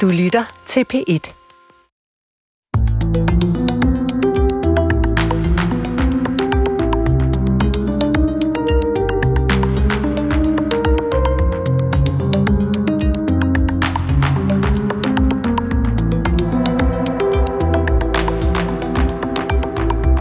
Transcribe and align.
Du 0.00 0.08
lytter 0.08 0.44
til 0.66 0.84
P1. 0.94 1.30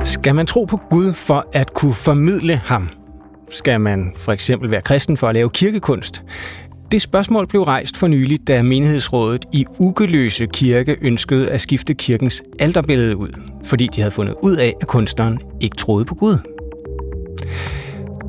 Skal 0.05 0.35
man 0.35 0.47
tro 0.47 0.65
på 0.65 0.77
Gud 0.89 1.13
for 1.13 1.47
at 1.53 1.73
kunne 1.73 1.93
formidle 1.93 2.55
ham? 2.55 2.89
Skal 3.49 3.81
man 3.81 4.13
for 4.17 4.31
eksempel 4.31 4.71
være 4.71 4.81
kristen 4.81 5.17
for 5.17 5.27
at 5.27 5.33
lave 5.33 5.49
kirkekunst? 5.49 6.23
Det 6.91 7.01
spørgsmål 7.01 7.47
blev 7.47 7.63
rejst 7.63 7.97
for 7.97 8.07
nylig, 8.07 8.47
da 8.47 8.63
menighedsrådet 8.63 9.45
i 9.53 9.65
Ugeløse 9.79 10.45
Kirke 10.53 10.95
ønskede 11.01 11.49
at 11.49 11.61
skifte 11.61 11.93
kirkens 11.93 12.43
alterbillede 12.59 13.17
ud, 13.17 13.29
fordi 13.63 13.87
de 13.95 14.01
havde 14.01 14.11
fundet 14.11 14.35
ud 14.41 14.55
af, 14.55 14.73
at 14.81 14.87
kunstneren 14.87 15.39
ikke 15.61 15.75
troede 15.75 16.05
på 16.05 16.15
Gud. 16.15 16.37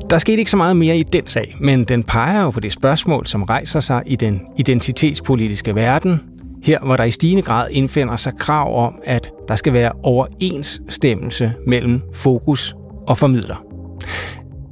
Der 0.09 0.17
skete 0.17 0.37
ikke 0.37 0.51
så 0.51 0.57
meget 0.57 0.77
mere 0.77 0.97
i 0.97 1.03
den 1.03 1.27
sag, 1.27 1.55
men 1.61 1.83
den 1.83 2.03
peger 2.03 2.41
jo 2.41 2.49
på 2.49 2.59
det 2.59 2.73
spørgsmål, 2.73 3.25
som 3.25 3.43
rejser 3.43 3.79
sig 3.79 4.03
i 4.05 4.15
den 4.15 4.41
identitetspolitiske 4.57 5.75
verden, 5.75 6.19
her 6.63 6.79
hvor 6.79 6.95
der 6.95 7.03
i 7.03 7.11
stigende 7.11 7.41
grad 7.41 7.67
indfinder 7.71 8.15
sig 8.15 8.33
krav 8.39 8.85
om, 8.85 8.95
at 9.03 9.31
der 9.47 9.55
skal 9.55 9.73
være 9.73 9.91
overensstemmelse 10.03 11.53
mellem 11.67 12.01
fokus 12.13 12.75
og 13.07 13.17
formidler. 13.17 13.65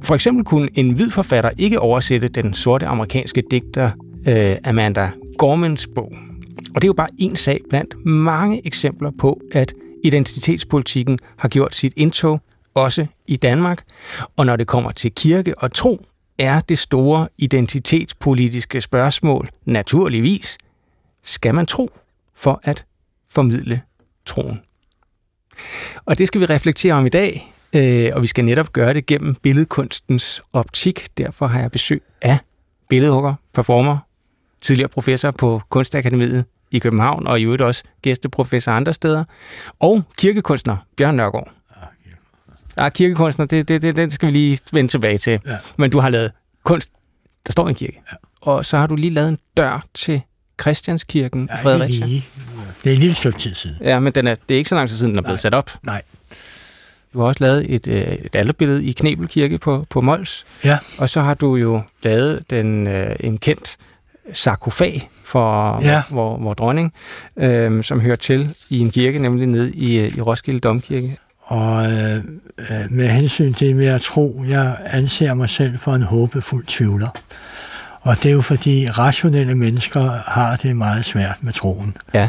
For 0.04 0.14
eksempel 0.14 0.44
kunne 0.44 0.68
en 0.74 0.92
hvid 0.92 1.10
forfatter 1.10 1.50
ikke 1.58 1.80
oversætte 1.80 2.28
den 2.28 2.54
sorte 2.54 2.86
amerikanske 2.86 3.42
digter 3.50 3.90
øh, 4.28 4.56
Amanda 4.64 5.10
Gormans 5.38 5.88
bog. 5.94 6.12
Og 6.74 6.82
det 6.82 6.84
er 6.84 6.88
jo 6.88 6.92
bare 6.92 7.08
en 7.18 7.36
sag 7.36 7.60
blandt 7.68 8.06
mange 8.06 8.66
eksempler 8.66 9.10
på, 9.18 9.40
at 9.52 9.72
identitetspolitikken 10.04 11.18
har 11.36 11.48
gjort 11.48 11.74
sit 11.74 11.92
indtog 11.96 12.40
også 12.74 13.06
i 13.26 13.36
Danmark. 13.36 13.84
Og 14.36 14.46
når 14.46 14.56
det 14.56 14.66
kommer 14.66 14.90
til 14.90 15.12
kirke 15.14 15.58
og 15.58 15.72
tro, 15.72 16.06
er 16.38 16.60
det 16.60 16.78
store 16.78 17.28
identitetspolitiske 17.38 18.80
spørgsmål 18.80 19.48
naturligvis, 19.64 20.58
skal 21.22 21.54
man 21.54 21.66
tro 21.66 21.90
for 22.34 22.60
at 22.62 22.84
formidle 23.30 23.80
troen? 24.26 24.60
Og 26.04 26.18
det 26.18 26.28
skal 26.28 26.40
vi 26.40 26.46
reflektere 26.46 26.94
om 26.94 27.06
i 27.06 27.08
dag, 27.08 27.53
øh, 27.74 28.10
og 28.14 28.22
vi 28.22 28.26
skal 28.26 28.44
netop 28.44 28.72
gøre 28.72 28.94
det 28.94 29.06
gennem 29.06 29.34
billedkunstens 29.34 30.42
optik. 30.52 31.06
Derfor 31.18 31.46
har 31.46 31.60
jeg 31.60 31.70
besøg 31.70 32.02
af 32.22 32.38
billedhugger, 32.88 33.34
performer, 33.54 33.98
tidligere 34.60 34.88
professor 34.88 35.30
på 35.30 35.62
Kunstakademiet 35.68 36.44
i 36.70 36.78
København, 36.78 37.26
og 37.26 37.40
i 37.40 37.42
øvrigt 37.42 37.62
også 37.62 37.82
gæsteprofessor 38.02 38.72
andre 38.72 38.94
steder, 38.94 39.24
og 39.80 40.02
kirkekunstner 40.18 40.76
Bjørn 40.96 41.14
Nørgaard. 41.14 41.52
Ja, 42.76 42.88
kirkekunstner, 42.88 43.46
det, 43.46 43.68
det, 43.68 43.82
det, 43.82 43.96
det 43.96 44.12
skal 44.12 44.26
vi 44.26 44.32
lige 44.32 44.58
vende 44.72 44.90
tilbage 44.90 45.18
til. 45.18 45.40
Ja. 45.46 45.56
Men 45.78 45.90
du 45.90 46.00
har 46.00 46.08
lavet 46.08 46.32
kunst, 46.64 46.92
der 47.46 47.52
står 47.52 47.66
i 47.66 47.70
en 47.70 47.74
kirke. 47.74 48.02
Ja. 48.12 48.16
Og 48.40 48.64
så 48.64 48.78
har 48.78 48.86
du 48.86 48.94
lige 48.94 49.10
lavet 49.10 49.28
en 49.28 49.38
dør 49.56 49.86
til 49.94 50.20
Christianskirken 50.60 51.48
ja, 51.50 51.62
Fredericia. 51.62 52.06
Lige. 52.06 52.24
Det 52.84 52.92
er 52.92 52.96
lille 52.96 53.14
stykke 53.14 53.38
tid 53.38 53.54
siden. 53.54 53.76
Ja, 53.80 53.98
men 53.98 54.12
den 54.12 54.26
er, 54.26 54.34
det 54.48 54.54
er 54.54 54.58
ikke 54.58 54.68
så 54.68 54.74
lang 54.74 54.88
tid 54.88 54.96
siden, 54.96 55.10
den 55.10 55.18
er 55.18 55.22
blevet 55.22 55.36
Nej. 55.36 55.40
sat 55.40 55.54
op. 55.54 55.70
Nej. 55.82 56.02
Du 57.14 57.20
har 57.20 57.26
også 57.26 57.44
lavet 57.44 57.74
et, 57.74 57.88
øh, 57.88 58.02
et 58.02 58.34
alterbillede 58.34 58.84
i 58.84 58.92
Knebelkirke 58.92 59.58
på, 59.58 59.86
på 59.90 60.00
Mols. 60.00 60.44
Ja. 60.64 60.78
Og 60.98 61.08
så 61.08 61.20
har 61.20 61.34
du 61.34 61.56
jo 61.56 61.82
lavet 62.02 62.50
den, 62.50 62.86
øh, 62.86 63.16
en 63.20 63.38
kendt 63.38 63.76
sarkofag 64.32 65.08
for 65.24 65.80
Ja. 65.82 66.02
vor, 66.10 66.36
vor 66.38 66.54
dronning, 66.54 66.92
øh, 67.36 67.82
som 67.84 68.00
hører 68.00 68.16
til 68.16 68.54
i 68.70 68.78
en 68.78 68.90
kirke, 68.90 69.18
nemlig 69.18 69.46
nede 69.46 69.72
i, 69.72 69.98
øh, 70.00 70.16
i 70.16 70.20
Roskilde 70.20 70.60
Domkirke. 70.60 71.16
Og 71.42 71.92
øh, 71.92 72.24
med 72.90 73.08
hensyn 73.08 73.52
til 73.52 73.66
det 73.68 73.76
med 73.76 73.86
at 73.86 74.00
tro, 74.00 74.44
jeg 74.48 74.76
anser 74.84 75.34
mig 75.34 75.48
selv 75.50 75.78
for 75.78 75.94
en 75.94 76.02
håbefuld 76.02 76.64
tvivler. 76.66 77.08
Og 78.00 78.16
det 78.16 78.26
er 78.26 78.32
jo 78.32 78.40
fordi 78.40 78.90
rationelle 78.90 79.54
mennesker 79.54 80.10
har 80.26 80.56
det 80.56 80.76
meget 80.76 81.04
svært 81.04 81.36
med 81.42 81.52
troen. 81.52 81.96
Ja. 82.14 82.28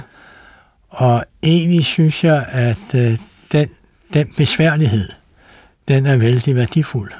Og 0.89 1.23
egentlig 1.43 1.85
synes 1.85 2.23
jeg, 2.23 2.45
at 2.51 2.77
øh, 2.95 3.17
den, 3.51 3.69
den 4.15 4.27
besværlighed, 4.37 5.09
den 5.87 6.05
er 6.05 6.17
vældig 6.17 6.55
værdifuld. 6.55 7.11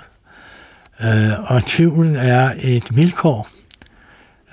Øh, 1.04 1.32
og 1.52 1.66
tvivlen 1.66 2.16
er 2.16 2.52
et 2.58 2.96
vilkår 2.96 3.48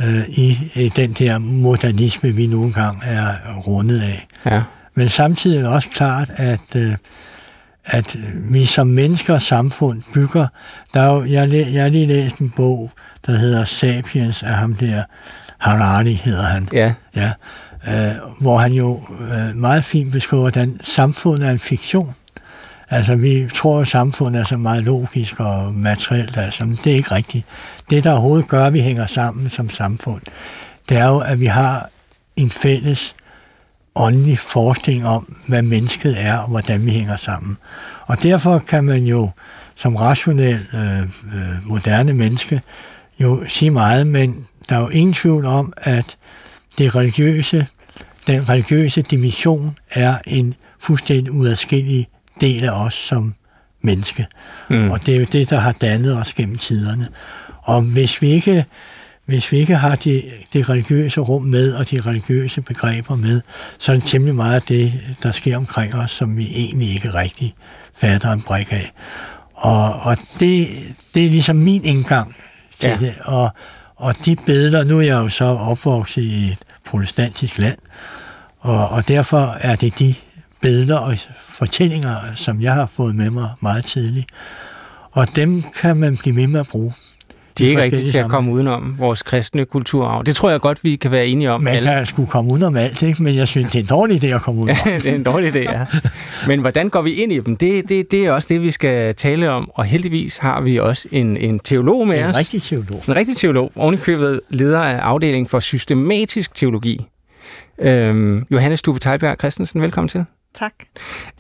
øh, 0.01 0.29
i, 0.29 0.71
i 0.75 0.89
den 0.89 1.13
der 1.13 1.39
modernisme, 1.39 2.31
vi 2.31 2.47
nogle 2.47 2.73
gange 2.73 3.07
er 3.07 3.55
rundet 3.67 4.01
af. 4.01 4.27
Ja. 4.47 4.63
Men 4.95 5.09
samtidig 5.09 5.57
er 5.59 5.63
det 5.63 5.71
også 5.71 5.89
klart, 5.89 6.31
at, 6.37 6.77
øh, 6.77 6.97
at 7.85 8.17
vi 8.35 8.67
som 8.67 8.87
mennesker 8.87 9.35
og 9.35 9.43
samfund 9.43 10.03
bygger... 10.15 10.47
Der 10.95 11.01
er 11.01 11.15
jo, 11.15 11.25
jeg, 11.25 11.53
jeg 11.73 11.83
har 11.83 11.89
lige 11.89 12.07
læst 12.07 12.39
en 12.39 12.51
bog, 12.51 12.91
der 13.27 13.33
hedder 13.33 13.65
Sapiens 13.65 14.43
af 14.43 14.55
ham 14.55 14.75
der, 14.75 15.03
Harari 15.59 16.13
hedder 16.13 16.43
han. 16.43 16.69
Ja. 16.73 16.95
Ja, 17.17 17.33
øh, 17.89 18.15
hvor 18.41 18.59
han 18.59 18.73
jo 18.73 19.03
øh, 19.21 19.57
meget 19.57 19.85
fint 19.85 20.13
beskriver, 20.13 20.41
hvordan 20.41 20.81
samfundet 20.83 21.47
er 21.47 21.51
en 21.51 21.59
fiktion. 21.59 22.15
Altså, 22.93 23.17
vi 23.17 23.49
tror, 23.55 23.81
at 23.81 23.89
samfundet 23.89 24.41
er 24.41 24.45
så 24.45 24.57
meget 24.57 24.85
logisk 24.85 25.41
og 25.41 25.75
materielt, 25.75 26.37
altså, 26.37 26.65
men 26.65 26.79
det 26.85 26.93
er 26.93 26.97
ikke 26.97 27.15
rigtigt. 27.15 27.47
Det, 27.91 28.05
der 28.05 28.13
overhovedet 28.13 28.49
gør, 28.49 28.67
at 28.67 28.73
vi 28.73 28.81
hænger 28.81 29.07
sammen 29.07 29.49
som 29.49 29.71
samfund, 29.71 30.23
det 30.89 30.97
er 30.97 31.09
jo, 31.09 31.19
at 31.19 31.41
vi 31.41 31.47
har 31.47 31.89
en 32.37 32.51
fælles 32.51 33.15
åndelig 33.95 34.39
forestilling 34.39 35.07
om, 35.07 35.37
hvad 35.47 35.63
mennesket 35.63 36.15
er, 36.19 36.39
og 36.39 36.49
hvordan 36.49 36.87
vi 36.87 36.91
hænger 36.91 37.17
sammen. 37.17 37.57
Og 38.07 38.23
derfor 38.23 38.59
kan 38.59 38.85
man 38.85 39.03
jo 39.03 39.31
som 39.75 39.97
rationel, 39.97 40.61
øh, 40.75 41.01
øh, 41.03 41.67
moderne 41.67 42.13
menneske 42.13 42.61
jo 43.21 43.45
sige 43.49 43.71
meget, 43.71 44.07
men 44.07 44.47
der 44.69 44.77
er 44.77 44.81
jo 44.81 44.89
ingen 44.89 45.15
tvivl 45.15 45.45
om, 45.45 45.73
at 45.77 46.17
det 46.79 46.95
religiøse, 46.95 47.67
den 48.27 48.49
religiøse 48.49 49.03
dimension 49.03 49.77
er 49.91 50.17
en 50.27 50.55
fuldstændig 50.79 51.33
uadskillelig 51.33 52.09
del 52.43 52.65
af 52.65 52.71
os 52.85 52.95
som 52.95 53.35
menneske. 53.83 54.27
Mm. 54.71 54.91
Og 54.91 55.07
det 55.07 55.15
er 55.15 55.19
jo 55.19 55.27
det, 55.33 55.51
der 55.51 55.59
har 55.59 55.73
dannet 55.73 56.17
os 56.17 56.35
gennem 56.35 56.57
tiderne. 56.59 57.09
Og 57.63 57.83
hvis 57.83 58.23
vi 58.23 58.31
ikke, 58.31 58.65
hvis 59.27 59.53
vi 59.53 59.59
ikke 59.59 59.77
har 59.77 59.95
det, 59.95 60.25
det 60.53 60.69
religiøse 60.69 61.21
rum 61.21 61.43
med, 61.43 61.75
og 61.75 61.91
de 61.91 62.01
religiøse 62.01 62.63
begreber 62.63 63.17
med, 63.17 63.41
så 63.79 63.93
er 63.93 63.97
det 63.97 64.05
temmelig 64.05 64.35
meget 64.35 64.55
af 64.55 64.63
det, 64.63 64.93
der 65.23 65.33
sker 65.33 65.57
omkring 65.57 65.95
os, 65.95 66.11
som 66.11 66.37
vi 66.37 66.47
egentlig 66.55 66.95
ikke 66.95 67.15
rigtig 67.15 67.55
fatter 67.97 68.33
en 68.33 68.43
brik 68.43 68.73
af. 68.73 68.93
Og, 69.55 70.01
og 70.01 70.17
det, 70.41 70.69
det 71.15 71.27
er 71.27 71.31
ligesom 71.31 71.57
min 71.57 71.85
indgang 71.85 72.37
til 72.81 72.89
Ja. 72.89 72.97
det. 73.01 73.15
Og, 73.25 73.51
og 73.97 74.15
de 74.25 74.37
billeder, 74.37 74.85
nu 74.85 74.99
er 74.99 75.03
jeg 75.03 75.15
jo 75.15 75.29
så 75.29 75.45
opvokset 75.45 76.23
i 76.23 76.45
et 76.49 76.59
protestantisk 76.87 77.59
land, 77.59 77.79
og, 78.61 78.89
og 78.89 79.09
derfor 79.09 79.57
er 79.61 79.77
det 79.77 79.99
de 79.99 80.15
billeder 80.63 80.99
og 80.99 81.15
fortællinger, 81.39 82.17
som 82.35 82.61
jeg 82.61 82.73
har 82.75 82.87
fået 82.87 83.15
med 83.15 83.31
mig 83.31 83.49
meget 83.61 83.85
tidligt. 83.85 84.27
Og 85.11 85.27
dem 85.37 85.63
kan 85.81 85.97
man 85.97 86.17
blive 86.17 86.37
ved 86.37 86.47
med 86.47 86.61
at 86.61 86.69
bruge. 86.69 86.93
De 87.59 87.65
er 87.65 87.69
ikke 87.69 87.83
rigtigt 87.83 88.11
til 88.11 88.19
at 88.19 88.29
komme 88.29 88.53
udenom 88.53 88.95
vores 88.99 89.23
kristne 89.23 89.65
kulturarv. 89.65 90.25
Det 90.25 90.37
tror 90.37 90.51
jeg 90.51 90.61
godt, 90.61 90.85
vi 90.85 90.97
kan 90.97 91.11
være 91.11 91.27
enige 91.27 91.51
om. 91.51 91.63
Man 91.63 91.75
alle. 91.75 91.89
kan 91.89 92.07
sgu 92.07 92.27
komme 92.27 92.53
udenom 92.53 92.77
alt, 92.77 93.03
ikke? 93.03 93.23
men 93.23 93.37
jeg 93.37 93.49
synes, 93.49 93.71
det 93.73 93.79
er 93.79 93.83
en 93.83 93.89
dårlig 93.89 94.25
idé 94.25 94.27
at 94.27 94.43
komme 94.43 94.61
udenom. 94.63 94.77
det 94.85 95.07
er 95.07 95.15
en 95.15 95.23
dårlig 95.23 95.55
idé, 95.55 95.59
ja. 95.59 95.87
Men 96.47 96.61
hvordan 96.61 96.89
går 96.89 97.03
vi 97.03 97.13
ind 97.13 97.33
i 97.33 97.41
dem? 97.41 97.57
Det, 97.57 97.89
det, 97.89 98.11
det 98.11 98.27
er 98.27 98.33
også 98.33 98.49
det, 98.51 98.63
vi 98.63 98.71
skal 98.71 99.15
tale 99.15 99.51
om. 99.51 99.71
Og 99.75 99.85
heldigvis 99.85 100.37
har 100.37 100.61
vi 100.61 100.79
også 100.79 101.09
en, 101.11 101.37
en 101.37 101.59
teolog 101.59 102.09
med 102.09 102.19
en 102.19 102.25
os. 102.25 102.37
rigtig 102.37 102.63
teolog. 102.63 103.03
En 103.09 103.17
rigtig 103.17 103.37
teolog. 103.37 103.73
Ovenikøbet 103.77 104.41
leder 104.51 104.81
af 104.81 104.99
afdelingen 104.99 105.49
for 105.49 105.61
systematisk 105.61 106.55
teologi. 106.55 107.07
Øhm, 107.81 108.47
Johannes 108.51 108.81
Stube 108.81 108.99
Teilberg 108.99 109.37
Christensen, 109.39 109.83
velkommen 109.83 110.09
til. 110.09 110.25
Tak. 110.55 110.75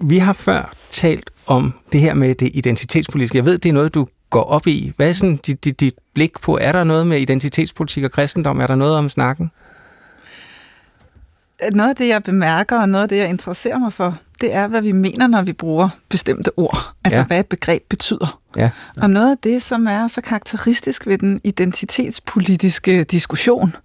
Vi 0.00 0.18
har 0.18 0.32
før 0.32 0.74
talt 0.90 1.30
om 1.46 1.72
det 1.92 2.00
her 2.00 2.14
med 2.14 2.34
det 2.34 2.50
identitetspolitiske. 2.54 3.36
Jeg 3.36 3.44
ved, 3.44 3.58
det 3.58 3.68
er 3.68 3.72
noget, 3.72 3.94
du 3.94 4.06
går 4.30 4.42
op 4.42 4.66
i. 4.66 4.92
Hvad 4.96 5.08
er 5.08 5.12
sådan 5.12 5.36
dit, 5.36 5.64
dit, 5.64 5.80
dit 5.80 5.94
blik 6.14 6.40
på? 6.40 6.58
Er 6.60 6.72
der 6.72 6.84
noget 6.84 7.06
med 7.06 7.20
identitetspolitik 7.20 8.04
og 8.04 8.10
kristendom? 8.10 8.60
Er 8.60 8.66
der 8.66 8.74
noget 8.74 8.96
om 8.96 9.08
snakken? 9.08 9.50
Noget 11.72 11.90
af 11.90 11.96
det, 11.96 12.08
jeg 12.08 12.22
bemærker, 12.22 12.80
og 12.80 12.88
noget 12.88 13.02
af 13.02 13.08
det, 13.08 13.16
jeg 13.16 13.28
interesserer 13.28 13.78
mig 13.78 13.92
for, 13.92 14.18
det 14.42 14.54
er, 14.54 14.66
hvad 14.66 14.82
vi 14.82 14.92
mener, 14.92 15.26
når 15.26 15.42
vi 15.42 15.52
bruger 15.52 15.88
bestemte 16.08 16.58
ord. 16.58 16.92
Altså, 17.04 17.20
Ja. 17.20 17.24
hvad 17.26 17.40
et 17.40 17.46
begreb 17.46 17.82
betyder. 17.88 18.38
Ja. 18.56 18.70
Og 18.96 19.10
noget 19.10 19.30
af 19.30 19.36
det, 19.42 19.62
som 19.62 19.86
er 19.86 20.08
så 20.08 20.20
karakteristisk 20.20 21.06
ved 21.06 21.18
den 21.18 21.40
identitetspolitiske 21.44 23.04
diskussion, 23.04 23.76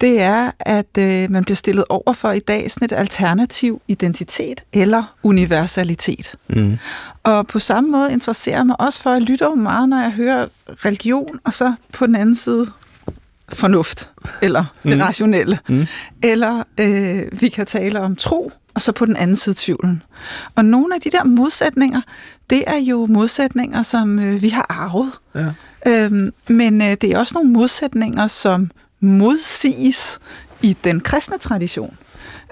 det 0.00 0.20
er, 0.20 0.50
at 0.60 0.98
øh, 0.98 1.30
man 1.30 1.44
bliver 1.44 1.56
stillet 1.56 1.84
over 1.88 2.12
for 2.12 2.32
i 2.32 2.38
dag 2.38 2.70
sådan 2.70 2.84
et 2.84 2.92
alternativ 2.92 3.82
identitet 3.88 4.64
eller 4.72 5.14
universalitet. 5.22 6.34
Mm. 6.48 6.78
Og 7.22 7.46
på 7.46 7.58
samme 7.58 7.90
måde 7.90 8.12
interesserer 8.12 8.64
mig 8.64 8.80
også 8.80 9.02
for, 9.02 9.10
at 9.10 9.14
jeg 9.14 9.22
lytter 9.22 9.46
jo 9.46 9.54
meget, 9.54 9.88
når 9.88 10.00
jeg 10.00 10.10
hører 10.10 10.46
religion, 10.68 11.38
og 11.44 11.52
så 11.52 11.74
på 11.92 12.06
den 12.06 12.14
anden 12.16 12.34
side 12.34 12.66
fornuft, 13.52 14.10
eller 14.42 14.64
det 14.82 14.96
mm. 14.96 15.02
rationelle. 15.02 15.58
Mm. 15.68 15.86
Eller 16.22 16.62
øh, 16.80 17.40
vi 17.40 17.48
kan 17.48 17.66
tale 17.66 18.00
om 18.00 18.16
tro, 18.16 18.52
og 18.78 18.82
så 18.82 18.92
på 18.92 19.06
den 19.06 19.16
anden 19.16 19.36
side 19.36 19.54
tvivlen. 19.58 20.02
Og 20.54 20.64
nogle 20.64 20.94
af 20.94 21.00
de 21.00 21.10
der 21.10 21.24
modsætninger, 21.24 22.00
det 22.50 22.64
er 22.66 22.76
jo 22.76 23.06
modsætninger, 23.06 23.82
som 23.82 24.18
øh, 24.18 24.42
vi 24.42 24.48
har 24.48 24.66
arvet. 24.68 25.12
Ja. 25.34 25.52
Øhm, 25.86 26.32
men 26.48 26.82
øh, 26.82 26.88
det 27.00 27.04
er 27.04 27.18
også 27.18 27.34
nogle 27.34 27.50
modsætninger, 27.50 28.26
som 28.26 28.70
modsiges 29.00 30.18
i 30.62 30.76
den 30.84 31.00
kristne 31.00 31.38
tradition 31.38 31.96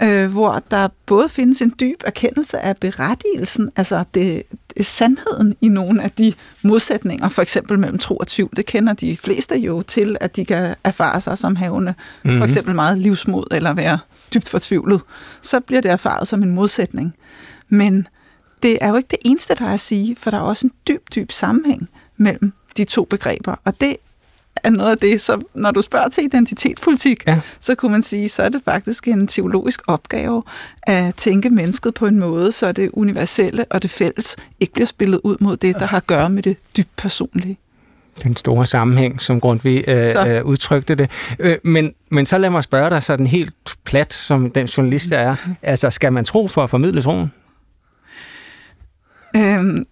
øh, 0.03 0.33
hvor 0.33 0.63
der 0.71 0.89
både 1.07 1.29
findes 1.29 1.63
en 1.63 1.75
dyb 1.81 2.03
erkendelse 2.05 2.59
af 2.59 2.77
berettigelsen, 2.77 3.71
altså 3.77 4.05
det, 4.15 4.43
det 4.77 4.87
sandheden 4.87 5.57
i 5.61 5.69
nogle 5.69 6.03
af 6.03 6.11
de 6.11 6.33
modsætninger, 6.63 7.29
for 7.29 7.43
eksempel 7.43 7.79
mellem 7.79 7.99
tro 7.99 8.17
og 8.17 8.27
tvivl. 8.27 8.51
Det 8.57 8.67
kender 8.67 8.93
de 8.93 9.17
fleste 9.17 9.59
jo 9.59 9.83
til, 9.83 10.17
at 10.21 10.37
de 10.37 10.45
kan 10.45 10.75
erfare 10.85 11.21
sig 11.21 11.39
som 11.39 11.57
havende 11.57 11.95
mm-hmm. 12.23 12.39
for 12.41 12.45
eksempel 12.45 12.75
meget 12.75 12.99
livsmod 12.99 13.45
eller 13.51 13.73
være 13.73 13.99
dybt 14.35 14.49
fortvivlet. 14.49 15.01
Så 15.41 15.61
bliver 15.61 15.81
det 15.81 15.91
erfaret 15.91 16.29
som 16.29 16.43
en 16.43 16.51
modsætning. 16.51 17.15
Men 17.69 18.09
det 18.63 18.79
er 18.81 18.89
jo 18.89 18.97
ikke 18.97 19.09
det 19.11 19.19
eneste, 19.25 19.55
der 19.55 19.65
er 19.65 19.75
at 19.75 19.81
sige, 19.81 20.17
for 20.17 20.31
der 20.31 20.39
er 20.39 20.43
også 20.43 20.67
en 20.67 20.73
dyb, 20.89 21.15
dyb 21.15 21.33
sammenhæng 21.33 21.89
mellem 22.17 22.53
de 22.77 22.85
to 22.85 23.05
begreber. 23.05 23.55
Og 23.65 23.81
det 23.81 23.97
er 24.67 24.71
noget 24.71 24.91
af 24.91 24.99
det, 24.99 25.21
så 25.21 25.43
når 25.55 25.71
du 25.71 25.83
spørger 25.83 26.09
til 26.09 26.25
identitetspolitik, 26.25 27.27
ja. 27.27 27.41
så 27.61 27.75
kunne 27.75 27.93
man 27.93 28.03
sige, 28.03 28.29
så 28.29 28.43
er 28.43 28.49
det 28.49 28.63
faktisk 28.65 29.09
en 29.09 29.27
teologisk 29.27 29.83
opgave 29.87 30.43
at 30.83 31.15
tænke 31.15 31.51
mennesket 31.51 31.95
på 31.95 32.07
en 32.07 32.19
måde, 32.19 32.53
så 32.53 32.73
det 32.73 32.91
universelle 32.93 33.65
og 33.71 33.83
det 33.83 33.91
fælles 33.91 34.37
ikke 34.61 34.73
bliver 34.73 34.87
spillet 34.87 35.21
ud 35.25 35.37
mod 35.41 35.57
det, 35.57 35.75
der 35.75 35.87
har 35.87 35.97
at 35.97 36.07
gøre 36.07 36.31
med 36.31 36.43
det 36.43 36.57
dybt 36.77 36.97
personlige 36.97 37.59
den 38.23 38.37
store 38.37 38.67
sammenhæng, 38.67 39.23
som 39.23 39.41
Grundtvig 39.41 39.85
øh, 39.89 40.37
øh, 40.37 40.45
udtrykte 40.45 40.95
det. 40.95 41.11
Øh, 41.39 41.57
men, 41.65 41.95
men 42.09 42.27
så 42.27 42.39
lad 42.39 42.51
mig 42.51 42.65
spørge 42.65 42.91
dig 42.91 43.03
sådan 43.03 43.27
helt 43.27 43.77
plat, 43.85 44.13
som 44.13 44.51
den 44.51 44.67
journalist 44.67 45.11
der 45.11 45.19
er. 45.19 45.37
Altså, 45.63 45.91
skal 45.91 46.13
man 46.13 46.25
tro 46.25 46.49
for 46.49 46.65
at 46.65 46.71
formidle 46.71 47.03
troen? 47.03 47.33
Øhm, 49.37 49.87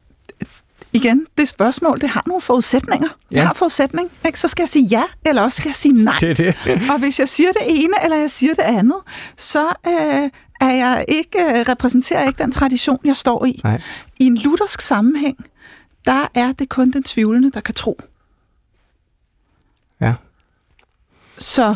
igen, 0.95 1.27
det 1.39 1.49
spørgsmål, 1.49 2.01
det 2.01 2.09
har 2.09 2.23
nogle 2.27 2.41
forudsætninger. 2.41 3.09
Det 3.09 3.37
ja. 3.37 3.45
har 3.45 3.55
forudsætning. 3.55 4.11
Ikke? 4.27 4.41
Så 4.41 4.49
skal 4.49 4.63
jeg 4.63 4.69
sige 4.69 4.87
ja, 4.87 5.03
eller 5.27 5.43
også 5.43 5.57
skal 5.57 5.69
jeg 5.69 5.75
sige 5.75 6.05
nej. 6.05 6.19
Det 6.21 6.31
er 6.31 6.35
det. 6.35 6.57
og 6.93 6.99
hvis 6.99 7.21
jeg 7.21 7.29
siger 7.29 7.53
det 7.53 7.63
ene, 7.67 7.95
eller 8.05 8.17
jeg 8.17 8.31
siger 8.31 8.55
det 8.55 8.63
andet, 8.63 8.97
så 9.37 9.67
øh, 9.87 10.31
er 10.61 10.75
jeg 10.75 11.05
ikke, 11.09 11.39
øh, 11.39 11.65
repræsenterer 11.69 12.21
jeg 12.21 12.29
ikke 12.29 12.43
den 12.43 12.53
tradition, 12.53 12.99
jeg 13.05 13.17
står 13.17 13.45
i. 13.45 13.61
Nej. 13.65 13.81
I 14.19 14.27
en 14.27 14.37
luthersk 14.37 14.81
sammenhæng, 14.81 15.37
der 16.05 16.29
er 16.35 16.53
det 16.53 16.69
kun 16.69 16.91
den 16.91 17.03
tvivlende, 17.03 17.51
der 17.51 17.61
kan 17.61 17.75
tro. 17.75 18.01
Ja. 20.01 20.15
Så, 21.39 21.75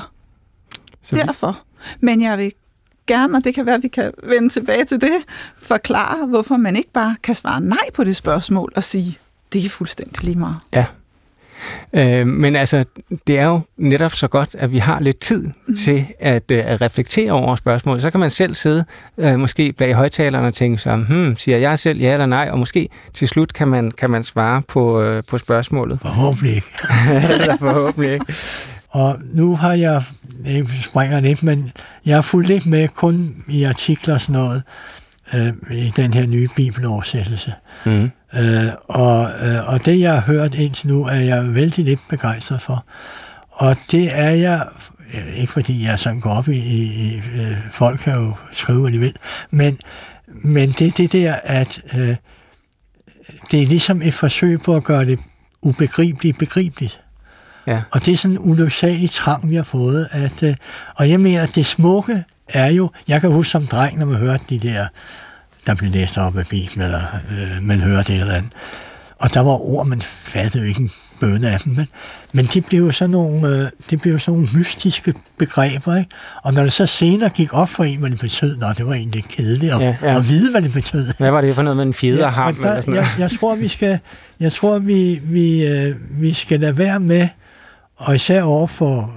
så 1.02 1.16
derfor. 1.16 1.62
Men 2.00 2.22
jeg 2.22 2.38
vil 2.38 2.52
gerne, 3.08 3.36
og 3.36 3.44
det 3.44 3.54
kan 3.54 3.66
være, 3.66 3.74
at 3.74 3.82
vi 3.82 3.88
kan 3.88 4.12
vende 4.22 4.48
tilbage 4.48 4.84
til 4.84 5.00
det, 5.00 5.16
forklare, 5.58 6.26
hvorfor 6.26 6.56
man 6.56 6.76
ikke 6.76 6.90
bare 6.92 7.16
kan 7.22 7.34
svare 7.34 7.60
nej 7.60 7.90
på 7.94 8.04
det 8.04 8.16
spørgsmål 8.16 8.72
og 8.76 8.84
sige, 8.84 9.18
det 9.52 9.64
er 9.64 9.68
fuldstændig 9.68 10.24
lige 10.24 10.38
meget. 10.38 10.56
Ja. 10.72 10.84
Øh, 11.92 12.26
men 12.26 12.56
altså, 12.56 12.84
det 13.26 13.38
er 13.38 13.46
jo 13.46 13.60
netop 13.76 14.14
så 14.14 14.28
godt, 14.28 14.56
at 14.58 14.70
vi 14.70 14.78
har 14.78 15.00
lidt 15.00 15.18
tid 15.18 15.50
mm. 15.66 15.74
til 15.74 16.06
at, 16.20 16.50
øh, 16.50 16.62
at 16.66 16.80
reflektere 16.80 17.32
over 17.32 17.56
spørgsmålet. 17.56 18.02
Så 18.02 18.10
kan 18.10 18.20
man 18.20 18.30
selv 18.30 18.54
sidde, 18.54 18.84
øh, 19.18 19.38
måske 19.38 19.72
bag 19.72 19.94
højtalerne 19.94 20.48
og 20.48 20.54
tænke 20.54 20.78
sig, 20.78 20.96
hmm, 20.96 21.36
siger 21.38 21.58
jeg 21.58 21.78
selv 21.78 22.00
ja 22.00 22.12
eller 22.12 22.26
nej, 22.26 22.48
og 22.52 22.58
måske 22.58 22.88
til 23.14 23.28
slut 23.28 23.52
kan 23.52 23.68
man, 23.68 23.90
kan 23.90 24.10
man 24.10 24.24
svare 24.24 24.62
på, 24.62 25.02
øh, 25.02 25.22
på 25.28 25.38
spørgsmålet. 25.38 25.98
Forhåbentlig 26.02 26.54
ikke. 26.54 26.68
eller 27.40 27.56
forhåbentlig 27.56 28.12
ikke. 28.12 28.34
Og 28.88 29.18
nu 29.32 29.56
har 29.56 29.72
jeg, 29.72 30.02
jeg 30.44 30.66
springer 30.82 31.20
lidt, 31.20 31.42
men 31.42 31.72
jeg 32.06 32.16
har 32.16 32.22
fulgt 32.22 32.48
lidt 32.48 32.66
med 32.66 32.88
kun 32.88 33.44
i 33.48 33.64
artikler 33.64 34.14
og 34.14 34.20
sådan 34.20 34.32
noget, 34.32 34.62
øh, 35.34 35.52
i 35.70 35.92
den 35.96 36.12
her 36.12 36.26
nye 36.26 36.48
bibeloversættelse. 36.56 37.52
Mm. 37.86 38.10
Øh, 38.34 38.68
og, 38.88 39.30
øh, 39.42 39.68
og 39.68 39.84
det, 39.84 40.00
jeg 40.00 40.12
har 40.14 40.20
hørt 40.20 40.54
indtil 40.54 40.88
nu, 40.88 41.04
er 41.04 41.20
jeg 41.20 41.54
vældig 41.54 41.84
lidt 41.84 42.00
begejstret 42.08 42.62
for. 42.62 42.84
Og 43.50 43.76
det 43.90 44.18
er 44.18 44.30
jeg, 44.30 44.66
ikke 45.36 45.52
fordi 45.52 45.84
jeg 45.84 45.98
sådan 45.98 46.20
går 46.20 46.30
op 46.30 46.48
i, 46.48 46.58
i, 46.58 46.82
i 46.82 47.16
øh, 47.16 47.56
folk 47.70 48.00
kan 48.00 48.14
jo 48.14 48.34
skrive, 48.52 48.80
hvad 48.80 48.92
de 48.92 48.98
vil, 48.98 49.16
men, 49.50 49.78
men 50.26 50.68
det 50.68 50.86
er 50.86 50.92
det 50.96 51.12
der, 51.12 51.34
at 51.44 51.80
øh, 51.94 52.16
det 53.50 53.62
er 53.62 53.66
ligesom 53.66 54.02
et 54.02 54.14
forsøg 54.14 54.62
på 54.62 54.76
at 54.76 54.84
gøre 54.84 55.04
det 55.04 55.18
ubegribeligt 55.62 56.38
begribeligt. 56.38 57.00
Ja. 57.68 57.82
Og 57.90 58.04
det 58.04 58.12
er 58.12 58.16
sådan 58.16 58.36
en 58.36 58.50
ulyksalig 58.50 59.10
trang, 59.10 59.50
vi 59.50 59.56
har 59.56 59.62
fået. 59.62 60.08
At, 60.10 60.42
øh, 60.42 60.54
og 60.94 61.10
jeg 61.10 61.20
mener, 61.20 61.42
at 61.42 61.54
det 61.54 61.66
smukke 61.66 62.24
er 62.48 62.66
jo, 62.66 62.90
jeg 63.08 63.20
kan 63.20 63.30
huske 63.30 63.50
som 63.50 63.66
dreng, 63.66 63.98
når 63.98 64.06
man 64.06 64.16
hørte 64.16 64.44
de 64.50 64.58
der, 64.58 64.86
der 65.66 65.74
blev 65.74 65.90
læst 65.90 66.18
op 66.18 66.36
af 66.36 66.46
Bibelen, 66.46 66.84
eller 66.84 67.02
øh, 67.30 67.62
man 67.62 67.80
hørte 67.80 68.12
det 68.12 68.20
eller 68.20 68.34
andet. 68.34 68.52
Og 69.18 69.34
der 69.34 69.40
var 69.40 69.50
ord, 69.50 69.86
man 69.86 70.00
fattede 70.00 70.62
jo 70.62 70.68
ikke 70.68 70.80
en 70.80 70.90
bøne 71.20 71.50
af 71.50 71.60
dem, 71.60 71.72
men, 71.76 71.88
men 72.32 72.44
de 72.44 72.60
blev 72.60 72.84
jo 72.84 72.92
sådan 72.92 73.10
nogle, 73.10 73.48
øh, 73.48 73.70
det 73.90 74.00
blev 74.00 74.18
sådan 74.18 74.40
nogle 74.40 74.58
mystiske 74.58 75.14
begreber, 75.38 75.96
ikke? 75.96 76.10
Og 76.42 76.54
når 76.54 76.62
det 76.62 76.72
så 76.72 76.86
senere 76.86 77.28
gik 77.28 77.54
op 77.54 77.68
for 77.68 77.84
en, 77.84 77.98
hvad 77.98 78.10
det 78.10 78.20
betød, 78.20 78.56
nå, 78.56 78.66
det 78.76 78.86
var 78.86 78.94
egentlig 78.94 79.24
kedeligt 79.24 79.72
at, 79.72 79.80
ja, 79.80 79.96
ja. 80.02 80.18
at 80.18 80.28
vide, 80.28 80.50
hvad 80.50 80.62
det 80.62 80.72
betød. 80.72 81.12
Hvad 81.18 81.30
var 81.30 81.40
det 81.40 81.54
for 81.54 81.62
noget 81.62 81.76
med 81.76 81.84
en 81.84 81.94
fjederham? 81.94 82.54
Ja, 82.54 82.68
eller 82.68 82.80
sådan 82.80 82.94
noget? 82.94 83.06
Jeg, 83.18 83.30
jeg 83.30 83.38
tror, 83.38 83.54
vi 83.54 83.68
skal, 83.68 83.98
jeg 84.40 84.52
tror, 84.52 84.78
vi, 84.78 85.20
vi, 85.22 85.66
øh, 85.66 85.96
vi 86.10 86.32
skal 86.32 86.60
lade 86.60 86.78
være 86.78 87.00
med 87.00 87.28
og 87.98 88.14
især 88.14 88.42
over 88.42 88.66
for, 88.66 89.14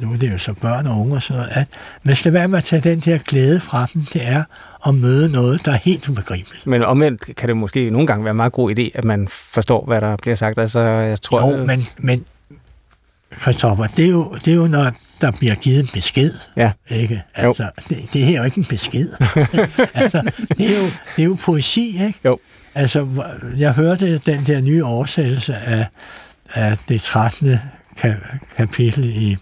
nu 0.00 0.12
er 0.12 0.16
det 0.16 0.32
jo 0.32 0.38
så 0.38 0.52
børn 0.52 0.86
og 0.86 1.00
unge 1.00 1.14
og 1.14 1.22
sådan 1.22 1.42
noget, 1.42 1.52
at 1.54 1.66
man 2.02 2.16
skal 2.16 2.32
være 2.32 2.48
med 2.48 2.58
at 2.58 2.64
tage 2.64 2.82
den 2.82 3.00
der 3.00 3.18
glæde 3.18 3.60
fra 3.60 3.86
dem, 3.94 4.02
det 4.12 4.26
er 4.26 4.44
at 4.86 4.94
møde 4.94 5.32
noget, 5.32 5.64
der 5.64 5.72
er 5.72 5.76
helt 5.76 6.08
ubegribeligt. 6.08 6.66
Men 6.66 6.82
omvendt 6.82 7.36
kan 7.36 7.48
det 7.48 7.56
måske 7.56 7.90
nogle 7.90 8.06
gange 8.06 8.24
være 8.24 8.30
en 8.30 8.36
meget 8.36 8.52
god 8.52 8.78
idé, 8.78 8.90
at 8.94 9.04
man 9.04 9.28
forstår, 9.28 9.84
hvad 9.84 10.00
der 10.00 10.16
bliver 10.16 10.36
sagt. 10.36 10.58
Altså, 10.58 10.80
jeg 10.80 11.20
tror, 11.20 11.50
jo, 11.50 11.64
men, 11.66 11.86
men 11.98 12.24
Christoffer, 13.42 13.86
det 13.86 14.04
er, 14.04 14.10
jo, 14.10 14.36
det 14.44 14.48
er 14.48 14.54
jo, 14.54 14.66
når 14.66 14.92
der 15.20 15.30
bliver 15.30 15.54
givet 15.54 15.78
en 15.80 15.88
besked. 15.94 16.32
Ja. 16.56 16.72
Ikke? 16.90 17.22
Altså, 17.34 17.70
det, 17.88 17.98
det 18.12 18.24
her 18.24 18.34
er 18.34 18.38
jo 18.38 18.44
ikke 18.44 18.58
en 18.58 18.64
besked. 18.64 19.08
altså, 20.02 20.22
det, 20.58 20.76
er 20.76 20.80
jo, 20.80 20.86
det 21.16 21.22
er 21.22 21.24
jo 21.24 21.36
poesi, 21.44 22.04
ikke? 22.06 22.18
Jo. 22.24 22.38
Altså, 22.74 23.06
jeg 23.56 23.72
hørte 23.72 24.18
den 24.18 24.44
der 24.46 24.60
nye 24.60 24.84
oversættelse 24.84 25.56
af, 25.56 25.86
af 26.54 26.78
det 26.88 27.02
13 27.02 27.58
kapitel 28.56 29.04
i, 29.04 29.36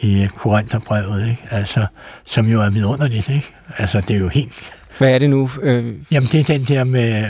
i 0.00 0.28
Korintherbrevet, 0.36 1.30
ikke? 1.30 1.42
Altså, 1.50 1.86
som 2.24 2.46
jo 2.46 2.60
er 2.60 2.70
vidunderligt, 2.70 3.28
ikke? 3.28 3.54
Altså, 3.78 4.00
det 4.00 4.16
er 4.16 4.20
jo 4.20 4.28
helt... 4.28 4.72
Hvad 4.98 5.14
er 5.14 5.18
det 5.18 5.30
nu? 5.30 5.50
Øh... 5.62 5.94
Jamen, 6.10 6.28
det 6.32 6.40
er 6.40 6.44
den 6.44 6.64
der 6.64 6.84
med, 6.84 7.26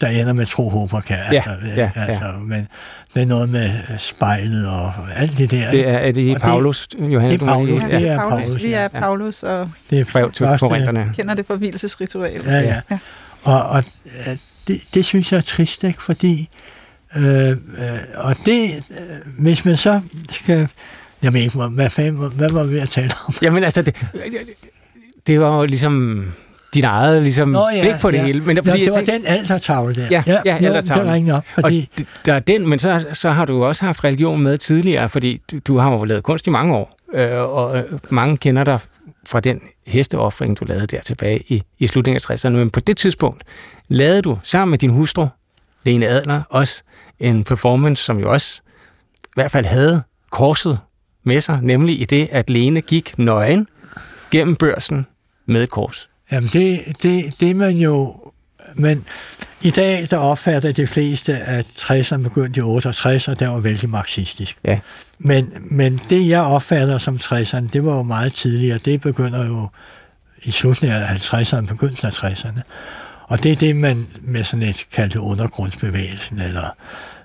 der 0.00 0.08
ender 0.08 0.32
med 0.32 0.46
tro, 0.46 0.68
håb 0.68 0.94
og 0.94 1.04
kær. 1.04 1.16
Ja, 1.32 1.42
altså, 1.46 1.66
ja, 1.76 1.90
altså, 1.96 2.24
ja. 2.24 2.32
Men 2.32 2.68
det 3.14 3.22
er 3.22 3.26
noget 3.26 3.48
med 3.48 3.70
spejlet 3.98 4.68
og 4.68 4.92
alt 5.16 5.38
det 5.38 5.50
der. 5.50 5.70
Det 5.70 5.88
er, 5.88 5.98
er 5.98 6.12
det 6.12 6.40
Paulus, 6.40 6.88
det, 6.88 7.12
Johannes? 7.12 7.40
Det 7.40 7.48
er 7.48 7.52
Paulus, 7.52 7.82
ja, 7.82 7.98
det 7.98 8.08
er 8.08 8.16
Paulus. 8.16 8.62
Vi 8.62 8.72
er 8.72 8.88
Paulus, 8.88 9.42
og 9.42 9.70
det 9.90 10.00
er 10.00 10.04
brev 10.12 10.32
til 10.32 10.46
Korintherne. 10.58 11.12
kender 11.16 11.34
det 11.34 11.46
forvilelsesritual. 11.46 12.42
Ja, 12.46 12.60
ja. 12.60 12.80
ja. 12.90 12.98
Og, 13.42 13.62
og 13.62 13.84
det, 14.68 14.80
det 14.94 15.04
synes 15.04 15.32
jeg 15.32 15.38
er 15.38 15.42
trist, 15.42 15.84
ikke? 15.84 16.02
Fordi 16.02 16.48
Øh, 17.16 17.50
øh, 17.50 17.56
og 18.14 18.36
det, 18.46 18.74
øh, 18.90 19.32
hvis 19.38 19.64
man 19.64 19.76
så 19.76 20.00
skal... 20.30 20.68
Jeg 21.22 21.32
ved 21.32 21.40
ikke, 21.40 21.58
hvad, 21.58 21.90
fanden, 21.90 22.32
hvad 22.36 22.50
var 22.50 22.64
vi 22.64 22.74
ved 22.74 22.80
at 22.80 22.90
tale 22.90 23.10
om? 23.26 23.34
Jamen 23.42 23.64
altså, 23.64 23.82
det, 23.82 23.96
det 25.26 25.40
var 25.40 25.58
jo 25.58 25.64
ligesom 25.64 26.24
din 26.74 26.84
eget 26.84 27.22
ligesom, 27.22 27.48
Nå, 27.48 27.68
ja, 27.68 27.80
blik 27.80 27.94
på 28.00 28.10
det 28.10 28.18
ja. 28.18 28.24
hele. 28.24 28.40
Men, 28.40 28.56
fordi 28.56 28.78
ja, 28.78 28.84
det 28.84 28.88
var 28.88 28.94
tænkte, 28.94 29.12
den 29.12 29.26
altartavle 29.26 29.94
der. 29.94 30.06
Ja, 30.10 30.22
ja, 30.26 30.40
ja 30.44 30.56
altartavlen. 30.56 31.30
op. 31.30 31.44
Fordi... 31.54 31.90
Og 31.98 32.04
der 32.26 32.34
er 32.34 32.38
den, 32.38 32.68
men 32.68 32.78
så, 32.78 33.06
så 33.12 33.30
har 33.30 33.44
du 33.44 33.64
også 33.64 33.84
haft 33.84 34.04
religion 34.04 34.42
med 34.42 34.58
tidligere, 34.58 35.08
fordi 35.08 35.40
du, 35.50 35.58
du 35.58 35.78
har 35.78 35.92
jo 35.92 36.04
lavet 36.04 36.22
kunst 36.22 36.46
i 36.46 36.50
mange 36.50 36.74
år, 36.74 36.98
øh, 37.14 37.38
og 37.38 37.78
øh, 37.78 37.84
mange 38.10 38.36
kender 38.36 38.64
dig 38.64 38.78
fra 39.26 39.40
den 39.40 39.60
hesteoffring, 39.86 40.60
du 40.60 40.64
lavede 40.64 40.86
der 40.86 41.00
tilbage 41.00 41.42
i, 41.48 41.62
i 41.78 41.86
slutningen 41.86 42.20
af 42.28 42.34
60'erne. 42.34 42.48
Men 42.48 42.70
på 42.70 42.80
det 42.80 42.96
tidspunkt 42.96 43.42
lavede 43.88 44.22
du 44.22 44.38
sammen 44.42 44.70
med 44.70 44.78
din 44.78 44.90
hustru, 44.90 45.26
Lene 45.84 46.06
Adler, 46.06 46.42
også 46.48 46.82
en 47.20 47.44
performance, 47.44 48.04
som 48.04 48.18
jo 48.18 48.32
også 48.32 48.60
i 49.24 49.34
hvert 49.34 49.50
fald 49.50 49.66
havde 49.66 50.02
korset 50.30 50.78
med 51.24 51.40
sig, 51.40 51.58
nemlig 51.62 52.00
i 52.00 52.04
det, 52.04 52.28
at 52.32 52.50
Lene 52.50 52.80
gik 52.80 53.18
nøgen 53.18 53.68
gennem 54.30 54.56
børsen 54.56 55.06
med 55.46 55.66
kors. 55.66 56.08
Jamen 56.32 56.48
det, 56.52 56.80
det, 57.02 57.40
det 57.40 57.56
man 57.56 57.76
jo... 57.76 58.16
Men 58.74 59.04
i 59.62 59.70
dag, 59.70 60.06
der 60.10 60.16
opfatter 60.16 60.72
de 60.72 60.86
fleste, 60.86 61.36
at 61.36 61.64
60'erne 61.66 62.22
begyndte 62.22 62.58
i 62.58 62.62
68, 62.62 63.28
og 63.28 63.40
der 63.40 63.48
var 63.48 63.60
vældig 63.60 63.88
marxistisk. 63.88 64.58
Ja. 64.64 64.80
Men, 65.18 65.52
men 65.70 66.00
det, 66.10 66.28
jeg 66.28 66.40
opfatter 66.40 66.98
som 66.98 67.14
60'erne, 67.14 67.68
det 67.72 67.84
var 67.84 67.96
jo 67.96 68.02
meget 68.02 68.32
tidligere. 68.32 68.78
Det 68.78 69.00
begynder 69.00 69.46
jo 69.46 69.68
i 70.42 70.50
slutningen 70.50 71.02
af 71.02 71.34
50'erne, 71.34 71.66
begyndelsen 71.66 72.06
af 72.06 72.24
60'erne. 72.24 72.60
Og 73.28 73.42
det 73.42 73.52
er 73.52 73.56
det, 73.56 73.76
man 73.76 74.06
med 74.22 74.44
sådan 74.44 74.62
et 74.62 74.86
kaldte 74.92 75.20
undergrundsbevægelsen. 75.20 76.38
Eller, 76.40 76.68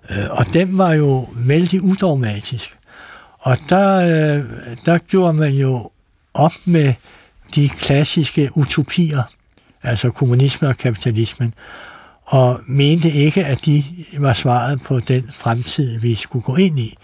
øh, 0.09 0.25
og 0.29 0.45
den 0.53 0.77
var 0.77 0.93
jo 0.93 1.27
vældig 1.35 1.81
udogmatisk. 1.81 2.77
Og 3.39 3.57
der, 3.69 3.95
øh, 3.97 4.45
der 4.85 4.97
gjorde 4.97 5.33
man 5.33 5.53
jo 5.53 5.91
op 6.33 6.53
med 6.65 6.93
de 7.55 7.69
klassiske 7.69 8.49
utopier, 8.55 9.23
altså 9.83 10.11
kommunisme 10.11 10.67
og 10.67 10.77
kapitalismen, 10.77 11.53
og 12.25 12.59
mente 12.67 13.11
ikke, 13.11 13.45
at 13.45 13.65
de 13.65 13.83
var 14.17 14.33
svaret 14.33 14.81
på 14.81 14.99
den 14.99 15.29
fremtid, 15.31 15.99
vi 15.99 16.15
skulle 16.15 16.43
gå 16.43 16.55
ind 16.55 16.79
i. 16.79 16.97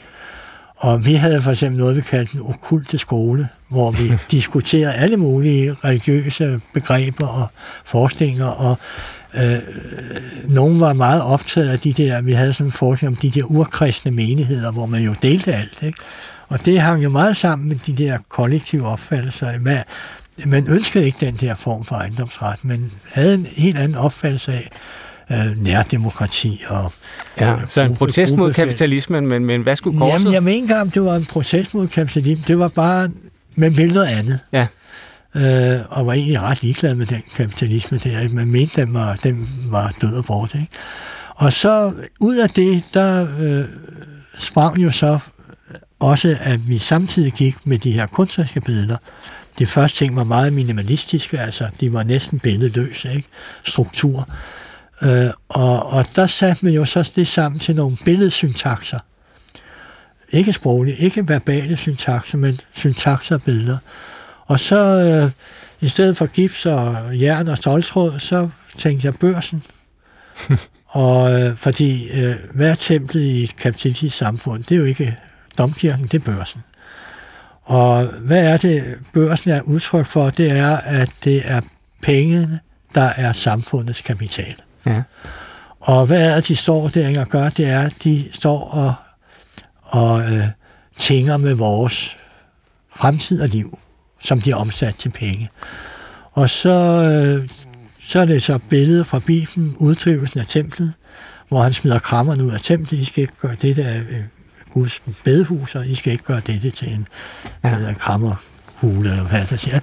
Og 0.86 1.06
vi 1.06 1.14
havde 1.14 1.42
for 1.42 1.52
eksempel 1.52 1.80
noget, 1.80 1.96
vi 1.96 2.02
kaldte 2.02 2.36
en 2.36 2.42
okulte 2.42 2.98
skole, 2.98 3.50
hvor 3.68 3.92
vi 3.92 4.12
diskuterede 4.32 4.94
alle 4.94 5.18
mulige 5.18 5.76
religiøse 5.84 6.62
begreber 6.74 7.28
og 7.28 7.48
forestillinger, 7.86 8.46
og 8.46 8.78
øh, 9.34 9.60
nogen 10.48 10.80
var 10.80 10.94
meget 10.94 11.22
optaget 11.22 11.70
af 11.70 11.80
de 11.80 11.94
der, 11.94 12.22
vi 12.22 12.34
havde 12.34 12.54
sådan 12.54 12.68
en 12.68 12.72
forskning 12.72 13.14
om 13.14 13.16
de 13.16 13.32
der 13.32 13.44
urkristne 13.44 14.12
menigheder, 14.12 14.72
hvor 14.72 14.86
man 14.86 15.02
jo 15.02 15.16
delte 15.22 15.54
alt, 15.54 15.84
ikke? 15.84 16.00
Og 16.50 16.66
det 16.66 16.82
hang 16.82 17.04
jo 17.04 17.10
meget 17.10 17.38
sammen 17.38 17.68
med 17.68 17.76
de 17.76 17.96
der 18.04 18.18
kollektive 18.30 18.88
opfattelser. 18.88 19.60
Man, 19.60 19.84
man 20.46 20.70
ønskede 20.70 21.06
ikke 21.06 21.26
den 21.26 21.36
der 21.36 21.56
form 21.56 21.84
for 21.84 21.96
ejendomsret, 21.96 22.66
men 22.66 22.92
havde 23.12 23.34
en 23.34 23.48
helt 23.56 23.78
anden 23.78 23.98
opfattelse 23.98 24.54
af, 24.54 24.70
øh, 25.32 25.64
nærdemokrati. 25.64 26.64
Og, 26.68 26.92
ja, 27.40 27.56
så 27.68 27.82
en 27.82 27.96
protest 27.96 28.36
mod 28.36 28.54
kapitalismen, 28.54 29.28
men, 29.28 29.46
men 29.46 29.62
hvad 29.62 29.76
skulle 29.76 30.00
korset? 30.00 30.20
Jamen, 30.20 30.34
jeg 30.34 30.44
mener 30.44 30.62
ikke, 30.62 30.76
om 30.82 30.92
det 30.92 31.04
var 31.04 31.16
en 31.16 31.26
protest 31.26 31.74
mod 31.74 31.88
kapitalismen. 31.88 32.46
Det 32.48 32.60
var 32.60 32.68
bare, 32.68 33.10
med 33.56 33.72
billeder 33.72 34.06
andet. 34.06 34.40
Ja. 34.52 34.68
Øh, 35.36 35.80
og 35.90 36.08
var 36.08 36.14
egentlig 36.14 36.40
ret 36.40 36.64
ligeglad 36.64 36.96
med 36.96 37.06
den 37.06 37.24
kapitalisme 37.36 37.98
der. 37.98 38.30
Man 38.34 38.48
mente, 38.48 38.82
den 38.82 38.94
var, 38.94 39.16
den 39.16 39.50
var 39.70 39.94
død 40.02 40.14
og 40.14 40.26
bort. 40.26 40.56
Ikke? 40.56 40.68
Og 41.36 41.54
så 41.54 41.94
ud 42.20 42.36
af 42.36 42.50
det, 42.50 42.84
der 42.94 43.28
øh, 43.40 43.66
sprang 44.40 44.84
jo 44.84 44.92
så 44.92 45.20
også, 46.00 46.38
at 46.42 46.70
vi 46.70 46.78
samtidig 46.78 47.34
gik 47.34 47.56
med 47.64 47.80
de 47.80 47.92
her 47.92 48.08
kunstneriske 48.08 48.62
billeder. 48.62 48.98
De 49.60 49.66
første 49.66 49.98
ting 49.98 50.16
var 50.16 50.24
meget 50.24 50.54
minimalistiske, 50.54 51.40
altså 51.40 51.68
de 51.80 51.94
var 51.94 52.04
næsten 52.04 52.40
billedløse, 52.40 53.14
ikke? 53.14 53.28
struktur. 53.64 54.30
Øh, 55.02 55.30
og, 55.50 55.90
og 55.90 56.06
der 56.16 56.28
satte 56.28 56.66
man 56.66 56.74
jo 56.74 56.86
så 56.86 57.12
det 57.16 57.28
sammen 57.28 57.60
til 57.60 57.76
nogle 57.76 57.98
billedsyntakser. 58.06 59.00
Ikke 60.30 60.54
sproglige, 60.54 60.98
ikke 60.98 61.28
verbale 61.28 61.78
syntakser, 61.78 62.38
men 62.38 62.60
syntakser 62.74 63.36
og 63.36 63.44
billeder. 63.44 63.78
Og 64.46 64.60
så 64.60 64.78
øh, 64.78 65.32
i 65.82 65.90
stedet 65.90 66.18
for 66.18 66.26
gips 66.26 66.66
og 66.66 67.20
jern 67.20 67.48
og 67.48 67.58
stoltråd, 67.58 68.20
så 68.20 68.50
tænkte 68.78 69.06
jeg 69.06 69.14
børsen. 69.14 69.64
og 70.88 71.42
øh, 71.42 71.56
fordi 71.56 72.10
øh, 72.12 72.36
hver 72.54 72.76
tempel 72.76 73.22
i 73.22 73.44
et 73.44 73.56
kapitalistisk 73.56 74.18
samfund, 74.18 74.64
det 74.64 74.72
er 74.72 74.80
jo 74.80 74.86
ikke 74.86 75.18
domkirken, 75.58 76.04
det 76.04 76.14
er 76.14 76.32
børsen. 76.36 76.62
Og 77.64 78.06
hvad 78.06 78.46
er 78.46 78.58
det, 78.58 78.98
børsen 79.14 79.52
er 79.52 79.62
udtryk 79.62 80.06
for? 80.06 80.30
Det 80.30 80.52
er, 80.52 80.78
at 80.78 81.10
det 81.24 81.42
er 81.46 81.62
pengene, 82.02 82.60
der 82.96 83.10
er 83.16 83.34
samfundets 83.34 84.02
kapital. 84.02 84.56
Ja. 84.86 85.02
Og 85.80 86.06
hvad 86.06 86.32
er 86.32 86.36
det, 86.36 86.48
de 86.48 86.56
står 86.56 86.90
der 86.90 87.20
og 87.20 87.28
gør? 87.28 87.50
Det 87.50 87.66
er, 87.66 87.82
at 87.82 87.96
de 88.04 88.26
står 88.34 88.70
og, 88.70 88.94
og 89.82 90.22
øh, 90.22 90.48
tænker 90.98 91.38
med 91.38 91.54
vores 91.54 92.18
fremtid 92.96 93.42
og 93.42 93.48
liv, 93.48 93.80
som 94.20 94.42
de 94.42 94.52
er 94.52 94.56
omsat 94.56 94.96
til 94.96 95.10
penge. 95.10 95.50
Og 96.32 96.50
så, 96.50 96.70
øh, 96.70 97.50
så 98.00 98.20
er 98.20 98.26
det 98.26 98.44
så 98.44 98.60
billedet 98.70 99.08
fra 99.08 99.20
Bibelen, 99.20 99.76
udtrivelsen 99.80 100.40
af 100.40 100.48
templet, 100.48 100.94
hvor 101.48 101.64
han 101.64 101.74
smider 101.74 102.00
krammerne 102.00 102.44
ud 102.44 102.52
af 102.52 102.62
templet. 102.62 103.00
I 103.00 103.06
skal 103.06 103.22
ikke 103.22 103.34
gøre 103.42 103.56
det 103.62 103.76
der 103.76 103.98
øh, 103.98 104.24
Guds 104.74 105.02
bedehus, 105.24 105.76
og 105.76 105.88
I 105.88 105.96
skal 105.96 106.12
ikke 106.12 106.24
gøre 106.24 106.42
det 106.48 106.74
til 106.74 106.94
en 106.94 107.08
ja. 107.64 107.94
krammerhule, 107.94 109.10
eller 109.10 109.24
hvad 109.24 109.46
der 109.48 109.58
siger. 109.58 109.80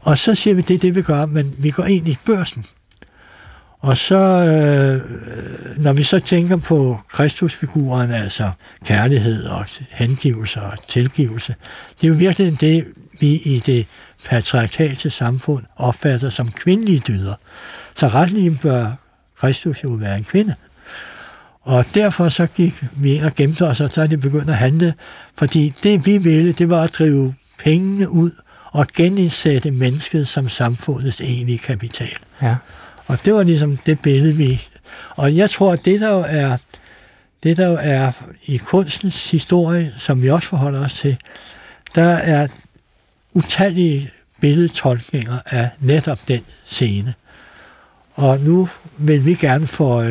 Og 0.00 0.18
så 0.18 0.34
siger 0.34 0.54
vi, 0.54 0.62
det 0.62 0.74
er 0.74 0.78
det, 0.78 0.94
vi 0.94 1.02
gør, 1.02 1.26
men 1.26 1.54
vi 1.58 1.70
går 1.70 1.84
ind 1.84 2.08
i 2.08 2.18
børsen. 2.26 2.64
Og 3.82 3.96
så, 3.96 4.16
øh, 4.16 5.00
når 5.82 5.92
vi 5.92 6.02
så 6.02 6.18
tænker 6.18 6.56
på 6.56 7.00
Kristusfiguren, 7.08 8.10
altså 8.10 8.50
kærlighed 8.84 9.44
og 9.44 9.64
hengivelse 9.90 10.62
og 10.62 10.82
tilgivelse, 10.88 11.54
det 12.00 12.06
er 12.06 12.08
jo 12.08 12.14
virkelig 12.14 12.60
det, 12.60 12.86
vi 13.20 13.26
i 13.26 13.62
det 13.66 13.86
patriarkalske 14.28 15.10
samfund 15.10 15.64
opfatter 15.76 16.30
som 16.30 16.50
kvindelige 16.50 17.02
dyder. 17.08 17.34
Så 17.96 18.08
retlig 18.08 18.60
bør 18.62 18.92
Kristus 19.40 19.84
jo 19.84 19.88
være 19.88 20.16
en 20.16 20.24
kvinde. 20.24 20.54
Og 21.62 21.84
derfor 21.94 22.28
så 22.28 22.46
gik 22.46 22.84
vi 22.92 23.14
ind 23.14 23.24
og 23.24 23.34
gemte 23.34 23.66
os, 23.66 23.80
og 23.80 23.90
så 23.90 24.02
er 24.02 24.06
det 24.06 24.20
begyndt 24.20 24.50
at 24.50 24.56
handle, 24.56 24.94
fordi 25.38 25.74
det 25.82 26.06
vi 26.06 26.18
ville, 26.18 26.52
det 26.52 26.70
var 26.70 26.82
at 26.82 26.94
drive 26.98 27.34
pengene 27.58 28.10
ud 28.10 28.30
og 28.72 28.86
genindsætte 28.94 29.70
mennesket 29.70 30.28
som 30.28 30.48
samfundets 30.48 31.20
egentlige 31.20 31.58
kapital. 31.58 32.16
Ja. 32.42 32.56
Og 33.06 33.24
det 33.24 33.34
var 33.34 33.42
ligesom 33.42 33.76
det 33.76 34.00
billede, 34.00 34.34
vi... 34.34 34.68
Og 35.10 35.36
jeg 35.36 35.50
tror, 35.50 35.72
at 35.72 35.84
det 35.84 36.00
der 36.00 36.10
jo 36.10 36.24
er, 36.28 36.56
det 37.42 37.56
der 37.56 37.66
jo 37.66 37.78
er 37.80 38.12
i 38.46 38.56
kunstens 38.56 39.30
historie, 39.30 39.94
som 39.98 40.22
vi 40.22 40.30
også 40.30 40.48
forholder 40.48 40.84
os 40.84 40.94
til, 40.94 41.16
der 41.94 42.08
er 42.08 42.48
utallige 43.32 44.10
billedtolkninger 44.40 45.38
af 45.46 45.68
netop 45.80 46.18
den 46.28 46.40
scene. 46.64 47.14
Og 48.14 48.40
nu 48.40 48.68
vil 48.96 49.26
vi 49.26 49.34
gerne 49.34 49.66
få 49.66 50.02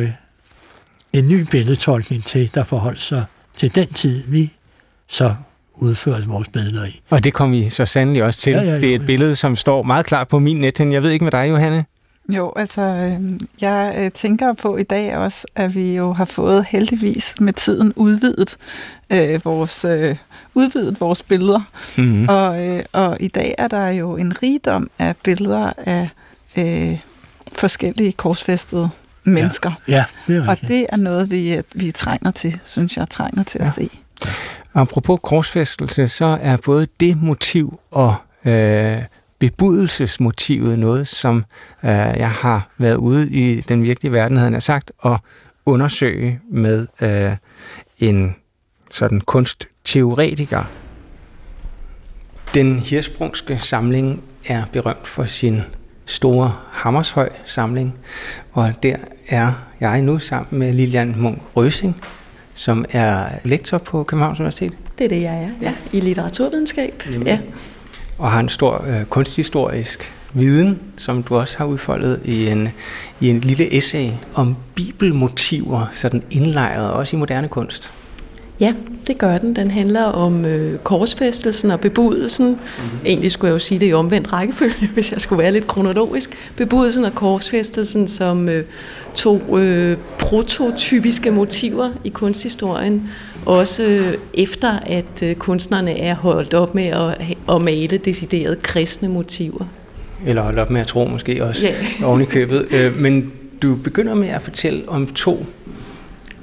en 1.12 1.28
ny 1.28 1.46
billedtolkning 1.50 2.24
til, 2.24 2.50
der 2.54 2.64
forholder 2.64 3.00
sig 3.00 3.24
til 3.56 3.74
den 3.74 3.86
tid, 3.86 4.22
vi 4.26 4.52
så 5.08 5.34
udførte 5.74 6.26
vores 6.26 6.48
billeder 6.48 6.86
i. 6.86 7.00
Og 7.10 7.24
det 7.24 7.34
kom 7.34 7.52
vi 7.52 7.68
så 7.68 7.84
sandelig 7.84 8.22
også 8.22 8.40
til. 8.40 8.52
Ja, 8.52 8.62
ja, 8.62 8.74
jo, 8.74 8.80
det 8.80 8.90
er 8.90 8.94
et 8.94 9.06
billede, 9.06 9.36
som 9.36 9.56
står 9.56 9.82
meget 9.82 10.06
klart 10.06 10.28
på 10.28 10.38
min 10.38 10.56
netten. 10.56 10.92
Jeg 10.92 11.02
ved 11.02 11.10
ikke 11.10 11.24
med 11.24 11.32
dig, 11.32 11.50
Johanne? 11.50 11.84
Jo, 12.28 12.52
altså, 12.56 12.82
øh, 12.82 13.40
jeg 13.60 13.94
øh, 13.98 14.10
tænker 14.10 14.52
på 14.52 14.76
i 14.76 14.82
dag 14.82 15.16
også, 15.16 15.46
at 15.54 15.74
vi 15.74 15.96
jo 15.96 16.12
har 16.12 16.24
fået 16.24 16.64
heldigvis 16.64 17.34
med 17.40 17.52
tiden 17.52 17.92
udvidet 17.96 18.56
øh, 19.10 19.44
vores 19.44 19.84
øh, 19.84 20.16
udvidet 20.54 21.00
vores 21.00 21.22
billeder. 21.22 21.60
Mm-hmm. 21.98 22.28
Og, 22.28 22.66
øh, 22.66 22.84
og 22.92 23.16
i 23.20 23.28
dag 23.28 23.54
er 23.58 23.68
der 23.68 23.88
jo 23.88 24.16
en 24.16 24.42
rigdom 24.42 24.90
af 24.98 25.16
billeder 25.16 25.72
af 25.76 26.08
øh, 26.58 26.98
forskellige 27.52 28.12
korsfæstede 28.12 28.90
mennesker. 29.24 29.72
Ja, 29.88 29.92
ja 29.92 30.04
det 30.26 30.36
er 30.36 30.48
Og 30.48 30.60
det 30.60 30.86
er 30.88 30.96
noget, 30.96 31.30
vi, 31.30 31.62
vi 31.74 31.92
trænger 31.92 32.30
til, 32.30 32.60
synes 32.64 32.96
jeg, 32.96 33.10
trænger 33.10 33.42
til 33.42 33.58
ja. 33.58 33.66
at 33.66 33.72
se. 33.72 33.90
Apropos 34.74 35.20
korsfæstelse, 35.22 36.08
så 36.08 36.38
er 36.42 36.56
både 36.56 36.86
det 37.00 37.22
motiv 37.22 37.80
og 37.90 38.14
øh, 38.44 38.98
bebudelsesmotivet 39.42 40.78
noget, 40.78 41.08
som 41.08 41.44
øh, 41.84 41.90
jeg 41.90 42.30
har 42.30 42.68
været 42.78 42.96
ude 42.96 43.30
i 43.30 43.60
den 43.60 43.82
virkelige 43.82 44.12
verden, 44.12 44.36
havde 44.36 44.52
jeg 44.52 44.62
sagt, 44.62 44.92
og 44.98 45.18
undersøge 45.66 46.40
med 46.50 46.86
øh, 47.02 47.36
en 47.98 48.36
sådan 48.90 49.20
kunstteoretiker. 49.20 50.64
Den 52.54 52.78
hirsprungske 52.78 53.58
samling 53.58 54.22
er 54.46 54.64
berømt 54.72 55.06
for 55.06 55.24
sin 55.24 55.60
store 56.06 56.54
Hammershøj 56.70 57.28
samling, 57.44 57.94
og 58.52 58.72
der 58.82 58.96
er 59.28 59.52
jeg 59.80 60.02
nu 60.02 60.18
sammen 60.18 60.58
med 60.58 60.72
Lilian 60.72 61.14
Munk 61.18 61.38
Røsing, 61.56 62.00
som 62.54 62.84
er 62.90 63.24
lektor 63.44 63.78
på 63.78 64.04
Københavns 64.04 64.40
Universitet. 64.40 64.72
Det 64.98 65.04
er 65.04 65.08
det, 65.08 65.22
jeg 65.22 65.42
er, 65.42 65.50
ja, 65.62 65.74
i 65.92 66.00
litteraturvidenskab. 66.00 67.02
Jamen. 67.12 67.26
Ja 67.26 67.38
og 68.22 68.30
har 68.30 68.40
en 68.40 68.48
stor 68.48 68.84
øh, 68.88 69.04
kunsthistorisk 69.04 70.12
viden, 70.34 70.78
som 70.96 71.22
du 71.22 71.36
også 71.36 71.58
har 71.58 71.64
udfoldet 71.64 72.20
i 72.24 72.46
en, 72.46 72.68
i 73.20 73.28
en 73.28 73.40
lille 73.40 73.76
essay 73.76 74.10
om 74.34 74.56
bibelmotiver, 74.74 75.86
sådan 75.94 76.22
indlejret 76.30 76.90
også 76.90 77.16
i 77.16 77.18
moderne 77.18 77.48
kunst. 77.48 77.92
Ja, 78.60 78.74
det 79.06 79.18
gør 79.18 79.38
den. 79.38 79.56
Den 79.56 79.70
handler 79.70 80.04
om 80.04 80.44
øh, 80.44 80.78
korsfæstelsen 80.78 81.70
og 81.70 81.80
bebudelsen. 81.80 82.46
Mm-hmm. 82.46 82.98
Egentlig 83.04 83.32
skulle 83.32 83.48
jeg 83.48 83.54
jo 83.54 83.58
sige 83.58 83.80
det 83.80 83.88
i 83.88 83.92
omvendt 83.92 84.32
rækkefølge, 84.32 84.88
hvis 84.94 85.12
jeg 85.12 85.20
skulle 85.20 85.42
være 85.42 85.52
lidt 85.52 85.66
kronologisk. 85.66 86.52
Bebudelsen 86.56 87.04
og 87.04 87.14
korsfæstelsen 87.14 88.08
som 88.08 88.48
øh, 88.48 88.64
to 89.14 89.58
øh, 89.58 89.96
prototypiske 90.18 91.30
motiver 91.30 91.90
i 92.04 92.08
kunsthistorien, 92.08 93.10
også 93.46 94.16
efter 94.34 94.78
at 94.86 95.22
øh, 95.22 95.34
kunstnerne 95.34 95.98
er 95.98 96.14
holdt 96.14 96.54
op 96.54 96.74
med 96.74 96.86
at, 96.86 97.36
at 97.54 97.60
male 97.62 97.98
deciderede 97.98 98.56
kristne 98.62 99.08
motiver. 99.08 99.64
Eller 100.26 100.42
holdt 100.42 100.58
op 100.58 100.70
med 100.70 100.80
at 100.80 100.86
tro 100.86 101.04
måske 101.04 101.44
også 101.44 101.66
yeah. 101.66 101.84
oven 102.08 102.22
i 102.22 102.24
købet. 102.24 102.66
Øh, 102.74 102.96
men 102.96 103.32
du 103.62 103.74
begynder 103.74 104.14
med 104.14 104.28
at 104.28 104.42
fortælle 104.42 104.88
om 104.88 105.06
to 105.06 105.46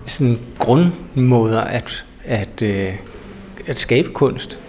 sådan 0.05 0.39
grundmåder 0.59 1.61
at, 1.61 2.05
at, 2.25 2.61
øh, 2.61 2.93
at 3.67 3.79
skabe 3.79 4.09
kunst. 4.09 4.59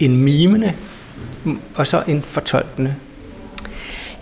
En 0.00 0.16
mimende 0.16 0.72
og 1.74 1.86
så 1.86 2.02
en 2.08 2.22
fortolkende. 2.22 2.94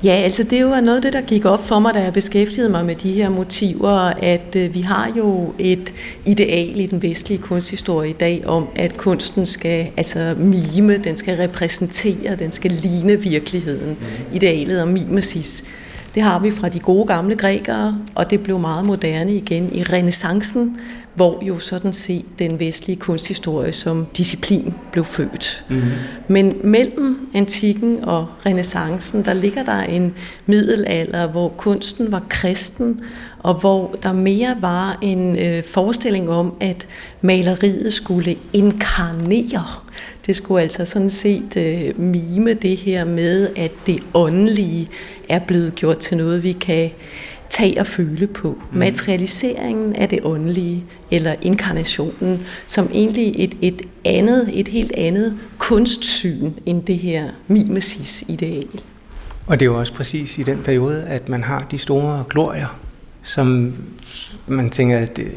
Ja, 0.04 0.10
altså 0.12 0.42
det 0.42 0.66
var 0.66 0.80
noget 0.80 0.96
af 0.96 1.02
det, 1.02 1.12
der 1.12 1.20
gik 1.20 1.44
op 1.44 1.66
for 1.66 1.78
mig, 1.78 1.94
da 1.94 2.02
jeg 2.02 2.12
beskæftigede 2.12 2.70
mig 2.70 2.84
med 2.84 2.94
de 2.94 3.12
her 3.12 3.28
motiver, 3.28 4.12
at 4.22 4.56
øh, 4.56 4.74
vi 4.74 4.80
har 4.80 5.12
jo 5.16 5.54
et 5.58 5.92
ideal 6.26 6.80
i 6.80 6.86
den 6.86 7.02
vestlige 7.02 7.38
kunsthistorie 7.38 8.10
i 8.10 8.12
dag 8.12 8.42
om, 8.46 8.66
at 8.76 8.96
kunsten 8.96 9.46
skal 9.46 9.86
altså 9.96 10.34
mime, 10.38 10.96
den 10.96 11.16
skal 11.16 11.36
repræsentere, 11.36 12.36
den 12.36 12.52
skal 12.52 12.70
ligne 12.70 13.20
virkeligheden. 13.20 13.96
Idealet 14.32 14.82
om 14.82 14.88
mimesis. 14.88 15.64
Det 16.14 16.22
har 16.22 16.38
vi 16.38 16.50
fra 16.50 16.68
de 16.68 16.78
gode 16.80 17.06
gamle 17.06 17.36
grækere, 17.36 17.98
og 18.14 18.30
det 18.30 18.42
blev 18.42 18.58
meget 18.58 18.84
moderne 18.84 19.34
igen 19.34 19.74
i 19.74 19.82
renaissancen, 19.82 20.76
hvor 21.14 21.44
jo 21.44 21.58
sådan 21.58 21.92
set 21.92 22.24
den 22.38 22.60
vestlige 22.60 22.96
kunsthistorie 22.96 23.72
som 23.72 24.06
disciplin 24.16 24.74
blev 24.92 25.04
født. 25.04 25.64
Mm. 25.68 25.82
Men 26.28 26.56
mellem 26.64 27.28
antikken 27.34 28.04
og 28.04 28.26
renaissancen, 28.46 29.24
der 29.24 29.34
ligger 29.34 29.64
der 29.64 29.82
en 29.82 30.14
middelalder, 30.46 31.26
hvor 31.26 31.48
kunsten 31.48 32.12
var 32.12 32.22
kristen, 32.28 33.00
og 33.38 33.54
hvor 33.54 33.96
der 34.02 34.12
mere 34.12 34.56
var 34.60 34.98
en 35.02 35.38
øh, 35.38 35.64
forestilling 35.64 36.30
om, 36.30 36.54
at 36.60 36.86
maleriet 37.20 37.92
skulle 37.92 38.36
inkarnere. 38.52 39.66
Det 40.26 40.36
skulle 40.36 40.62
altså 40.62 40.84
sådan 40.84 41.10
set 41.10 41.56
øh, 41.56 42.00
mime 42.00 42.54
det 42.54 42.76
her 42.76 43.04
med, 43.04 43.48
at 43.56 43.72
det 43.86 44.00
åndelige 44.14 44.88
er 45.28 45.38
blevet 45.38 45.74
gjort 45.74 45.98
til 45.98 46.16
noget, 46.16 46.42
vi 46.42 46.52
kan 46.52 46.90
tage 47.50 47.80
og 47.80 47.86
føle 47.86 48.26
på. 48.26 48.58
Mm. 48.72 48.78
Materialiseringen 48.78 49.96
af 49.96 50.08
det 50.08 50.18
åndelige, 50.22 50.84
eller 51.10 51.34
inkarnationen, 51.42 52.42
som 52.66 52.90
egentlig 52.92 53.34
et, 53.36 53.56
et 53.60 53.82
andet, 54.04 54.60
et 54.60 54.68
helt 54.68 54.92
andet 54.96 55.38
kunstsyn 55.58 56.52
end 56.66 56.82
det 56.82 56.98
her 56.98 57.28
mimesis-ideal. 57.48 58.68
Og 59.46 59.60
det 59.60 59.66
er 59.66 59.70
jo 59.70 59.78
også 59.78 59.94
præcis 59.94 60.38
i 60.38 60.42
den 60.42 60.58
periode, 60.58 61.04
at 61.04 61.28
man 61.28 61.44
har 61.44 61.66
de 61.70 61.78
store 61.78 62.24
glorier, 62.30 62.78
som 63.22 63.74
man 64.46 64.70
tænker, 64.70 64.98
at 64.98 65.16
det, 65.16 65.28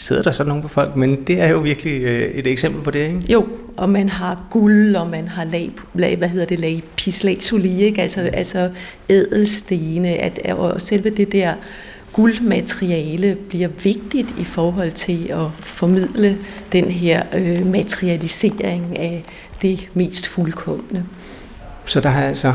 sidder 0.00 0.22
der 0.22 0.32
sådan 0.32 0.48
nogle 0.48 0.62
på 0.62 0.68
folk, 0.68 0.96
men 0.96 1.24
det 1.26 1.40
er 1.40 1.48
jo 1.48 1.58
virkelig 1.58 2.02
øh, 2.02 2.20
et 2.20 2.46
eksempel 2.46 2.82
på 2.82 2.90
det, 2.90 2.98
ikke? 2.98 3.22
Jo, 3.32 3.46
og 3.76 3.90
man 3.90 4.08
har 4.08 4.46
guld, 4.50 4.96
og 4.96 5.10
man 5.10 5.28
har 5.28 5.44
lag, 5.44 5.70
lag 5.94 6.16
hvad 6.16 6.28
hedder 6.28 6.46
det, 6.46 6.58
lag 6.58 6.82
pislazuli, 6.96 7.82
ikke? 7.82 8.02
Altså, 8.02 8.20
altså 8.20 8.70
ædelstene, 9.08 10.08
at, 10.08 10.52
og 10.52 10.80
selve 10.80 11.10
det 11.10 11.32
der 11.32 11.54
guldmateriale 12.12 13.36
bliver 13.48 13.68
vigtigt 13.68 14.34
i 14.38 14.44
forhold 14.44 14.92
til 14.92 15.26
at 15.30 15.46
formidle 15.60 16.38
den 16.72 16.84
her 16.84 17.22
øh, 17.34 17.66
materialisering 17.66 18.98
af 18.98 19.24
det 19.62 19.88
mest 19.94 20.26
fuldkommende. 20.26 21.04
Så 21.84 22.00
der 22.00 22.08
har 22.08 22.24
altså, 22.24 22.54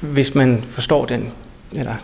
hvis 0.00 0.34
man 0.34 0.64
forstår 0.70 1.04
den 1.04 1.32
eller 1.74 1.94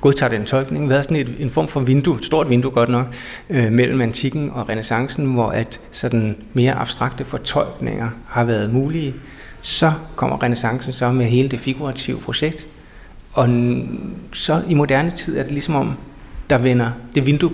godtager 0.00 0.30
den 0.30 0.44
tolkning, 0.44 0.88
været 0.88 1.04
sådan 1.04 1.16
et, 1.16 1.36
en 1.38 1.50
form 1.50 1.68
for 1.68 1.80
vindue, 1.80 2.16
et 2.16 2.24
stort 2.24 2.50
vindue 2.50 2.70
godt 2.70 2.88
nok, 2.88 3.06
øh, 3.50 3.72
mellem 3.72 4.00
antikken 4.00 4.50
og 4.50 4.68
renaissancen, 4.68 5.26
hvor 5.26 5.46
at 5.46 5.80
sådan 5.92 6.36
mere 6.52 6.72
abstrakte 6.72 7.24
fortolkninger 7.24 8.10
har 8.26 8.44
været 8.44 8.72
mulige. 8.72 9.14
Så 9.60 9.92
kommer 10.16 10.42
renaissancen 10.42 10.92
så 10.92 11.12
med 11.12 11.26
hele 11.26 11.48
det 11.48 11.60
figurative 11.60 12.18
projekt, 12.18 12.66
og 13.32 13.48
så 14.32 14.62
i 14.68 14.74
moderne 14.74 15.10
tid 15.10 15.38
er 15.38 15.42
det 15.42 15.52
ligesom 15.52 15.74
om, 15.74 15.92
der 16.50 16.58
vender 16.58 16.90
det 17.14 17.26
vindue 17.26 17.50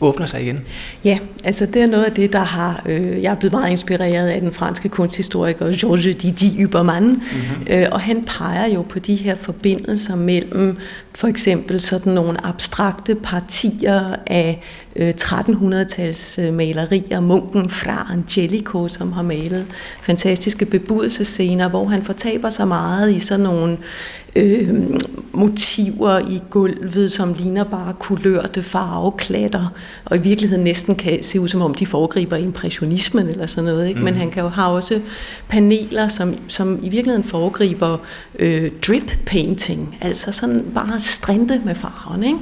åbner 0.00 0.26
sig 0.26 0.42
igen? 0.42 0.60
Ja, 1.04 1.18
altså 1.44 1.66
det 1.66 1.82
er 1.82 1.86
noget 1.86 2.04
af 2.04 2.12
det, 2.12 2.32
der 2.32 2.38
har... 2.38 2.82
Øh, 2.86 3.22
jeg 3.22 3.30
er 3.30 3.36
blevet 3.36 3.52
meget 3.52 3.70
inspireret 3.70 4.28
af 4.28 4.40
den 4.40 4.52
franske 4.52 4.88
kunsthistoriker 4.88 5.76
Georges 5.80 6.16
Didi 6.16 6.62
Übermann, 6.62 7.06
mm-hmm. 7.06 7.66
øh, 7.70 7.86
og 7.92 8.00
han 8.00 8.24
peger 8.24 8.66
jo 8.66 8.82
på 8.82 8.98
de 8.98 9.14
her 9.14 9.36
forbindelser 9.36 10.16
mellem 10.16 10.78
for 11.14 11.28
eksempel 11.28 11.80
sådan 11.80 12.12
nogle 12.12 12.46
abstrakte 12.46 13.14
partier 13.14 14.16
af 14.26 14.62
øh, 14.98 15.14
1300-tals 15.20 16.38
øh, 16.38 16.54
malerier, 16.54 17.20
munken 17.20 17.70
fra 17.70 18.06
Angelico, 18.12 18.88
som 18.88 19.12
har 19.12 19.22
malet 19.22 19.66
fantastiske 20.02 20.64
bebudelsescener, 20.64 21.68
hvor 21.68 21.84
han 21.84 22.02
fortaber 22.02 22.50
sig 22.50 22.68
meget 22.68 23.14
i 23.14 23.20
sådan 23.20 23.44
nogle 23.44 23.78
øh, 24.36 24.74
motiver 25.32 26.18
i 26.18 26.42
gulvet, 26.50 27.12
som 27.12 27.34
ligner 27.34 27.64
bare 27.64 27.94
kulørte 27.98 28.62
farveklatter, 28.62 29.68
og 30.04 30.16
i 30.16 30.20
virkeligheden 30.20 30.64
næsten 30.64 30.94
kan 30.94 31.22
se 31.22 31.40
ud 31.40 31.48
som 31.48 31.62
om 31.62 31.74
de 31.74 31.86
foregriber 31.86 32.36
impressionismen 32.36 33.28
eller 33.28 33.46
sådan 33.46 33.64
noget. 33.64 33.88
Ikke? 33.88 33.98
Mm. 33.98 34.04
Men 34.04 34.14
han 34.14 34.30
kan 34.30 34.42
jo 34.42 34.48
have 34.48 34.68
også 34.68 35.00
paneler, 35.48 36.08
som, 36.08 36.34
som 36.48 36.78
i 36.82 36.88
virkeligheden 36.88 37.24
foregriber 37.24 37.98
øh, 38.38 38.70
drip 38.86 39.18
painting, 39.26 39.98
altså 40.00 40.32
sådan 40.32 40.64
bare 40.74 41.00
strinte 41.00 41.60
med 41.64 41.74
farven. 41.74 42.24
Ikke? 42.24 42.38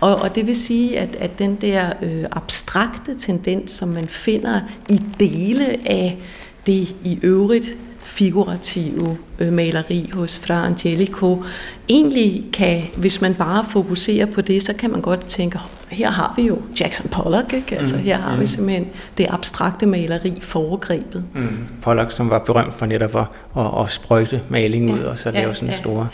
Og, 0.00 0.16
og 0.16 0.34
det 0.34 0.46
vil 0.46 0.56
sige, 0.56 0.98
at, 0.98 1.16
at 1.16 1.38
den 1.38 1.54
der 1.54 1.92
øh, 2.02 2.24
abstrakte 2.32 3.14
tendens, 3.14 3.70
som 3.70 3.88
man 3.88 4.08
finder 4.08 4.60
i 4.88 5.00
dele 5.20 5.66
af 5.86 6.18
det 6.66 6.96
i 7.04 7.18
øvrigt 7.22 7.76
figurative 8.02 9.16
øh, 9.38 9.52
maleri 9.52 10.10
hos 10.12 10.38
Fra 10.38 10.66
Angelico. 10.66 11.42
Egentlig 11.88 12.44
kan, 12.52 12.82
hvis 12.96 13.20
man 13.20 13.34
bare 13.34 13.64
fokuserer 13.64 14.26
på 14.26 14.40
det, 14.40 14.62
så 14.62 14.72
kan 14.72 14.90
man 14.90 15.00
godt 15.00 15.26
tænke, 15.26 15.58
her 15.88 16.10
har 16.10 16.34
vi 16.36 16.42
jo 16.42 16.58
Jackson 16.80 17.08
Pollock, 17.08 17.52
ikke? 17.52 17.78
Altså, 17.78 17.96
mm, 17.96 18.02
her 18.02 18.18
har 18.18 18.34
mm. 18.34 18.40
vi 18.40 18.46
simpelthen 18.46 18.88
det 19.18 19.26
abstrakte 19.30 19.86
maleri 19.86 20.38
foregrebet. 20.40 21.24
Mm. 21.34 21.48
Pollock, 21.82 22.12
som 22.12 22.30
var 22.30 22.38
berømt 22.38 22.74
for 22.78 22.86
netop 22.86 23.16
at, 23.16 23.24
at, 23.56 23.84
at 23.84 23.90
sprøjte 23.90 24.40
maling 24.48 24.90
ja, 24.90 24.94
ud, 24.94 25.00
og 25.00 25.18
så 25.18 25.30
ja, 25.30 25.40
lave 25.40 25.54
sådan 25.54 25.68
ja, 25.68 25.78
store 25.78 26.08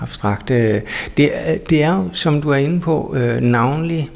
abstrakte... 0.00 0.54
Øh, 0.54 0.80
det, 1.16 1.30
det 1.70 1.82
er 1.82 1.96
jo, 1.96 2.08
som 2.12 2.42
du 2.42 2.50
er 2.50 2.56
inde 2.56 2.80
på, 2.80 3.14
øh, 3.16 3.40
navnlig 3.40 4.10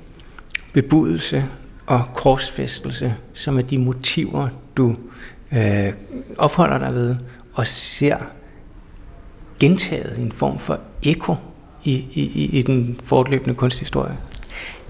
bebudelse 0.72 1.44
og 1.86 2.04
korsfæstelse, 2.14 3.14
som 3.34 3.58
er 3.58 3.62
de 3.62 3.78
motiver, 3.78 4.48
du 4.76 4.96
øh, 5.52 5.92
opholder 6.38 6.78
dig 6.78 6.94
ved 6.94 7.16
og 7.54 7.66
ser 7.66 8.16
gentaget 9.60 10.18
i 10.18 10.22
en 10.22 10.32
form 10.32 10.58
for 10.58 10.80
eko 11.02 11.34
i, 11.84 11.92
i, 12.12 12.50
i 12.58 12.62
den 12.62 13.00
fortløbende 13.04 13.54
kunsthistorie. 13.54 14.16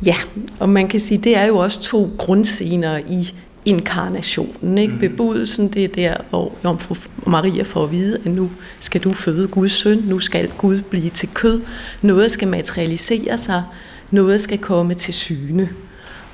Ja, 0.07 0.15
og 0.61 0.69
man 0.69 0.89
kan 0.89 1.01
sige, 1.01 1.19
det 1.19 1.37
er 1.37 1.45
jo 1.45 1.57
også 1.57 1.81
to 1.81 2.11
grundscener 2.19 2.99
i 2.99 3.35
inkarnationen. 3.65 4.79
Ikke? 4.79 4.93
Mm. 4.93 4.99
Bebudelsen, 4.99 5.69
det 5.69 5.85
er 5.85 5.89
der, 5.89 6.15
hvor 6.31 6.53
Jomfru 6.65 6.95
Maria 7.27 7.63
får 7.63 7.85
at 7.85 7.93
vide, 7.93 8.19
at 8.25 8.33
nu 8.33 8.51
skal 8.81 9.01
du 9.01 9.13
føde 9.13 9.49
Guds 9.49 9.73
søn, 9.73 9.99
nu 10.07 10.19
skal 10.19 10.51
Gud 10.59 10.83
blive 10.83 11.11
til 11.11 11.29
kød, 11.35 11.61
noget 12.03 12.31
skal 12.31 12.49
materialisere 12.49 13.39
sig, 13.39 13.63
noget 14.11 14.41
skal 14.41 14.59
komme 14.59 14.95
til 14.95 15.15
syne. 15.15 15.69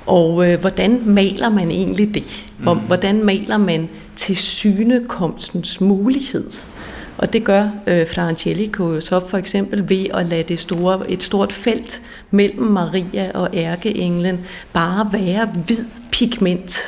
Og 0.05 0.51
øh, 0.51 0.59
hvordan 0.59 1.01
maler 1.05 1.49
man 1.49 1.71
egentlig 1.71 2.13
det? 2.13 2.45
Mm. 2.59 2.65
Hvordan 2.65 3.25
maler 3.25 3.57
man 3.57 3.89
til 4.15 4.37
synekomstens 4.37 5.81
mulighed? 5.81 6.51
Og 7.17 7.33
det 7.33 7.43
gør 7.43 7.69
øh, 7.87 8.07
Fra 8.07 8.29
Angelico 8.29 8.93
jo 8.93 9.01
så 9.01 9.27
for 9.27 9.37
eksempel 9.37 9.89
ved 9.89 10.05
at 10.13 10.25
lade 10.25 10.43
det 10.43 10.59
store, 10.59 11.11
et 11.11 11.23
stort 11.23 11.53
felt 11.53 12.01
mellem 12.31 12.63
Maria 12.63 13.31
og 13.33 13.49
ærkeenglen 13.53 14.39
bare 14.73 15.09
være 15.13 15.45
hvid 15.65 15.85
pigment. 16.11 16.79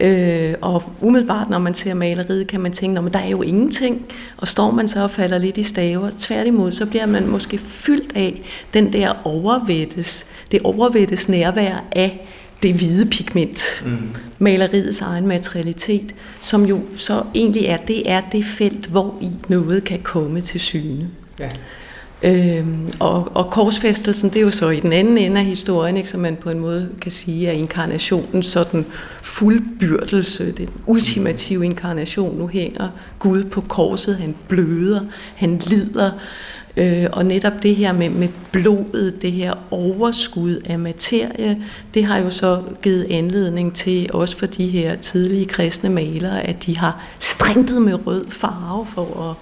Øh, 0.00 0.54
og 0.60 0.82
umiddelbart, 1.00 1.50
når 1.50 1.58
man 1.58 1.74
ser 1.74 1.94
maleriet, 1.94 2.46
kan 2.46 2.60
man 2.60 2.72
tænke, 2.72 3.00
at 3.00 3.12
der 3.12 3.18
er 3.18 3.28
jo 3.28 3.42
ingenting. 3.42 4.06
Og 4.36 4.48
står 4.48 4.70
man 4.70 4.88
så 4.88 5.02
og 5.02 5.10
falder 5.10 5.38
lidt 5.38 5.58
i 5.58 5.62
staver, 5.62 6.10
tværtimod, 6.18 6.72
så 6.72 6.86
bliver 6.86 7.06
man 7.06 7.26
måske 7.26 7.58
fyldt 7.58 8.12
af 8.16 8.42
den 8.74 8.92
der 8.92 9.12
overvættes, 9.24 10.26
det 10.52 10.60
overvættes 10.64 11.28
nærvær 11.28 11.84
af 11.92 12.26
det 12.62 12.74
hvide 12.74 13.06
pigment, 13.06 13.82
mm. 13.86 13.98
maleriets 14.38 15.00
egen 15.00 15.26
materialitet, 15.26 16.14
som 16.40 16.64
jo 16.64 16.80
så 16.96 17.22
egentlig 17.34 17.64
er, 17.64 17.76
det 17.76 18.10
er 18.10 18.20
det 18.32 18.44
felt, 18.44 18.86
hvor 18.86 19.14
i 19.20 19.28
noget 19.48 19.84
kan 19.84 20.00
komme 20.02 20.40
til 20.40 20.60
syne. 20.60 21.08
Ja. 21.40 21.48
Øhm, 22.24 22.88
og, 23.00 23.36
og 23.36 23.50
korsfæstelsen, 23.50 24.28
det 24.28 24.36
er 24.36 24.40
jo 24.40 24.50
så 24.50 24.70
i 24.70 24.80
den 24.80 24.92
anden 24.92 25.18
ende 25.18 25.40
af 25.40 25.44
historien, 25.46 25.96
ikke, 25.96 26.08
som 26.08 26.20
man 26.20 26.36
på 26.36 26.50
en 26.50 26.58
måde 26.58 26.88
kan 27.02 27.12
sige, 27.12 27.48
er 27.48 27.52
inkarnationen 27.52 28.42
sådan 28.42 28.86
fuldbyrdelse, 29.22 30.52
den 30.52 30.68
ultimative 30.86 31.64
inkarnation. 31.64 32.38
Nu 32.38 32.46
hænger 32.46 32.88
Gud 33.18 33.44
på 33.44 33.60
korset, 33.60 34.16
han 34.16 34.34
bløder, 34.48 35.00
han 35.34 35.60
lider, 35.66 36.10
Øh, 36.76 37.06
og 37.12 37.26
netop 37.26 37.52
det 37.62 37.76
her 37.76 37.92
med, 37.92 38.10
med 38.10 38.28
blodet, 38.52 39.22
det 39.22 39.32
her 39.32 39.52
overskud 39.70 40.60
af 40.64 40.78
materie, 40.78 41.62
det 41.94 42.04
har 42.04 42.18
jo 42.18 42.30
så 42.30 42.62
givet 42.82 43.06
anledning 43.10 43.74
til, 43.74 44.10
også 44.12 44.38
for 44.38 44.46
de 44.46 44.68
her 44.68 44.96
tidlige 44.96 45.46
kristne 45.46 45.90
malere, 45.90 46.42
at 46.42 46.66
de 46.66 46.78
har 46.78 47.04
strintet 47.18 47.82
med 47.82 48.06
rød 48.06 48.24
farve 48.30 48.86
for 48.94 49.30
at 49.30 49.36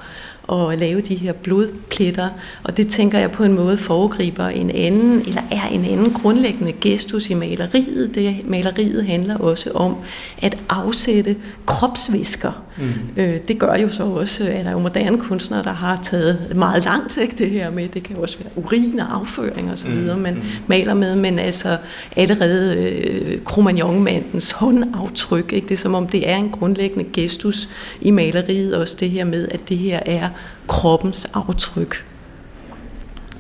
at 0.53 0.79
lave 0.79 1.01
de 1.01 1.15
her 1.15 1.33
blodpletter, 1.33 2.29
og 2.63 2.77
det 2.77 2.89
tænker 2.89 3.19
jeg 3.19 3.31
på 3.31 3.45
en 3.45 3.53
måde 3.53 3.77
foregriber 3.77 4.47
en 4.47 4.71
anden, 4.71 5.21
eller 5.21 5.43
er 5.51 5.67
en 5.67 5.85
anden 5.85 6.13
grundlæggende 6.13 6.73
gestus 6.73 7.31
i 7.31 7.35
maleriet. 7.35 8.15
Det 8.15 8.49
maleriet 8.49 9.05
handler 9.05 9.37
også 9.37 9.71
om 9.71 9.97
at 10.43 10.59
afsætte 10.69 11.37
kropsvisker. 11.67 12.63
Mm. 12.79 12.85
Øh, 13.17 13.41
det 13.49 13.59
gør 13.59 13.75
jo 13.75 13.89
så 13.89 14.05
også, 14.05 14.45
at 14.45 14.65
der 14.65 14.71
er 14.71 14.73
jo 14.73 14.79
moderne 14.79 15.19
kunstnere, 15.19 15.63
der 15.63 15.73
har 15.73 16.01
taget 16.03 16.53
meget 16.57 16.85
langt 16.85 17.17
ikke, 17.17 17.35
det 17.39 17.51
her 17.51 17.71
med, 17.71 17.89
det 17.89 18.03
kan 18.03 18.17
jo 18.17 18.23
også 18.23 18.39
være 18.39 18.65
urin 18.65 19.01
og 19.01 19.17
afføring 19.17 19.71
og 19.71 19.79
så 19.79 19.89
mm. 19.89 19.95
videre, 19.95 20.17
man 20.17 20.35
mm. 20.35 20.43
maler 20.67 20.95
med, 20.95 21.17
men 21.17 21.39
altså 21.39 21.77
allerede 22.17 22.77
øh, 22.77 23.39
Cromagnon-mandens 23.45 24.53
håndaftryk, 24.53 25.53
ikke? 25.53 25.69
det 25.69 25.75
er 25.75 25.79
som 25.79 25.95
om 25.95 26.07
det 26.07 26.31
er 26.31 26.37
en 26.37 26.51
grundlæggende 26.51 27.05
gestus 27.13 27.69
i 28.01 28.11
maleriet, 28.11 28.75
også 28.75 28.97
det 29.01 29.11
her 29.11 29.25
med, 29.25 29.49
at 29.49 29.69
det 29.69 29.79
her 29.79 30.01
er 30.07 30.29
kroppens 30.69 31.31
aftryk. 31.35 32.05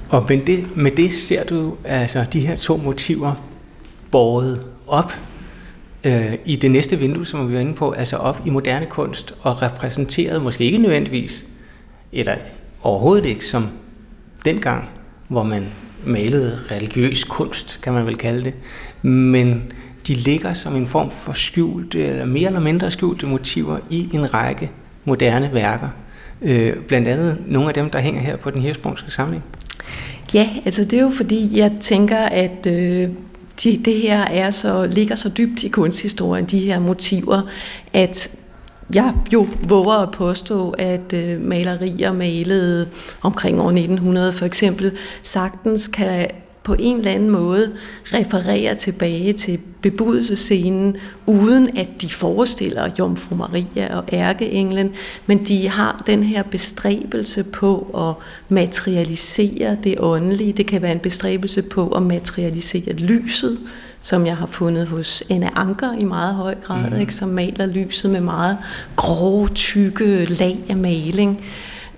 Og 0.08 0.26
med 0.28 0.38
det, 0.38 0.76
med 0.76 0.90
det 0.90 1.12
ser 1.12 1.44
du 1.44 1.74
altså 1.84 2.24
de 2.32 2.46
her 2.46 2.56
to 2.56 2.76
motiver 2.76 3.34
båret 4.10 4.64
op 4.86 5.12
øh, 6.04 6.34
i 6.44 6.56
det 6.56 6.70
næste 6.70 6.98
vindue, 6.98 7.26
som 7.26 7.48
vi 7.48 7.54
var 7.54 7.60
inde 7.60 7.74
på, 7.74 7.90
altså 7.90 8.16
op 8.16 8.42
i 8.46 8.50
moderne 8.50 8.86
kunst 8.86 9.34
og 9.42 9.62
repræsenteret, 9.62 10.42
måske 10.42 10.64
ikke 10.64 10.78
nødvendigvis, 10.78 11.44
eller 12.12 12.34
overhovedet 12.82 13.24
ikke 13.24 13.46
som 13.46 13.68
dengang, 14.44 14.88
hvor 15.28 15.42
man 15.42 15.66
malede 16.06 16.58
religiøs 16.70 17.24
kunst, 17.24 17.80
kan 17.82 17.92
man 17.92 18.06
vel 18.06 18.16
kalde 18.16 18.44
det, 18.44 18.54
men 19.02 19.72
de 20.06 20.14
ligger 20.14 20.54
som 20.54 20.76
en 20.76 20.86
form 20.86 21.10
for 21.22 21.32
skjulte, 21.32 22.04
eller 22.04 22.24
mere 22.24 22.46
eller 22.46 22.60
mindre 22.60 22.90
skjulte 22.90 23.26
motiver 23.26 23.78
i 23.90 24.08
en 24.12 24.34
række 24.34 24.70
moderne 25.04 25.50
værker. 25.52 25.88
Øh, 26.44 26.76
blandt 26.76 27.08
andet 27.08 27.38
nogle 27.46 27.68
af 27.68 27.74
dem, 27.74 27.90
der 27.90 27.98
hænger 27.98 28.20
her 28.20 28.36
på 28.36 28.50
den 28.50 28.62
hirsprungske 28.62 29.10
samling. 29.10 29.44
Ja, 30.34 30.48
altså 30.64 30.84
det 30.84 30.92
er 30.92 31.02
jo 31.02 31.10
fordi, 31.10 31.58
jeg 31.58 31.72
tænker, 31.80 32.18
at 32.18 32.66
øh, 32.66 33.08
de, 33.62 33.76
det 33.84 33.94
her 33.94 34.20
er 34.20 34.50
så, 34.50 34.86
ligger 34.86 35.14
så 35.14 35.28
dybt 35.28 35.64
i 35.64 35.68
kunsthistorien, 35.68 36.44
de 36.44 36.58
her 36.58 36.78
motiver, 36.78 37.42
at 37.92 38.30
jeg 38.94 39.14
jo 39.32 39.46
våger 39.68 39.94
at 39.94 40.10
påstå, 40.10 40.70
at 40.70 41.12
øh, 41.12 41.40
malerier 41.40 42.12
malet 42.12 42.88
omkring 43.22 43.60
år 43.60 43.68
1900 43.68 44.32
for 44.32 44.44
eksempel, 44.44 44.92
sagtens 45.22 45.88
kan 45.88 46.30
på 46.64 46.76
en 46.78 46.96
eller 46.96 47.10
anden 47.10 47.30
måde 47.30 47.72
refererer 48.12 48.74
tilbage 48.74 49.32
til 49.32 49.58
bebudelsescenen, 49.82 50.96
uden 51.26 51.78
at 51.78 51.88
de 52.02 52.08
forestiller 52.08 52.90
Jomfru 52.98 53.34
Maria 53.34 53.96
og 53.96 54.04
ærkeenglen, 54.12 54.92
men 55.26 55.44
de 55.44 55.68
har 55.68 56.02
den 56.06 56.22
her 56.22 56.42
bestræbelse 56.42 57.44
på 57.44 57.86
at 57.96 58.24
materialisere 58.48 59.76
det 59.84 59.94
åndelige. 59.98 60.52
Det 60.52 60.66
kan 60.66 60.82
være 60.82 60.92
en 60.92 60.98
bestræbelse 60.98 61.62
på 61.62 61.88
at 61.88 62.02
materialisere 62.02 62.92
lyset, 62.92 63.58
som 64.00 64.26
jeg 64.26 64.36
har 64.36 64.46
fundet 64.46 64.86
hos 64.86 65.22
Anna 65.30 65.50
Anker 65.54 65.98
i 66.00 66.04
meget 66.04 66.34
høj 66.34 66.54
grad, 66.54 66.90
mm. 66.90 67.00
ikke, 67.00 67.14
som 67.14 67.28
maler 67.28 67.66
lyset 67.66 68.10
med 68.10 68.20
meget 68.20 68.58
grove, 68.96 69.48
tykke 69.48 70.24
lag 70.24 70.58
af 70.68 70.76
maling. 70.76 71.44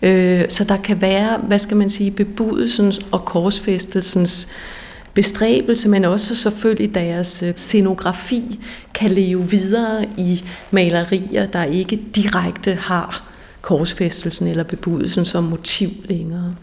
Øh, 0.02 0.42
så 0.48 0.64
der 0.64 0.76
kan 0.76 1.00
være, 1.00 1.38
hvad 1.38 1.58
skal 1.58 1.76
man 1.76 1.90
sige, 1.90 2.10
bebudelsens 2.10 3.00
og 3.12 3.24
korsfæstelsens 3.24 4.48
bestræbelse, 5.14 5.88
men 5.88 6.04
også 6.04 6.34
selvfølgelig 6.34 6.94
deres 6.94 7.42
øh, 7.42 7.54
scenografi 7.56 8.60
kan 8.94 9.10
leve 9.10 9.50
videre 9.50 10.06
i 10.16 10.44
malerier, 10.70 11.46
der 11.46 11.64
ikke 11.64 12.00
direkte 12.14 12.74
har 12.74 13.24
korsfæstelsen 13.62 14.46
eller 14.46 14.64
bebudelsen 14.64 15.24
som 15.24 15.44
motiv 15.44 15.88
længere. 16.04 16.54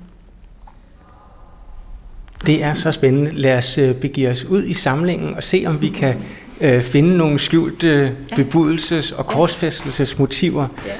Det 2.46 2.64
er 2.64 2.74
så 2.74 2.92
spændende. 2.92 3.32
Lad 3.32 3.58
os 3.58 3.78
øh, 3.78 3.96
begive 3.96 4.30
os 4.30 4.46
ud 4.46 4.64
i 4.64 4.74
samlingen 4.74 5.36
og 5.36 5.44
se, 5.44 5.64
om 5.68 5.82
vi 5.82 5.90
kan 5.90 6.16
øh, 6.62 6.84
finde 6.84 7.18
nogle 7.18 7.40
skjulte 7.40 8.16
bebudelses- 8.32 9.16
og 9.16 9.28
korsfæstelsesmotiver. 9.28 10.68
Ja. 10.86 10.92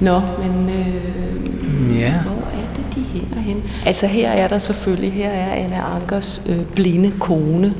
Nå, 0.00 0.20
men 0.20 0.70
øh, 0.70 2.00
ja. 2.00 2.12
hvor 2.12 2.32
er 2.32 2.74
det, 2.76 2.94
de 2.94 3.00
hænger 3.00 3.40
hen? 3.40 3.62
Altså 3.86 4.06
her 4.06 4.30
er 4.30 4.48
der 4.48 4.58
selvfølgelig, 4.58 5.12
her 5.12 5.30
er 5.30 5.54
Anna 5.54 5.96
Ankers 5.96 6.42
øh, 6.48 6.74
blinde 6.74 7.12
kone. 7.20 7.74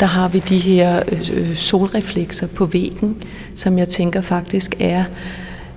Der 0.00 0.06
har 0.06 0.28
vi 0.28 0.38
de 0.38 0.58
her 0.58 1.02
øh, 1.12 1.54
solreflekser 1.54 2.46
på 2.46 2.66
væggen, 2.66 3.16
som 3.54 3.78
jeg 3.78 3.88
tænker 3.88 4.20
faktisk 4.20 4.74
er 4.80 5.04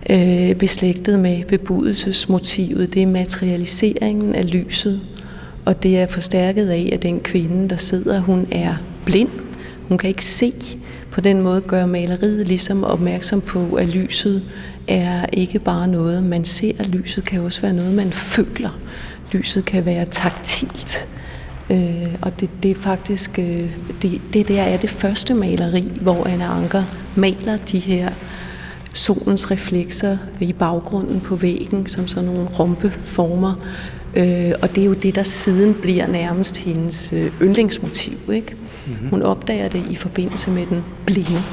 øh, 0.10 0.56
beslægtet 0.56 1.20
med 1.20 1.44
bebudelsesmotivet. 1.46 2.94
Det 2.94 3.02
er 3.02 3.08
materialiseringen 3.08 4.36
af 4.36 4.52
lyset, 4.52 5.02
og 5.66 5.84
det 5.84 6.00
er 6.00 6.08
forstærket 6.08 6.70
af, 6.70 6.90
at 6.94 7.02
den 7.02 7.20
kvinde, 7.20 7.70
der 7.70 7.78
sidder, 7.78 8.20
hun 8.20 8.48
er 8.52 8.76
blind. 9.06 9.30
Hun 9.90 9.98
kan 9.98 10.08
ikke 10.08 10.26
se. 10.26 10.54
På 11.12 11.22
den 11.22 11.42
måde 11.42 11.62
gør 11.62 11.86
maleriet 11.86 12.48
ligesom 12.48 12.84
opmærksom 12.84 13.42
på, 13.42 13.76
at 13.76 13.88
lyset 13.88 14.44
er 14.90 15.26
ikke 15.34 15.60
bare 15.60 15.88
noget, 15.88 16.24
man 16.24 16.46
ser. 16.46 16.84
Lyset 16.84 17.26
kan 17.26 17.42
også 17.42 17.62
være 17.62 17.74
noget, 17.74 17.94
man 17.94 18.14
føler. 18.14 18.80
Lyset 19.32 19.66
kan 19.66 19.86
være 19.86 20.06
taktilt. 20.06 21.08
Øh, 21.70 22.16
og 22.22 22.40
det, 22.40 22.50
det 22.64 22.72
er 22.72 22.76
faktisk, 22.76 23.40
øh, 23.40 23.72
det, 24.02 24.22
det 24.34 24.48
der 24.48 24.62
er 24.62 24.78
det 24.78 24.90
første 24.90 25.34
maleri, 25.34 25.92
hvor 26.02 26.28
Anna 26.28 26.46
Anker 26.46 26.84
maler 27.16 27.58
de 27.58 27.80
her 27.80 28.10
solens 28.94 29.52
reflekser 29.52 30.18
i 30.40 30.54
baggrunden 30.54 31.22
på 31.22 31.36
væggen, 31.36 31.88
som 31.88 32.08
sådan 32.08 32.30
nogle 32.30 32.48
rumpeformer. 32.60 33.54
Øh, 34.16 34.52
og 34.62 34.76
det 34.76 34.82
er 34.82 34.86
jo 34.86 34.94
det, 34.94 35.16
der 35.16 35.24
siden 35.24 35.74
bliver 35.74 36.08
nærmest 36.08 36.58
hendes 36.58 37.14
øh, 37.14 37.32
yndlingsmotiv. 37.42 38.18
Ikke? 38.34 38.56
Mm-hmm. 38.88 39.10
Hun 39.10 39.22
opdager 39.22 39.70
det 39.70 39.84
i 39.90 39.96
forbindelse 39.96 40.52
med 40.52 40.66
den 40.66 40.84
blinde. 41.06 41.44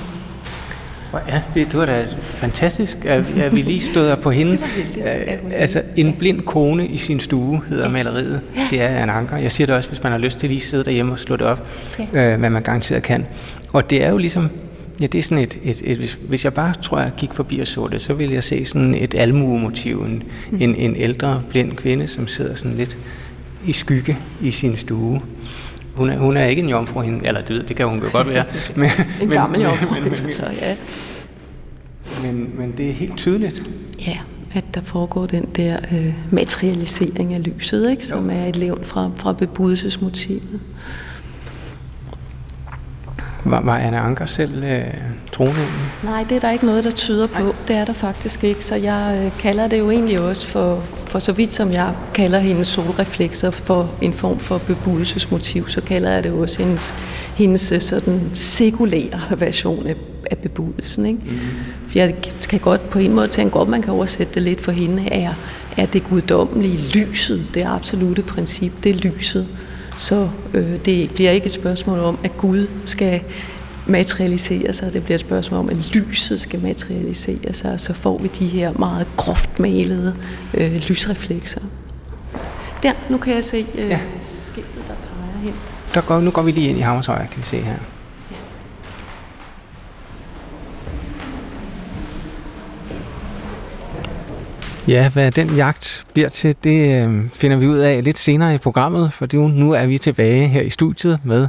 Ja, 1.28 1.42
det, 1.54 1.66
det 1.72 1.78
var 1.80 1.86
da 1.86 2.06
fantastisk, 2.24 3.04
at, 3.04 3.36
at 3.36 3.56
vi 3.56 3.62
lige 3.62 3.80
stod 3.80 4.16
på 4.16 4.30
hende. 4.30 4.52
det 4.52 4.60
var 5.04 5.42
hun 5.42 5.52
altså, 5.52 5.82
en 5.96 6.12
blind 6.12 6.42
kone 6.42 6.86
i 6.86 6.96
sin 6.96 7.20
stue 7.20 7.62
hedder 7.68 7.84
ja. 7.84 7.90
maleriet. 7.90 8.40
Ja. 8.56 8.66
Det 8.70 8.82
er 8.82 9.02
en 9.02 9.10
anker. 9.10 9.36
Jeg 9.36 9.52
siger 9.52 9.66
det 9.66 9.76
også, 9.76 9.88
hvis 9.88 10.02
man 10.02 10.12
har 10.12 10.18
lyst 10.18 10.38
til 10.38 10.48
lige 10.48 10.60
at 10.60 10.62
sidde 10.62 10.84
derhjemme 10.84 11.12
og 11.12 11.18
slå 11.18 11.36
det 11.36 11.46
op, 11.46 11.66
ja. 11.98 12.32
øh, 12.32 12.38
hvad 12.38 12.50
man 12.50 12.62
garanteret 12.62 13.02
kan. 13.02 13.26
Og 13.72 13.90
det 13.90 14.04
er 14.04 14.10
jo 14.10 14.16
ligesom, 14.16 14.50
ja, 15.00 15.06
det 15.06 15.18
er 15.18 15.22
sådan 15.22 15.38
et, 15.38 15.58
et, 15.64 15.82
et 15.84 15.96
hvis, 15.96 16.18
hvis 16.28 16.44
jeg 16.44 16.54
bare 16.54 16.74
tror, 16.82 17.00
jeg 17.00 17.10
gik 17.16 17.32
forbi 17.32 17.60
og 17.60 17.66
så 17.66 17.88
det, 17.92 18.00
så 18.00 18.14
ville 18.14 18.34
jeg 18.34 18.44
se 18.44 18.66
sådan 18.66 18.94
et 18.94 19.14
almuemotiv, 19.14 20.00
en, 20.00 20.22
mm. 20.50 20.58
en, 20.60 20.74
en 20.74 20.96
ældre 20.96 21.42
blind 21.50 21.72
kvinde, 21.72 22.08
som 22.08 22.28
sidder 22.28 22.54
sådan 22.54 22.76
lidt 22.76 22.96
i 23.66 23.72
skygge 23.72 24.18
i 24.42 24.50
sin 24.50 24.76
stue. 24.76 25.20
Hun 25.96 26.10
er, 26.10 26.18
hun 26.18 26.36
er 26.36 26.46
ikke 26.46 26.62
en 26.62 26.68
jomfru, 26.68 27.00
hende, 27.00 27.26
eller 27.26 27.40
det, 27.40 27.68
det 27.68 27.76
kan 27.76 27.86
hun 27.86 28.02
jo 28.02 28.08
godt 28.12 28.28
være. 28.28 28.44
Men, 28.76 28.90
en 29.22 29.30
gammel 29.30 29.60
jomfru, 29.60 29.94
men, 29.94 30.02
men, 30.22 30.32
så 30.40 30.46
ja. 30.60 30.76
Men, 32.22 32.50
men 32.58 32.72
det 32.72 32.88
er 32.88 32.92
helt 32.92 33.16
tydeligt. 33.16 33.70
Ja, 34.06 34.18
at 34.54 34.64
der 34.74 34.80
foregår 34.82 35.26
den 35.26 35.44
der 35.56 35.78
øh, 35.92 36.14
materialisering 36.30 37.34
af 37.34 37.44
lyset, 37.44 37.90
ikke, 37.90 38.06
som 38.06 38.30
jo. 38.30 38.36
er 38.36 38.44
et 38.44 38.56
levn 38.56 38.84
fra, 38.84 39.10
fra 39.18 39.32
bebudelsesmotivet. 39.32 40.60
Var, 43.50 43.60
var 43.60 43.78
Anna 43.78 43.98
Anker 43.98 44.26
selv 44.26 44.64
øh, 44.64 44.84
troende? 45.32 45.60
Nej, 46.04 46.24
det 46.28 46.36
er 46.36 46.40
der 46.40 46.50
ikke 46.50 46.66
noget, 46.66 46.84
der 46.84 46.90
tyder 46.90 47.26
på. 47.26 47.42
Nej. 47.42 47.52
Det 47.68 47.76
er 47.76 47.84
der 47.84 47.92
faktisk 47.92 48.44
ikke. 48.44 48.64
Så 48.64 48.74
jeg 48.74 49.22
øh, 49.24 49.40
kalder 49.40 49.68
det 49.68 49.78
jo 49.78 49.90
egentlig 49.90 50.20
også 50.20 50.46
for, 50.46 50.82
for 51.06 51.18
så 51.18 51.32
vidt 51.32 51.54
som 51.54 51.72
jeg 51.72 51.94
kalder 52.14 52.38
hendes 52.38 52.66
solreflekser 52.66 53.50
for 53.50 53.90
en 54.02 54.12
form 54.14 54.38
for 54.38 54.58
bebudelsesmotiv, 54.58 55.68
så 55.68 55.80
kalder 55.80 56.10
jeg 56.10 56.24
det 56.24 56.32
også 56.32 56.62
hendes, 56.62 56.94
hendes 57.34 57.72
øh, 57.72 57.80
sådan 57.80 58.30
sekulære 58.34 59.20
version 59.38 59.86
af, 59.86 59.94
af 60.30 60.38
bebudelsen. 60.38 61.06
Ikke? 61.06 61.20
Mm. 61.24 61.38
For 61.88 61.98
jeg 61.98 62.14
kan 62.48 62.60
godt 62.60 62.90
på 62.90 62.98
en 62.98 63.12
måde 63.12 63.28
tænke 63.28 63.52
godt, 63.52 63.68
man 63.68 63.82
kan 63.82 63.92
oversætte 63.92 64.34
det 64.34 64.42
lidt 64.42 64.60
for 64.60 64.72
hende, 64.72 65.08
er, 65.12 65.34
er 65.76 65.86
det 65.86 66.04
guddommelige 66.04 66.78
lyset, 66.94 67.46
det 67.54 67.64
absolute 67.66 68.22
princip, 68.22 68.72
det 68.84 68.90
er 68.90 69.10
lyset 69.10 69.46
så 69.96 70.30
øh, 70.54 70.84
det 70.84 71.10
bliver 71.10 71.30
ikke 71.30 71.46
et 71.46 71.52
spørgsmål 71.52 71.98
om, 71.98 72.18
at 72.24 72.36
Gud 72.36 72.66
skal 72.84 73.20
materialisere 73.86 74.72
sig. 74.72 74.92
Det 74.92 75.04
bliver 75.04 75.14
et 75.14 75.20
spørgsmål 75.20 75.60
om, 75.60 75.68
at 75.68 75.94
lyset 75.94 76.40
skal 76.40 76.60
materialisere 76.60 77.52
sig, 77.52 77.72
og 77.72 77.80
så 77.80 77.92
får 77.92 78.18
vi 78.18 78.28
de 78.28 78.46
her 78.46 78.72
meget 78.72 79.06
groft 79.16 79.58
malede 79.58 80.16
øh, 80.54 80.72
lysreflekser. 80.72 81.60
Der, 82.82 82.92
nu 83.10 83.18
kan 83.18 83.34
jeg 83.34 83.44
se 83.44 83.66
øh, 83.74 83.88
ja. 83.88 84.00
skiltet, 84.20 84.82
der 84.88 84.94
peger 84.94 85.42
hen. 85.42 85.54
Der 85.94 86.00
går, 86.00 86.20
nu 86.20 86.30
går 86.30 86.42
vi 86.42 86.50
lige 86.50 86.68
ind 86.68 86.78
i 86.78 86.80
Hammershøj, 86.80 87.18
kan 87.18 87.42
vi 87.42 87.46
se 87.46 87.56
her. 87.56 87.95
Ja, 94.88 95.10
hvad 95.10 95.32
den 95.32 95.56
jagt 95.56 96.06
bliver 96.12 96.28
til, 96.28 96.56
det 96.64 97.02
øh, 97.02 97.24
finder 97.34 97.56
vi 97.56 97.66
ud 97.66 97.78
af 97.78 98.04
lidt 98.04 98.18
senere 98.18 98.54
i 98.54 98.58
programmet, 98.58 99.12
for 99.12 99.48
nu 99.48 99.72
er 99.72 99.86
vi 99.86 99.98
tilbage 99.98 100.48
her 100.48 100.60
i 100.60 100.70
studiet 100.70 101.20
med 101.24 101.48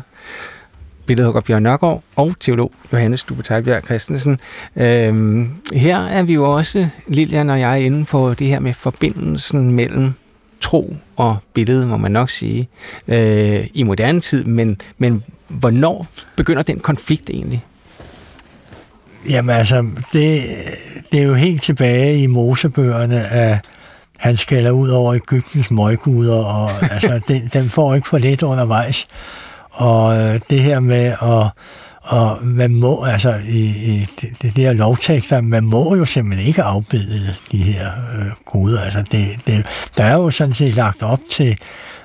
billedhugger 1.06 1.41
Bjørn 1.41 1.63
Nørgaard 1.63 2.04
og 2.15 2.36
teolog 2.39 2.71
Johannes 2.93 3.23
Dubetalbjerg 3.23 3.84
Christensen. 3.84 4.39
Øhm, 4.76 5.50
her 5.73 6.00
er 6.00 6.23
vi 6.23 6.34
jo 6.34 6.56
også, 6.56 6.88
Lilian 7.08 7.50
og 7.50 7.60
jeg, 7.60 7.82
inde 7.82 8.06
på 8.06 8.34
det 8.34 8.47
her 8.47 8.60
med 8.60 8.73
forbindelsen 8.73 9.71
mellem 9.71 10.13
tro 10.62 10.95
og 11.15 11.38
billede, 11.54 11.88
må 11.88 11.97
man 11.97 12.12
nok 12.12 12.30
sige, 12.30 12.69
øh, 13.08 13.67
i 13.73 13.84
moderne 13.84 14.21
tid. 14.21 14.43
Men, 14.43 14.82
men 14.97 15.23
hvornår 15.47 16.08
begynder 16.36 16.62
den 16.62 16.80
konflikt 16.80 17.30
egentlig? 17.30 17.65
Jamen 19.30 19.56
altså, 19.56 19.86
det, 20.13 20.43
det 21.12 21.19
er 21.19 21.23
jo 21.23 21.34
helt 21.34 21.63
tilbage 21.63 22.17
i 22.17 22.27
Mosebøgerne, 22.27 23.27
at 23.27 23.65
han 24.17 24.38
skælder 24.38 24.71
ud 24.71 24.89
over 24.89 25.15
Ægyptens 25.15 25.71
møgguder, 25.71 26.43
og 26.43 26.71
altså, 26.93 27.21
den, 27.27 27.49
den 27.53 27.69
får 27.69 27.95
ikke 27.95 28.08
for 28.08 28.17
lidt 28.17 28.43
undervejs. 28.43 29.08
Og 29.69 30.17
øh, 30.17 30.39
det 30.49 30.62
her 30.62 30.80
med 30.80 31.06
at 31.21 31.51
og 32.08 32.38
man 32.41 32.75
må, 32.75 33.03
altså 33.03 33.39
i, 33.47 33.60
i 33.60 34.08
det, 34.21 34.41
det 34.41 34.56
der 34.56 34.73
lovtekster, 34.73 35.41
man 35.41 35.65
må 35.65 35.95
jo 35.95 36.06
simpelthen 36.06 36.47
ikke 36.47 36.63
afbilde 36.63 37.36
de 37.51 37.58
her 37.58 37.91
øh, 38.19 38.25
guder. 38.45 38.82
Altså 38.82 39.03
det, 39.12 39.30
det, 39.47 39.65
der 39.97 40.03
er 40.03 40.13
jo 40.13 40.30
sådan 40.30 40.53
set 40.53 40.73
lagt 40.75 41.03
op 41.03 41.19
til 41.32 41.58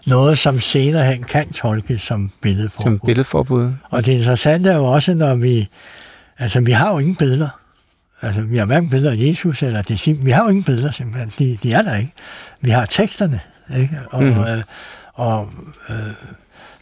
noget, 0.07 0.39
som 0.39 0.61
senere 0.61 1.05
hen 1.05 1.23
kan 1.23 1.53
tolkes 1.53 2.03
som 2.03 2.31
billedforbud. 2.41 2.85
Som 2.85 3.01
billedforbud. 3.07 3.73
Og 3.91 4.07
det 4.07 4.13
interessante 4.13 4.71
er 4.71 4.77
jo 4.77 4.85
også, 4.85 5.15
når 5.15 5.35
vi, 5.35 5.69
altså 6.43 6.61
vi 6.61 6.73
har 6.73 6.93
jo 6.93 6.99
ingen 6.99 7.17
billeder. 7.17 7.49
Altså, 8.23 8.43
vi 8.43 8.57
har 8.57 8.65
hverken 8.65 8.91
billeder 8.91 9.13
af 9.13 9.17
Jesus, 9.17 9.63
eller 9.63 9.83
det, 9.83 10.25
vi 10.25 10.31
har 10.31 10.43
jo 10.43 10.49
ingen 10.49 10.65
billeder 10.65 10.91
simpelthen. 10.91 11.33
De, 11.39 11.59
de 11.63 11.73
er 11.73 11.83
der 11.83 11.97
ikke. 11.97 12.13
Vi 12.61 12.71
har 12.71 12.85
teksterne, 12.85 13.41
ikke? 13.77 13.99
Og, 14.11 14.23
mm. 14.23 14.39
øh, 14.39 14.63
og 15.15 15.51
øh, 15.91 15.97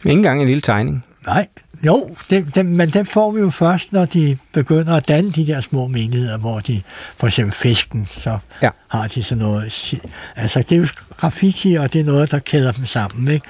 ikke 0.05 0.17
engang 0.17 0.41
en 0.41 0.47
lille 0.47 0.61
tegning. 0.61 1.05
Nej, 1.25 1.47
jo, 1.85 2.15
det, 2.29 2.55
det, 2.55 2.65
men 2.65 2.89
den 2.89 3.05
får 3.05 3.31
vi 3.31 3.39
jo 3.39 3.49
først, 3.49 3.93
når 3.93 4.05
de 4.05 4.37
begynder 4.53 4.95
at 4.95 5.07
danne 5.07 5.31
de 5.31 5.47
der 5.47 5.61
små 5.61 5.87
menigheder, 5.87 6.37
hvor 6.37 6.59
de, 6.59 6.81
for 7.17 7.27
eksempel 7.27 7.53
fisken, 7.53 8.05
så 8.05 8.37
ja. 8.61 8.69
har 8.87 9.07
de 9.07 9.23
sådan 9.23 9.43
noget. 9.43 9.93
Altså, 10.35 10.59
det 10.59 10.71
er 10.71 10.79
jo 10.79 10.87
graffiti, 11.17 11.73
og 11.73 11.93
det 11.93 12.01
er 12.01 12.05
noget, 12.05 12.31
der 12.31 12.39
kæder 12.39 12.71
dem 12.71 12.85
sammen, 12.85 13.27
ikke? 13.33 13.45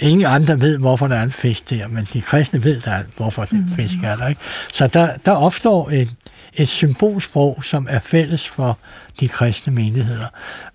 Ingen 0.00 0.26
andre 0.26 0.60
ved, 0.60 0.78
hvorfor 0.78 1.06
der 1.06 1.16
er 1.16 1.22
en 1.22 1.30
fisk 1.30 1.70
der, 1.70 1.88
men 1.88 2.04
de 2.12 2.20
kristne 2.20 2.64
ved, 2.64 2.80
der, 2.80 3.02
hvorfor 3.16 3.44
den 3.44 3.60
mm. 3.60 3.76
fisk 3.76 3.94
er 4.04 4.16
der, 4.16 4.28
ikke? 4.28 4.40
Så 4.72 4.86
der, 4.86 5.16
der 5.16 5.32
opstår 5.32 5.90
et, 5.90 6.14
et 6.54 6.68
symbolsprog, 6.68 7.64
som 7.64 7.86
er 7.90 7.98
fælles 7.98 8.48
for 8.48 8.78
de 9.20 9.28
kristne 9.28 9.72
menigheder. 9.72 10.26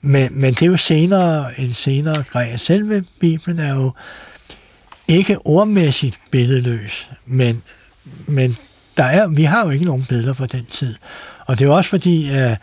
Men, 0.02 0.30
men 0.32 0.54
det 0.54 0.62
er 0.62 0.66
jo 0.66 0.78
senere, 0.78 1.60
en 1.60 1.74
senere 1.74 2.24
grej. 2.24 2.58
Selve 2.58 3.04
Bibelen 3.20 3.60
er 3.60 3.74
jo 3.74 3.92
ikke 5.08 5.38
ordmæssigt 5.46 6.20
billedløs, 6.32 7.10
men, 7.26 7.62
men 8.28 8.58
der 8.98 9.04
er, 9.04 9.28
vi 9.28 9.44
har 9.44 9.64
jo 9.64 9.70
ikke 9.70 9.86
nogen 9.86 10.06
billeder 10.10 10.34
fra 10.34 10.46
den 10.46 10.66
tid. 10.66 10.96
Og 11.46 11.60
det 11.60 11.66
er 11.66 11.72
også 11.72 11.90
fordi, 11.90 12.30
at, 12.30 12.58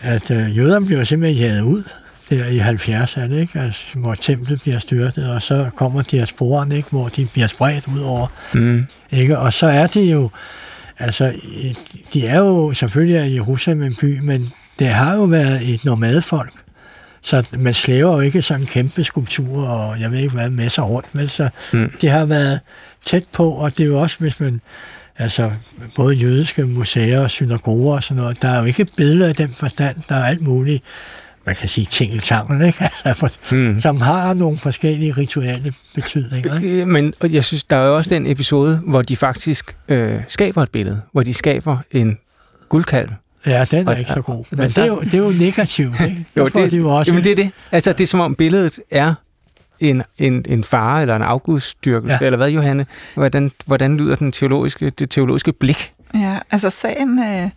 at 0.00 0.30
øh, 0.30 0.56
jøderne 0.56 0.86
bliver 0.86 1.04
simpelthen 1.04 1.38
jaget 1.38 1.60
ud 1.60 1.82
der 2.30 2.46
i 2.46 2.58
70'erne, 2.58 3.34
ikke? 3.34 3.60
Altså, 3.60 3.84
hvor 3.94 4.14
templet 4.14 4.60
bliver 4.62 4.78
styrtet, 4.78 5.30
og 5.30 5.42
så 5.42 5.70
kommer 5.76 6.02
de 6.02 6.18
her 6.18 6.24
sporene, 6.24 6.76
ikke? 6.76 6.90
hvor 6.90 7.08
de 7.08 7.26
bliver 7.32 7.48
spredt 7.48 7.84
ud 7.86 8.00
over. 8.00 8.26
Mm. 8.54 8.86
Ikke? 9.10 9.38
Og 9.38 9.52
så 9.52 9.66
er 9.66 9.86
det 9.86 10.12
jo, 10.12 10.30
altså, 10.98 11.32
de 12.12 12.26
er 12.26 12.38
jo 12.38 12.72
selvfølgelig 12.72 13.30
i 13.30 13.34
Jerusalem 13.34 13.82
en 13.82 13.94
by, 14.00 14.20
men 14.20 14.52
det 14.78 14.88
har 14.88 15.14
jo 15.14 15.24
været 15.24 15.74
et 15.74 15.84
nomadefolk, 15.84 16.52
så 17.22 17.48
man 17.58 17.74
slæver 17.74 18.14
jo 18.14 18.20
ikke 18.20 18.42
sådan 18.42 18.66
kæmpe 18.66 19.04
skulpturer, 19.04 19.68
og 19.68 20.00
jeg 20.00 20.12
ved 20.12 20.18
ikke 20.18 20.34
hvad, 20.34 20.50
med 20.50 20.70
sig 20.70 20.84
rundt. 20.84 21.14
Men 21.14 21.26
så 21.26 21.48
mm. 21.72 21.92
det 22.00 22.10
har 22.10 22.24
været 22.24 22.60
tæt 23.06 23.24
på, 23.32 23.50
og 23.50 23.78
det 23.78 23.84
er 23.84 23.88
jo 23.88 24.00
også, 24.00 24.16
hvis 24.18 24.40
man 24.40 24.60
altså 25.18 25.50
både 25.96 26.14
jødiske 26.14 26.64
museer 26.64 27.20
og 27.20 27.30
synagoger 27.30 27.96
og 27.96 28.02
sådan 28.02 28.22
noget, 28.22 28.42
der 28.42 28.48
er 28.48 28.58
jo 28.58 28.64
ikke 28.64 28.86
billeder 28.96 29.28
i 29.28 29.32
den 29.32 29.48
forstand, 29.48 29.96
der 30.08 30.14
er 30.14 30.24
alt 30.24 30.40
muligt, 30.40 30.82
man 31.46 31.54
kan 31.54 31.68
sige 31.68 31.86
tingeltangel, 31.90 32.66
ikke? 32.66 32.90
Altså, 33.04 33.28
mm. 33.52 33.80
som 33.80 34.00
har 34.00 34.34
nogle 34.34 34.56
forskellige 34.56 35.12
rituelle 35.12 35.72
betydninger. 35.94 36.56
Ikke? 36.56 36.80
Øh, 36.80 36.88
men 36.88 37.14
jeg 37.30 37.44
synes, 37.44 37.64
der 37.64 37.76
er 37.76 37.86
jo 37.86 37.96
også 37.96 38.10
den 38.10 38.26
episode, 38.26 38.80
hvor 38.86 39.02
de 39.02 39.16
faktisk 39.16 39.76
øh, 39.88 40.20
skaber 40.28 40.62
et 40.62 40.70
billede, 40.70 41.00
hvor 41.12 41.22
de 41.22 41.34
skaber 41.34 41.78
en 41.90 42.18
guldkalv, 42.68 43.10
Ja, 43.46 43.64
den 43.70 43.88
er 43.88 43.92
og, 43.92 43.98
ikke 43.98 44.10
så 44.10 44.20
god. 44.20 44.44
Men 44.50 44.68
det 44.68 44.78
er 44.78 44.86
jo, 44.86 45.00
det 45.00 45.14
er 45.14 45.18
jo 45.18 45.32
negativt, 45.38 46.00
ikke? 46.00 46.26
jo, 46.36 46.48
det, 46.48 46.54
det 46.70 46.78
jo 46.78 46.88
også, 46.88 47.12
jamen 47.12 47.24
det 47.24 47.32
er 47.32 47.36
det. 47.36 47.50
Altså, 47.72 47.92
det 47.92 48.00
er 48.00 48.06
som 48.06 48.20
om 48.20 48.34
billedet 48.34 48.80
er 48.90 49.14
en, 49.80 50.02
en, 50.18 50.44
en 50.48 50.64
fare 50.64 51.00
eller 51.00 51.16
en 51.16 51.22
afgudstyrkelse, 51.22 52.18
ja. 52.20 52.26
eller 52.26 52.36
hvad, 52.36 52.50
Johanne? 52.50 52.86
Hvordan, 53.14 53.52
hvordan 53.66 53.96
lyder 53.96 54.16
den 54.16 54.32
teologiske, 54.32 54.90
det 54.90 55.10
teologiske 55.10 55.52
blik? 55.52 55.92
Ja, 56.14 56.38
altså 56.50 56.70
sagen 56.70 57.18
øh, 57.18 57.50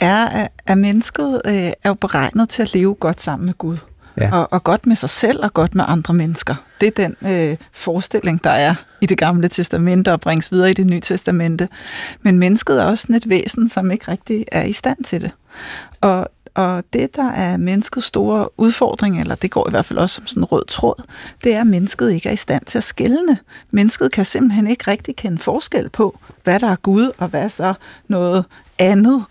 er, 0.00 0.48
at 0.66 0.78
mennesket 0.78 1.42
øh, 1.46 1.52
er 1.54 1.72
jo 1.86 1.94
beregnet 1.94 2.48
til 2.48 2.62
at 2.62 2.74
leve 2.74 2.94
godt 2.94 3.20
sammen 3.20 3.46
med 3.46 3.54
Gud. 3.54 3.76
Ja. 4.16 4.32
Og, 4.32 4.52
og 4.52 4.64
godt 4.64 4.86
med 4.86 4.96
sig 4.96 5.10
selv 5.10 5.44
og 5.44 5.54
godt 5.54 5.74
med 5.74 5.84
andre 5.88 6.14
mennesker. 6.14 6.54
Det 6.80 6.86
er 6.86 7.08
den 7.08 7.16
øh, 7.32 7.56
forestilling, 7.72 8.44
der 8.44 8.50
er 8.50 8.74
i 9.00 9.06
det 9.06 9.18
gamle 9.18 9.48
testamente 9.48 10.12
og 10.12 10.20
bringes 10.20 10.52
videre 10.52 10.70
i 10.70 10.74
det 10.74 10.86
nye 10.86 11.00
testamente. 11.00 11.68
Men 12.22 12.38
mennesket 12.38 12.80
er 12.80 12.84
også 12.84 13.02
sådan 13.02 13.16
et 13.16 13.28
væsen, 13.28 13.68
som 13.68 13.90
ikke 13.90 14.10
rigtig 14.10 14.44
er 14.52 14.62
i 14.62 14.72
stand 14.72 15.04
til 15.04 15.20
det. 15.20 15.30
Og, 16.00 16.28
og 16.54 16.84
det, 16.92 17.16
der 17.16 17.30
er 17.30 17.56
menneskets 17.56 18.06
store 18.06 18.60
udfordring, 18.60 19.20
eller 19.20 19.34
det 19.34 19.50
går 19.50 19.68
i 19.68 19.70
hvert 19.70 19.84
fald 19.84 19.98
også 19.98 20.14
som 20.14 20.26
sådan 20.26 20.40
en 20.40 20.44
rød 20.44 20.64
tråd, 20.68 21.02
det 21.44 21.54
er, 21.54 21.60
at 21.60 21.66
mennesket 21.66 22.12
ikke 22.12 22.28
er 22.28 22.32
i 22.32 22.36
stand 22.36 22.64
til 22.64 22.78
at 22.78 22.84
skælne. 22.84 23.38
Mennesket 23.70 24.12
kan 24.12 24.24
simpelthen 24.24 24.66
ikke 24.66 24.90
rigtig 24.90 25.16
kende 25.16 25.38
forskel 25.38 25.88
på, 25.88 26.18
hvad 26.44 26.60
der 26.60 26.68
er 26.70 26.76
Gud, 26.76 27.10
og 27.18 27.28
hvad 27.28 27.50
så 27.50 27.74
noget 28.08 28.44
andet, 28.78 29.24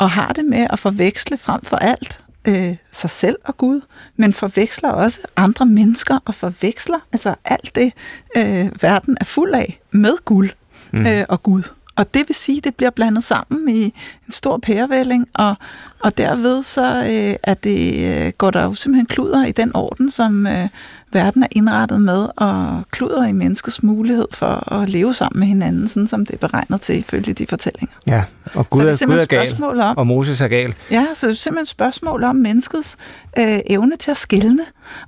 og 0.00 0.10
har 0.10 0.32
det 0.32 0.44
med 0.44 0.66
at 0.70 0.78
forveksle 0.78 1.38
frem 1.38 1.64
for 1.64 1.76
alt 1.76 2.20
øh, 2.48 2.76
sig 2.92 3.10
selv 3.10 3.36
og 3.44 3.56
Gud, 3.56 3.80
men 4.16 4.32
forveksler 4.32 4.90
også 4.90 5.20
andre 5.36 5.66
mennesker 5.66 6.18
og 6.24 6.34
forveksler 6.34 6.98
altså 7.12 7.34
alt 7.44 7.74
det, 7.74 7.92
øh, 8.36 8.82
verden 8.82 9.16
er 9.20 9.24
fuld 9.24 9.54
af 9.54 9.80
med 9.90 10.24
guld 10.24 10.50
mm. 10.92 11.06
øh, 11.06 11.24
og 11.28 11.42
Gud. 11.42 11.62
Og 11.96 12.14
det 12.14 12.28
vil 12.28 12.34
sige, 12.34 12.58
at 12.58 12.64
det 12.64 12.74
bliver 12.74 12.90
blandet 12.90 13.24
sammen 13.24 13.68
i 13.68 13.82
en 13.82 14.32
stor 14.32 14.58
pærevælling, 14.58 15.28
og, 15.34 15.54
og 16.00 16.18
derved 16.18 16.62
så 16.62 16.96
øh, 16.96 17.36
er 17.42 17.54
det, 17.54 18.04
øh, 18.04 18.32
går 18.38 18.50
der 18.50 18.62
jo 18.62 18.72
simpelthen 18.72 19.06
kluder 19.06 19.44
i 19.46 19.52
den 19.52 19.76
orden, 19.76 20.10
som 20.10 20.46
øh, 20.46 20.68
verden 21.12 21.42
er 21.42 21.46
indrettet 21.50 22.00
med, 22.00 22.28
og 22.36 22.84
kluder 22.90 23.26
i 23.26 23.32
menneskets 23.32 23.82
mulighed 23.82 24.26
for 24.32 24.72
at 24.72 24.88
leve 24.88 25.14
sammen 25.14 25.40
med 25.40 25.48
hinanden, 25.48 25.88
sådan 25.88 26.06
som 26.06 26.26
det 26.26 26.34
er 26.34 26.48
beregnet 26.48 26.80
til 26.80 26.98
ifølge 26.98 27.32
de 27.32 27.46
fortællinger. 27.46 27.96
Ja, 28.06 28.24
og 28.54 28.70
Gud, 28.70 28.80
er, 28.80 29.06
Gud 29.06 29.14
er 29.14 29.26
gal, 29.26 29.64
om, 29.80 29.96
og 29.96 30.06
Moses 30.06 30.40
er 30.40 30.48
gal. 30.48 30.74
Ja, 30.90 31.06
så 31.14 31.26
det 31.26 31.32
er 31.32 31.36
simpelthen 31.36 31.62
et 31.62 31.68
spørgsmål 31.68 32.24
om 32.24 32.36
menneskets 32.36 32.96
øh, 33.38 33.58
evne 33.66 33.96
til 33.96 34.10
at 34.10 34.16
skælne, 34.16 34.62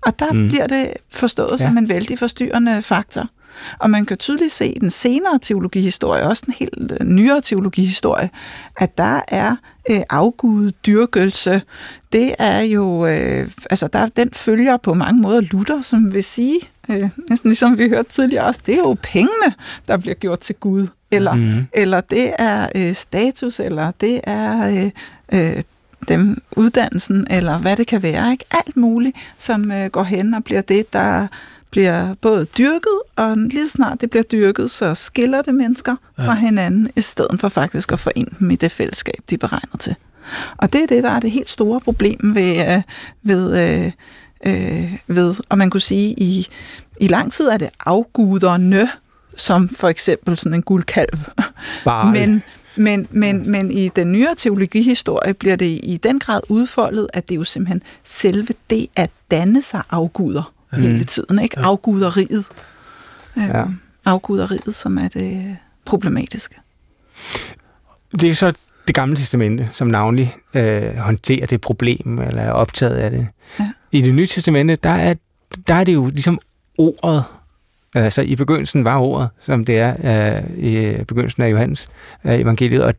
og 0.06 0.18
der 0.18 0.32
mm. 0.32 0.48
bliver 0.48 0.66
det 0.66 0.88
forstået 1.10 1.60
ja. 1.60 1.66
som 1.66 1.78
en 1.78 1.88
vældig 1.88 2.18
forstyrrende 2.18 2.82
faktor. 2.82 3.28
Og 3.78 3.90
man 3.90 4.06
kan 4.06 4.16
tydeligt 4.16 4.52
se 4.52 4.66
i 4.66 4.78
den 4.78 4.90
senere 4.90 5.38
teologihistorie, 5.42 6.22
også 6.22 6.42
den 6.46 6.54
helt 6.58 6.92
øh, 7.00 7.06
nyere 7.06 7.40
teologihistorie, 7.40 8.30
at 8.76 8.98
der 8.98 9.20
er 9.28 9.56
øh, 9.90 10.00
afguddyrkelse. 10.10 11.62
Det 12.12 12.34
er 12.38 12.60
jo, 12.60 13.06
øh, 13.06 13.48
altså 13.70 13.88
der, 13.88 14.06
den 14.06 14.30
følger 14.32 14.76
på 14.76 14.94
mange 14.94 15.20
måder 15.20 15.40
Luther, 15.40 15.82
som 15.82 16.14
vil 16.14 16.24
sige, 16.24 16.60
øh, 16.88 17.08
næsten 17.30 17.50
ligesom 17.50 17.78
vi 17.78 17.88
hørte 17.88 18.08
tidligere 18.08 18.44
også, 18.44 18.60
det 18.66 18.74
er 18.74 18.78
jo 18.78 18.96
pengene, 19.02 19.54
der 19.88 19.96
bliver 19.96 20.14
gjort 20.14 20.40
til 20.40 20.54
Gud. 20.54 20.86
Eller, 21.10 21.34
mm. 21.34 21.66
eller 21.72 22.00
det 22.00 22.32
er 22.38 22.68
øh, 22.74 22.94
status, 22.94 23.60
eller 23.60 23.90
det 24.00 24.20
er 24.24 24.68
øh, 25.32 25.56
øh, 25.56 25.62
dem 26.08 26.42
uddannelsen, 26.56 27.26
eller 27.30 27.58
hvad 27.58 27.76
det 27.76 27.86
kan 27.86 28.02
være. 28.02 28.32
Ikke? 28.32 28.44
Alt 28.50 28.76
muligt, 28.76 29.16
som 29.38 29.72
øh, 29.72 29.90
går 29.90 30.02
hen 30.02 30.34
og 30.34 30.44
bliver 30.44 30.60
det, 30.60 30.92
der 30.92 31.26
bliver 31.72 32.14
både 32.20 32.44
dyrket, 32.44 32.98
og 33.16 33.36
lige 33.36 33.68
snart 33.68 34.00
det 34.00 34.10
bliver 34.10 34.22
dyrket, 34.22 34.70
så 34.70 34.94
skiller 34.94 35.42
det 35.42 35.54
mennesker 35.54 35.96
ja. 36.18 36.26
fra 36.26 36.34
hinanden, 36.34 36.90
i 36.96 37.00
stedet 37.00 37.40
for 37.40 37.48
faktisk 37.48 37.92
at 37.92 38.00
forene 38.00 38.30
dem 38.40 38.50
i 38.50 38.56
det 38.56 38.72
fællesskab, 38.72 39.14
de 39.30 39.34
er 39.34 39.38
beregnet 39.38 39.80
til. 39.80 39.94
Og 40.56 40.72
det 40.72 40.82
er 40.82 40.86
det, 40.86 41.02
der 41.02 41.10
er 41.10 41.20
det 41.20 41.30
helt 41.30 41.50
store 41.50 41.80
problem 41.80 42.34
ved, 42.34 42.74
øh, 42.74 42.82
ved, 43.22 43.58
øh, 43.58 43.92
øh, 44.46 44.98
ved 45.06 45.34
og 45.48 45.58
man 45.58 45.70
kunne 45.70 45.80
sige, 45.80 46.14
i, 46.18 46.48
i 47.00 47.06
lang 47.06 47.32
tid 47.32 47.46
er 47.46 47.56
det 47.56 47.70
afguderne, 47.80 48.88
som 49.36 49.68
for 49.68 49.88
eksempel 49.88 50.36
sådan 50.36 50.54
en 50.54 50.62
guldkalv. 50.62 51.18
Men, 52.12 52.42
men, 52.76 53.08
men, 53.10 53.50
men 53.50 53.70
i 53.70 53.88
den 53.88 54.12
nyere 54.12 54.34
teologihistorie 54.34 55.34
bliver 55.34 55.56
det 55.56 55.80
i 55.82 56.00
den 56.02 56.18
grad 56.18 56.40
udfoldet, 56.48 57.08
at 57.12 57.28
det 57.28 57.34
er 57.34 57.38
jo 57.38 57.44
simpelthen 57.44 57.82
selve 58.04 58.54
det 58.70 58.86
at 58.96 59.10
danne 59.30 59.62
sig 59.62 59.82
afguder 59.90 60.52
mm. 60.72 60.82
hele 60.82 61.04
tiden. 61.04 61.38
Ikke? 61.38 61.60
Ja. 61.60 61.66
Afguderiet. 61.66 62.44
Øh, 63.36 63.44
ja. 63.44 63.64
Afguderiet, 64.04 64.74
som 64.74 64.98
er 64.98 65.08
det 65.08 65.56
problematiske. 65.84 66.54
Det 68.20 68.30
er 68.30 68.34
så 68.34 68.52
det 68.86 68.94
gamle 68.94 69.16
testamente, 69.16 69.68
som 69.72 69.86
navnlig 69.86 70.36
øh, 70.54 70.96
håndterer 70.96 71.46
det 71.46 71.60
problem, 71.60 72.18
eller 72.18 72.42
er 72.42 72.52
optaget 72.52 72.96
af 72.96 73.10
det. 73.10 73.26
Ja. 73.58 73.70
I 73.92 74.00
det 74.00 74.14
nye 74.14 74.26
testamente, 74.26 74.76
der 74.76 74.90
er, 74.90 75.14
der 75.68 75.74
er 75.74 75.84
det 75.84 75.94
jo 75.94 76.06
ligesom 76.06 76.38
ordet, 76.78 77.24
Altså 77.94 78.22
i 78.22 78.36
begyndelsen 78.36 78.84
var 78.84 78.98
ordet, 78.98 79.28
som 79.40 79.64
det 79.64 79.78
er 79.78 80.40
uh, 80.40 80.58
i 80.58 81.04
begyndelsen 81.04 81.42
af 81.42 81.50
Johannes 81.50 81.88
uh, 82.24 82.40
evangeliet, 82.40 82.84
og 82.84 82.94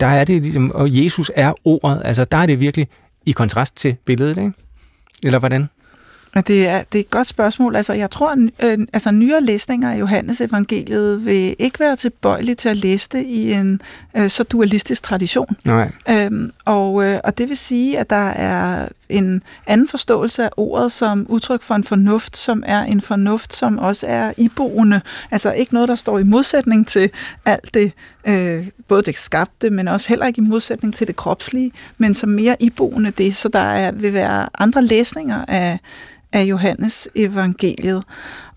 der 0.00 0.06
er 0.06 0.24
det 0.24 0.42
ligesom, 0.42 0.70
og 0.70 1.04
Jesus 1.04 1.30
er 1.34 1.52
ordet, 1.64 2.02
altså 2.04 2.24
der 2.24 2.36
er 2.36 2.46
det 2.46 2.60
virkelig 2.60 2.88
i 3.26 3.32
kontrast 3.32 3.76
til 3.76 3.96
billedet, 4.04 4.36
ikke? 4.38 4.52
Eller 5.22 5.38
hvordan? 5.38 5.68
Det 6.40 6.68
er, 6.68 6.82
det 6.92 6.98
er 6.98 7.00
et 7.00 7.10
godt 7.10 7.26
spørgsmål. 7.26 7.76
Altså, 7.76 7.92
jeg 7.92 8.10
tror, 8.10 8.30
at 8.30 8.38
øh, 8.38 8.86
altså, 8.92 9.10
nyere 9.10 9.40
læsninger 9.40 9.90
af 9.92 10.00
Johannes 10.00 10.40
evangeliet 10.40 11.24
vil 11.24 11.56
ikke 11.58 11.80
være 11.80 11.96
tilbøjelige 11.96 12.54
til 12.54 12.68
at 12.68 12.76
læse 12.76 13.08
det 13.12 13.26
i 13.26 13.52
en 13.52 13.80
øh, 14.16 14.30
så 14.30 14.42
dualistisk 14.42 15.02
tradition. 15.02 15.56
Nej. 15.64 15.90
Øhm, 16.10 16.50
og, 16.64 17.04
øh, 17.04 17.20
og 17.24 17.38
det 17.38 17.48
vil 17.48 17.56
sige, 17.56 17.98
at 17.98 18.10
der 18.10 18.28
er 18.28 18.88
en 19.08 19.42
anden 19.66 19.88
forståelse 19.88 20.44
af 20.44 20.50
ordet 20.56 20.92
som 20.92 21.26
udtryk 21.28 21.62
for 21.62 21.74
en 21.74 21.84
fornuft, 21.84 22.36
som 22.36 22.62
er 22.66 22.82
en 22.82 23.00
fornuft, 23.00 23.54
som 23.54 23.78
også 23.78 24.06
er 24.06 24.32
iboende. 24.36 25.00
Altså 25.30 25.52
ikke 25.52 25.74
noget, 25.74 25.88
der 25.88 25.94
står 25.94 26.18
i 26.18 26.22
modsætning 26.24 26.86
til 26.88 27.10
alt 27.44 27.74
det, 27.74 27.92
øh, 28.28 28.68
både 28.88 29.02
det 29.02 29.16
skabte, 29.16 29.70
men 29.70 29.88
også 29.88 30.08
heller 30.08 30.26
ikke 30.26 30.40
i 30.42 30.44
modsætning 30.44 30.94
til 30.94 31.06
det 31.06 31.16
kropslige, 31.16 31.72
men 31.98 32.14
som 32.14 32.28
mere 32.28 32.56
iboende 32.60 33.10
det. 33.10 33.36
Så 33.36 33.48
der 33.48 33.58
er, 33.58 33.92
vil 33.92 34.12
være 34.12 34.48
andre 34.58 34.82
læsninger 34.82 35.44
af, 35.48 35.78
af 36.32 36.44
Johannes 36.44 37.08
evangeliet. 37.14 38.04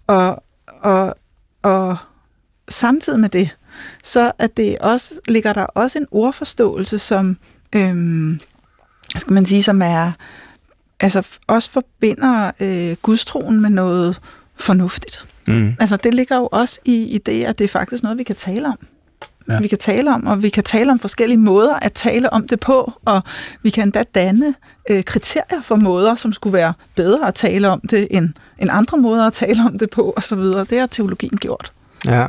Og, 0.08 0.44
og, 0.82 1.16
og 1.62 1.98
samtidig 2.70 3.20
med 3.20 3.30
det, 3.30 3.50
så 4.04 4.32
at 4.40 4.58
det 4.58 4.78
også, 4.78 5.14
ligger 5.28 5.54
der 5.54 5.64
også 5.64 6.00
en 6.00 6.08
ordforståelse, 6.12 7.00
som, 7.00 7.38
øhm, 7.76 8.40
skal 9.18 9.34
man 9.34 9.46
sige, 9.46 9.64
som 9.64 9.82
er, 9.82 10.12
altså 11.00 11.28
også 11.48 11.72
forbinder 11.72 12.52
øh, 12.60 12.96
gudstroen 13.02 13.62
med 13.62 13.70
noget 13.70 14.20
fornuftigt. 14.56 15.26
Mm. 15.48 15.76
Altså 15.80 15.98
det 15.98 16.14
ligger 16.14 16.38
jo 16.38 16.50
også 16.52 16.80
i, 16.86 17.04
i 17.04 17.18
det, 17.18 17.44
at 17.44 17.58
det 17.58 17.64
er 17.64 17.70
faktisk 17.70 18.04
noget, 18.04 18.18
vi 18.18 18.24
kan 18.24 18.36
tale 18.36 18.68
om. 18.68 18.78
Ja. 19.50 19.60
Vi 19.60 19.68
kan 19.68 19.78
tale 19.78 20.14
om, 20.14 20.28
og 20.28 20.44
vi 20.44 20.50
kan 20.50 20.64
tale 20.64 20.92
om 20.92 21.00
forskellige 21.00 21.38
måder 21.38 21.76
at 21.76 21.94
tale 21.94 22.34
om 22.34 22.48
det 22.48 22.60
på, 22.60 22.94
og 23.06 23.22
vi 23.64 23.70
kan 23.70 23.84
endda 23.84 24.04
danne 24.16 24.56
øh, 24.90 25.04
kriterier 25.04 25.62
for 25.62 25.76
måder, 25.76 26.16
som 26.16 26.34
skulle 26.34 26.54
være 26.54 26.74
bedre 26.96 27.28
at 27.28 27.36
tale 27.36 27.70
om 27.70 27.82
det, 27.90 28.08
end, 28.12 28.30
end 28.60 28.70
andre 28.74 28.98
måder 28.98 29.28
at 29.28 29.34
tale 29.34 29.62
om 29.66 29.78
det 29.78 29.90
på, 29.90 30.14
og 30.16 30.24
så 30.24 30.36
videre. 30.36 30.64
Det 30.64 30.80
har 30.80 30.88
teologien 30.88 31.38
gjort. 31.38 31.72
Ja, 32.08 32.28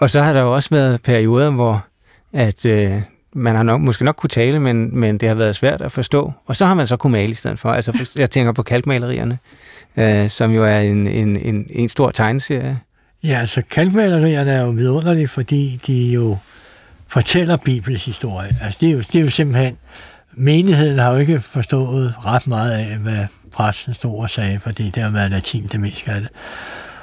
og 0.00 0.10
så 0.10 0.20
har 0.20 0.32
der 0.32 0.40
jo 0.40 0.54
også 0.54 0.70
været 0.70 1.02
perioder, 1.02 1.50
hvor 1.50 1.86
at, 2.32 2.66
øh, 2.66 3.02
man 3.34 3.56
har 3.56 3.62
nok, 3.62 3.80
måske 3.80 4.04
nok 4.04 4.16
kunne 4.16 4.28
tale, 4.28 4.60
men, 4.60 4.98
men 5.00 5.18
det 5.18 5.28
har 5.28 5.34
været 5.34 5.56
svært 5.56 5.80
at 5.80 5.92
forstå. 5.92 6.32
Og 6.46 6.56
så 6.56 6.64
har 6.64 6.74
man 6.74 6.86
så 6.86 6.96
kunne 6.96 7.12
male 7.12 7.30
i 7.30 7.34
stedet 7.34 7.58
for. 7.58 7.72
Altså, 7.72 8.06
jeg 8.18 8.30
tænker 8.30 8.52
på 8.52 8.62
kalkmalerierne, 8.62 9.38
øh, 9.96 10.28
som 10.28 10.50
jo 10.50 10.64
er 10.64 10.78
en, 10.78 11.06
en, 11.06 11.36
en, 11.36 11.66
en 11.70 11.88
stor 11.88 12.10
tegneserie. 12.10 12.80
Ja, 13.24 13.40
altså 13.40 13.62
kalkmalerierne 13.70 14.50
er 14.50 14.60
jo 14.60 14.70
vidunderlige, 14.70 15.28
fordi 15.28 15.80
de 15.86 16.12
jo 16.12 16.36
fortæller 17.08 17.56
Bibels 17.56 18.04
historie. 18.04 18.56
Altså, 18.62 18.78
det 18.80 18.88
er 18.88 18.92
jo, 18.92 18.98
det 18.98 19.14
er 19.14 19.20
jo 19.20 19.30
simpelthen... 19.30 19.76
Menigheden 20.34 20.98
har 20.98 21.12
jo 21.12 21.18
ikke 21.18 21.40
forstået 21.40 22.14
ret 22.24 22.46
meget 22.46 22.72
af, 22.72 22.96
hvad 22.96 23.26
præsten 23.52 23.94
stod 23.94 24.18
og 24.18 24.30
sagde, 24.30 24.60
fordi 24.60 24.90
det 24.90 25.02
har 25.02 25.10
været 25.10 25.30
latin 25.30 25.66
det 25.66 25.80
mest 25.80 26.08
af 26.08 26.20
det. 26.20 26.28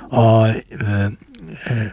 Og 0.09 0.49
øh, 0.71 1.05
øh, 1.05 1.85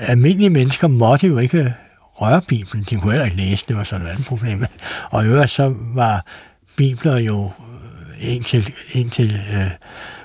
almindelige 0.00 0.50
mennesker 0.50 0.88
måtte 0.88 1.26
jo 1.26 1.38
ikke 1.38 1.74
røre 2.14 2.42
Bibelen. 2.48 2.84
De 2.90 2.96
kunne 2.96 3.12
heller 3.12 3.24
ikke 3.24 3.36
læse, 3.36 3.64
det 3.68 3.76
var 3.76 3.84
sådan 3.84 4.06
et 4.06 4.10
andet 4.10 4.26
problem. 4.26 4.64
Og 5.10 5.24
i 5.24 5.26
øvrigt 5.26 5.50
så 5.50 5.74
var 5.94 6.24
Bibler 6.76 7.18
jo 7.18 7.50
indtil, 8.20 8.72
indtil 8.92 9.40
øh, 9.54 9.70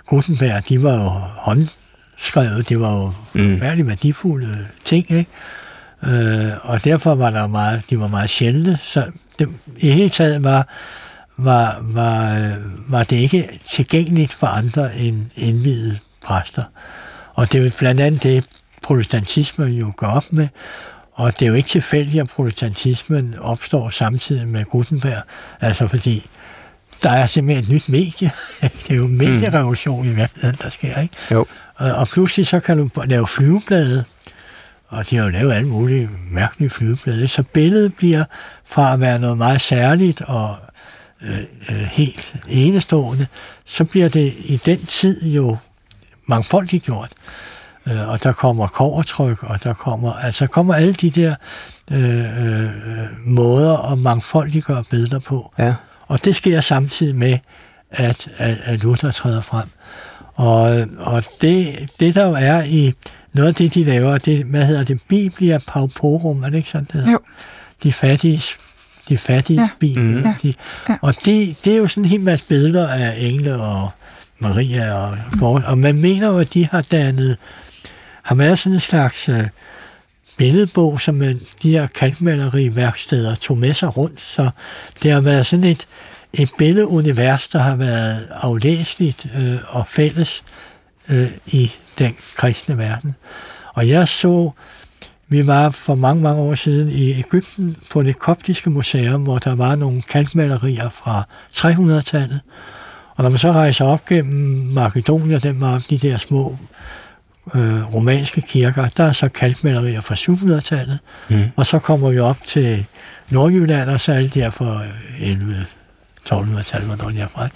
Gutenberg, 0.06 0.70
de 0.70 0.84
var 0.84 0.94
jo 0.94 1.10
håndskrevet, 1.38 2.70
det 2.70 2.80
var 2.80 2.94
jo 2.94 3.14
mm. 3.34 3.62
værdifulde 3.62 4.68
ting, 4.86 5.12
ikke? 5.12 5.28
Øh, 6.04 6.52
og 6.62 6.84
derfor 6.84 7.16
var 7.16 7.30
der 7.30 7.48
meget, 7.48 7.84
de 7.90 8.00
var 8.00 8.08
meget 8.08 8.30
sjældne, 8.30 8.80
så 8.84 9.12
det, 9.40 9.50
i 9.78 9.90
hele 9.90 10.10
taget 10.10 10.44
var, 10.44 10.68
var, 11.38 11.78
var, 11.82 12.54
var 12.88 13.04
det 13.04 13.16
ikke 13.16 13.60
tilgængeligt 13.72 14.34
for 14.34 14.48
andre 14.48 14.98
end 14.98 15.26
indvidede 15.36 16.00
præster. 16.26 16.64
Og 17.34 17.52
det 17.52 17.66
er 17.66 17.72
blandt 17.80 18.02
andet 18.02 18.24
det, 18.24 18.46
protestantismen 18.84 19.74
jo 19.74 19.92
går 19.96 20.08
op 20.08 20.34
med, 20.34 20.48
og 21.18 21.40
det 21.40 21.46
er 21.46 21.50
jo 21.50 21.54
ikke 21.54 21.70
tilfældigt, 21.70 22.22
at 22.22 22.30
protestantismen 22.30 23.36
opstår 23.40 23.90
samtidig 23.90 24.48
med 24.48 24.66
Gutenberg, 24.66 25.22
altså 25.62 25.88
fordi 25.88 26.30
der 27.04 27.10
er 27.10 27.28
simpelthen 27.28 27.64
et 27.64 27.70
nyt 27.70 27.90
medie. 27.90 28.32
det 28.62 28.90
er 28.90 28.96
jo 28.96 29.06
en 29.06 29.18
medierevolution 29.18 30.06
mm. 30.06 30.12
i 30.12 30.16
virkeligheden, 30.16 30.58
der 30.62 30.70
sker, 30.70 31.02
ikke? 31.02 31.16
Jo. 31.32 31.46
Og, 31.76 31.92
og 31.92 32.08
pludselig 32.08 32.48
så 32.48 32.60
kan 32.60 32.78
du 32.78 32.90
lave 33.06 33.28
flyveblade, 33.28 34.04
og 34.88 35.10
de 35.10 35.16
har 35.16 35.24
jo 35.24 35.30
lavet 35.30 35.54
alle 35.54 35.68
mulige 35.68 36.10
mærkelige 36.32 36.70
flyveblade, 36.70 37.28
så 37.28 37.44
billedet 37.44 37.96
bliver 37.96 38.24
fra 38.66 38.94
at 38.94 39.00
være 39.00 39.20
noget 39.20 39.38
meget 39.38 39.62
særligt 39.62 40.22
og 40.22 40.56
øh, 41.22 41.40
øh, 41.70 41.76
helt 41.76 42.36
enestående, 42.48 43.28
så 43.66 43.84
bliver 43.84 44.10
det 44.10 44.34
i 44.38 44.62
den 44.66 44.86
tid 44.86 45.26
jo 45.26 45.58
mangfoldigt 46.28 46.84
gjort 46.84 47.12
øh, 47.88 48.10
og 48.10 48.24
der 48.24 48.32
kommer 48.32 48.68
kovertryk, 48.68 49.44
og 49.44 49.64
der 49.64 49.74
kommer, 49.74 50.14
altså 50.14 50.48
kommer 50.48 50.74
alle 50.74 50.94
de 50.94 51.10
der 51.10 51.36
øh, 51.92 52.46
øh, 52.46 52.70
måder 53.26 53.92
at 53.92 53.98
mangfoldiggøre 53.98 54.84
billeder 54.84 55.20
på. 55.20 55.54
Ja. 55.60 55.74
Og 56.08 56.26
det 56.26 56.36
sker 56.36 56.62
samtidig 56.62 57.16
med, 57.16 57.38
at, 57.92 58.30
at, 58.38 58.58
at 58.64 58.84
Luther 58.84 59.12
træder 59.12 59.42
frem. 59.42 59.68
Og, 60.36 60.88
og 60.98 61.24
det, 61.42 61.90
det, 62.00 62.16
der 62.16 62.26
jo 62.26 62.34
er 62.34 62.64
i 62.64 62.94
noget 63.34 63.48
af 63.48 63.56
det, 63.56 63.74
de 63.74 63.84
laver, 63.84 64.18
det, 64.18 64.46
hvad 64.46 64.66
hedder 64.66 64.84
det, 64.84 65.02
Biblia 65.08 65.60
Pauporum, 65.68 66.44
er 66.44 66.50
det 66.50 66.58
ikke 66.58 66.70
sådan, 66.70 66.86
det 66.86 66.94
hedder? 66.94 67.12
Jo. 67.12 67.20
De 67.84 67.94
fattige, 67.94 68.42
de 69.10 69.18
fattige 69.18 69.62
ja. 69.62 69.70
bibel. 69.80 70.04
Mm. 70.04 70.34
De, 70.44 70.54
ja. 70.90 70.98
Og 71.02 71.16
det, 71.26 71.58
det 71.66 71.74
er 71.74 71.78
jo 71.78 71.88
sådan 71.88 72.04
en 72.04 72.10
hel 72.10 72.22
masse 72.22 72.46
billeder 72.46 72.88
af 72.88 73.16
engle 73.18 73.56
og 73.56 73.90
Maria 74.40 74.94
og 74.94 75.18
og 75.42 75.78
man 75.78 76.02
mener 76.02 76.28
jo, 76.28 76.38
at 76.38 76.54
de 76.54 76.66
har 76.66 76.82
dannet 76.82 77.38
har 78.28 78.36
været 78.36 78.60
sådan 78.60 78.74
en 78.74 78.80
slags 78.80 79.30
øh, 79.30 79.44
billedbog, 80.38 81.02
som 81.02 81.16
man, 81.16 81.40
de 81.64 81.72
her 81.72 81.88
kantmaleriværksteder 81.88 83.36
tog 83.36 83.58
med 83.58 83.74
sig 83.74 83.98
rundt. 83.98 84.20
Så 84.20 84.50
det 85.04 85.12
har 85.12 85.22
været 85.22 85.46
sådan 85.46 85.66
et, 85.66 85.88
et 86.34 86.52
billedunivers, 86.58 87.48
der 87.48 87.60
har 87.60 87.76
været 87.76 88.28
aflæseligt 88.32 89.28
øh, 89.38 89.58
og 89.68 89.88
fælles 89.88 90.44
øh, 91.10 91.32
i 91.46 91.72
den 91.98 92.16
kristne 92.36 92.78
verden. 92.78 93.16
Og 93.74 93.88
jeg 93.88 94.08
så, 94.08 94.52
vi 95.28 95.48
var 95.48 95.70
for 95.70 95.96
mange, 95.96 96.24
mange 96.24 96.42
år 96.42 96.56
siden 96.56 96.92
i 96.92 97.20
Ægypten 97.20 97.78
på 97.92 98.04
det 98.04 98.20
koptiske 98.20 98.70
museum, 98.70 99.24
hvor 99.24 99.38
der 99.38 99.56
var 99.56 99.76
nogle 99.76 100.02
kantmalerier 100.02 100.90
fra 100.90 101.24
300-tallet. 101.56 102.40
Og 103.16 103.24
når 103.24 103.30
man 103.30 103.40
så 103.40 103.52
rejser 103.52 103.86
op 103.86 104.06
gennem 104.06 104.74
Makedonien, 104.74 105.42
den 105.42 105.62
var 105.62 105.84
de 105.90 105.98
der 105.98 106.18
små 106.18 106.58
øh, 107.56 107.94
romanske 107.94 108.42
kirker, 108.42 108.88
der 108.98 109.04
er 109.04 109.12
så 109.12 109.30
kalkmalerier 109.30 110.02
fra 110.02 110.16
700-tallet, 110.16 111.00
mm. 111.30 111.44
og 111.56 111.66
så 111.66 111.80
kommer 111.80 112.10
vi 112.10 112.20
op 112.20 112.38
til 112.46 112.86
Nordjylland, 113.32 113.90
og 113.90 114.02
så 114.02 114.14
det 114.14 114.34
der 114.34 114.50
for 114.50 114.84
11 115.20 115.66
1200-tallet, 116.30 116.88
hvornår 116.88 117.10
de 117.10 117.20
er 117.20 117.28
fra. 117.28 117.48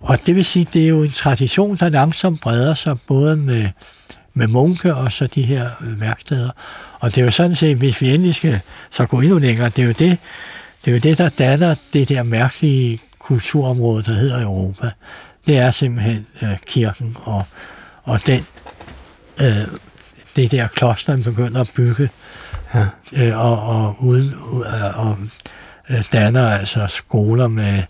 Og 0.00 0.18
det 0.26 0.36
vil 0.36 0.44
sige, 0.44 0.66
det 0.72 0.84
er 0.84 0.88
jo 0.88 1.02
en 1.02 1.10
tradition, 1.10 1.76
der 1.76 1.88
langsomt 1.88 2.40
breder 2.40 2.74
sig, 2.74 3.00
både 3.06 3.36
med, 3.36 3.68
med 4.34 4.46
munke 4.46 4.94
og 4.94 5.12
så 5.12 5.26
de 5.26 5.42
her 5.42 5.70
øh, 5.80 6.00
værksteder. 6.00 6.50
Og 7.00 7.14
det 7.14 7.20
er 7.20 7.24
jo 7.24 7.30
sådan 7.30 7.56
set, 7.56 7.76
hvis 7.76 8.00
vi 8.00 8.14
endelig 8.14 8.34
skal 8.34 8.60
så 8.90 9.06
gå 9.06 9.20
endnu 9.20 9.38
længere, 9.38 9.68
det 9.68 9.78
er 9.78 9.86
jo 9.86 9.92
det, 9.98 10.18
det, 10.84 10.90
er 10.90 10.92
jo 10.92 10.98
det 10.98 11.18
der 11.18 11.28
danner 11.28 11.74
det 11.92 12.08
der 12.08 12.22
mærkelige 12.22 12.98
kulturområde, 13.18 14.02
der 14.02 14.12
hedder 14.12 14.42
Europa. 14.42 14.90
Det 15.46 15.58
er 15.58 15.70
simpelthen 15.70 16.26
øh, 16.42 16.58
kirken 16.66 17.16
og, 17.24 17.44
og 18.02 18.26
den 18.26 18.46
øh, 19.40 19.66
det 20.36 20.50
der 20.50 20.66
kloster, 20.66 21.12
man 21.12 21.22
begynder 21.22 21.60
at 21.60 21.70
bygge, 21.76 22.10
ja. 22.74 22.86
øh, 23.12 23.38
og, 23.38 23.62
og, 23.62 23.96
uden, 23.98 24.34
øh, 24.66 24.98
og 24.98 25.18
øh, 25.90 26.04
danner 26.12 26.50
altså 26.50 26.86
skoler 26.86 27.48
med 27.48 27.82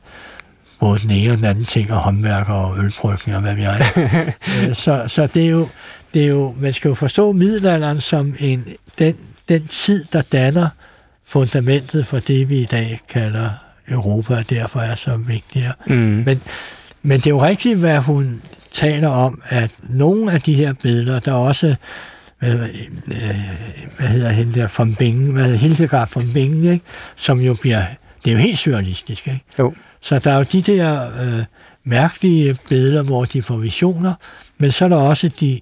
både 0.81 0.99
den 0.99 1.11
ene 1.11 1.33
og 1.33 1.37
den 1.37 1.45
anden 1.45 1.65
ting, 1.65 1.93
og 1.93 2.01
håndværk 2.01 2.49
og 2.49 2.79
ølbrygning 2.79 3.37
og 3.37 3.43
hvad 3.43 3.55
vi 3.55 3.63
er. 3.63 3.75
øh, 4.69 4.75
så, 4.75 5.05
så 5.07 5.27
det 5.27 5.45
er 5.45 5.51
jo, 5.51 5.69
det 6.15 6.25
er 6.25 6.29
jo, 6.29 6.55
man 6.61 6.73
skal 6.73 6.89
jo 6.89 6.95
forstå 6.95 7.33
middelalderen 7.33 8.01
som 8.01 8.35
en, 8.39 8.67
den, 8.99 9.17
den 9.49 9.67
tid, 9.67 10.05
der 10.13 10.23
danner 10.23 10.69
fundamentet 11.27 12.07
for 12.07 12.19
det, 12.19 12.49
vi 12.49 12.59
i 12.59 12.65
dag 12.65 13.01
kalder 13.09 13.51
Europa, 13.89 14.35
og 14.35 14.51
derfor 14.51 14.81
er 14.81 14.95
så 14.95 15.17
vigtigere. 15.17 15.73
Mm. 15.87 15.95
Men, 15.95 16.41
men 17.03 17.19
det 17.19 17.27
er 17.27 17.31
jo 17.31 17.43
rigtigt, 17.43 17.79
hvad 17.79 17.99
hun 17.99 18.43
taler 18.75 19.09
om, 19.09 19.43
at 19.49 19.75
nogle 19.83 20.33
af 20.33 20.41
de 20.41 20.55
her 20.55 20.73
billeder, 20.83 21.21
der 21.21 21.33
også 21.33 21.77
hvad, 22.39 22.53
øh, 23.07 23.41
hvad 23.99 24.09
hedder 24.09 24.31
hende 24.31 24.61
der, 24.61 24.75
von 24.79 24.95
Bingen, 24.95 25.33
hvad 25.33 25.45
hedder 25.45 25.59
Hildegard 25.59 26.11
von 26.15 26.33
Bingen, 26.35 26.73
ikke? 26.73 26.85
som 27.17 27.41
jo 27.41 27.55
bliver, 27.55 27.85
det 28.25 28.31
er 28.31 28.35
jo 28.35 28.39
helt 28.41 28.59
surrealistisk, 28.59 29.27
ikke? 29.27 29.45
Jo. 29.59 29.75
Så 30.01 30.19
der 30.19 30.31
er 30.33 30.37
jo 30.37 30.45
de 30.53 30.63
der 30.63 31.11
øh, 31.23 31.45
mærkelige 31.85 32.57
billeder, 32.69 33.03
hvor 33.03 33.25
de 33.25 33.43
får 33.43 33.57
visioner, 33.57 34.15
men 34.59 34.73
så 34.73 34.85
er 34.85 34.89
der 34.89 34.97
også 34.97 35.29
de 35.41 35.61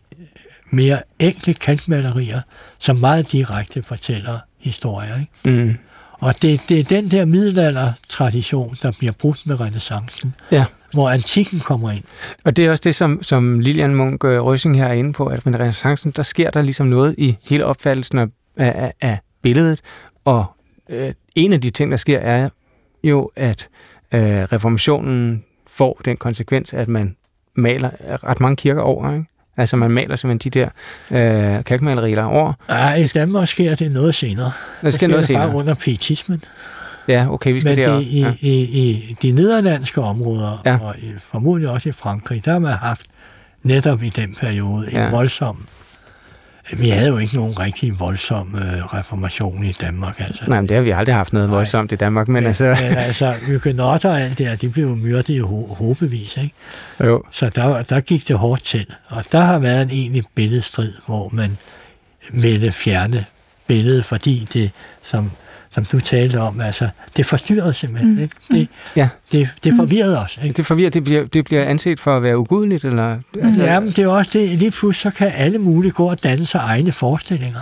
mere 0.71 0.99
enkle 1.19 1.55
kantmalerier, 1.55 2.41
som 2.79 2.97
meget 2.97 3.33
direkte 3.33 3.83
fortæller 3.83 4.39
historier. 4.59 5.21
Ikke? 5.21 5.63
Mm. 5.65 5.77
Og 6.13 6.43
det, 6.43 6.61
det 6.69 6.81
er 6.81 6.85
den 6.85 7.11
der 7.11 7.25
middelalder-tradition, 7.25 8.77
der 8.83 8.93
bliver 8.99 9.13
brugt 9.13 9.47
med 9.47 9.61
renaissancen, 9.61 10.35
Ja. 10.51 10.65
Hvor 10.93 11.11
antikken 11.11 11.61
kommer 11.61 11.91
ind. 11.91 12.05
Og 12.45 12.57
det 12.57 12.67
er 12.67 12.71
også 12.71 12.83
det, 12.85 12.95
som, 12.95 13.23
som 13.23 13.61
Lilian 13.61 13.95
Munk 13.95 14.25
øh, 14.25 14.45
Røsing 14.45 14.77
her 14.77 14.87
er 14.87 14.93
inde 14.93 15.13
på, 15.13 15.27
at 15.27 15.47
med 15.47 15.55
renaissancen, 15.55 16.13
der 16.17 16.23
sker 16.23 16.51
der 16.51 16.63
ligesom 16.63 16.87
noget 16.87 17.15
i 17.19 17.37
hele 17.49 17.65
opfattelsen 17.65 18.19
af, 18.19 18.27
af, 18.57 18.93
af 19.01 19.19
billedet. 19.43 19.81
Og 20.25 20.45
øh, 20.91 21.13
en 21.35 21.53
af 21.53 21.61
de 21.61 21.71
ting, 21.71 21.91
der 21.91 21.97
sker, 21.97 22.19
er 22.19 22.49
jo, 23.05 23.31
at 23.37 23.69
øh, 24.15 24.21
reformationen 24.23 25.45
får 25.67 26.01
den 26.05 26.17
konsekvens, 26.17 26.75
at 26.75 26.89
man 26.89 27.17
maler 27.57 27.91
ret 28.25 28.41
mange 28.41 28.57
kirker 28.57 28.81
over, 28.81 29.13
ikke? 29.13 29.25
Altså 29.57 29.77
man 29.77 29.91
maler 29.91 30.17
simpelthen 30.17 30.53
de 30.53 30.59
der 30.61 31.59
øh, 31.59 31.65
kalkmalerier 31.65 32.25
over. 32.25 32.53
Ej, 32.69 32.95
i 32.95 33.07
Danmark 33.07 33.49
sker 33.49 33.75
det 33.75 33.93
noget 33.93 34.15
senere. 34.15 34.53
Der 34.83 34.91
sker 34.91 35.07
noget 35.07 35.29
det 35.29 35.37
bare 35.37 35.45
senere. 35.45 35.59
under 35.59 35.75
pietismen. 35.75 36.45
Ja, 37.09 37.27
okay, 37.33 37.53
vi 37.53 37.61
skal 37.61 37.77
Men 37.79 37.79
derop. 37.89 38.03
i, 38.03 38.21
Ja. 38.21 38.33
i, 38.41 38.61
i 38.63 39.17
de 39.23 39.31
nederlandske 39.31 40.01
områder, 40.01 40.63
Ja. 40.67 40.79
og 40.81 40.95
i, 40.99 41.13
formodentlig 41.19 41.71
også 41.71 41.89
i 41.89 41.93
Frankrig, 41.93 42.45
der 42.45 42.53
har 42.53 42.59
man 42.59 42.73
haft 42.73 43.07
netop 43.63 44.03
i 44.03 44.09
den 44.09 44.35
periode 44.41 44.87
en 44.87 44.93
Ja. 44.97 45.11
voldsom... 45.11 45.67
Vi 46.77 46.89
havde 46.89 47.09
jo 47.09 47.19
ikke 47.19 47.37
nogen 47.37 47.59
rigtig 47.59 48.01
voldsom 48.01 48.55
øh, 48.55 48.85
reformation 48.85 49.65
i 49.65 49.73
Danmark, 49.73 50.21
altså. 50.21 50.45
Nej, 50.49 50.61
men 50.61 50.69
det 50.69 50.77
har 50.77 50.83
vi 50.83 50.91
aldrig 50.91 51.15
haft 51.15 51.33
noget 51.33 51.49
Nej. 51.49 51.57
voldsomt 51.57 51.93
i 51.93 51.95
Danmark, 51.97 52.29
men 52.29 52.47
altså... 52.47 52.65
Men 52.65 52.93
altså, 52.99 53.35
Huguenotter 53.47 54.11
og 54.11 54.21
alt 54.21 54.39
det 54.39 54.47
her, 54.49 54.57
de 54.57 54.69
blev 54.69 54.85
jo 54.89 54.95
myrdet 54.95 55.29
i 55.29 55.41
ho- 55.41 55.75
hobevis, 55.75 56.37
ikke? 56.37 56.55
Jo. 57.05 57.23
Så 57.31 57.49
der, 57.49 57.83
der 57.83 58.01
gik 58.01 58.29
det 58.29 58.39
hårdt 58.39 58.65
til. 58.65 58.87
Og 59.09 59.25
der 59.33 59.41
har 59.41 59.59
været 59.59 59.83
en 59.83 59.91
egentlig 59.91 60.23
billedstrid, 60.35 60.93
hvor 61.07 61.29
man 61.33 61.57
ville 62.33 62.73
fjerne 62.73 63.25
billedet, 63.67 64.05
fordi 64.05 64.49
det, 64.53 64.71
som, 65.03 65.31
som 65.73 65.85
du 65.85 66.01
talte 66.01 66.41
om, 66.41 66.61
altså, 66.61 66.89
det 67.17 67.27
forstyrrede 67.27 67.75
simpelthen. 67.75 68.19
Ikke? 68.19 68.35
Det, 68.51 68.69
Ja. 68.97 69.09
det, 69.33 69.49
det 69.65 69.73
forvirrede 69.77 70.19
os. 70.21 70.39
Ikke? 70.43 70.57
Det 70.57 70.67
forvirrer, 70.67 70.91
det 70.91 71.05
bliver, 71.05 71.25
det 71.27 71.45
bliver 71.45 71.65
anset 71.65 72.01
for 72.01 72.17
at 72.17 72.23
være 72.23 72.39
ugudeligt, 72.39 72.85
eller... 72.85 73.17
Altså, 73.43 73.65
ja, 73.65 73.81
men 73.81 73.89
det 73.89 73.99
er 73.99 74.07
også 74.09 74.31
det, 74.39 74.49
lige 74.49 74.71
pludselig 74.71 75.13
så 75.13 75.19
kan 75.19 75.33
alle 75.37 75.59
mulige 75.59 75.93
gå 75.93 76.11
og 76.11 76.23
danne 76.23 76.47
sig 76.47 76.61
egne 76.65 76.93
forestillinger. 76.93 77.61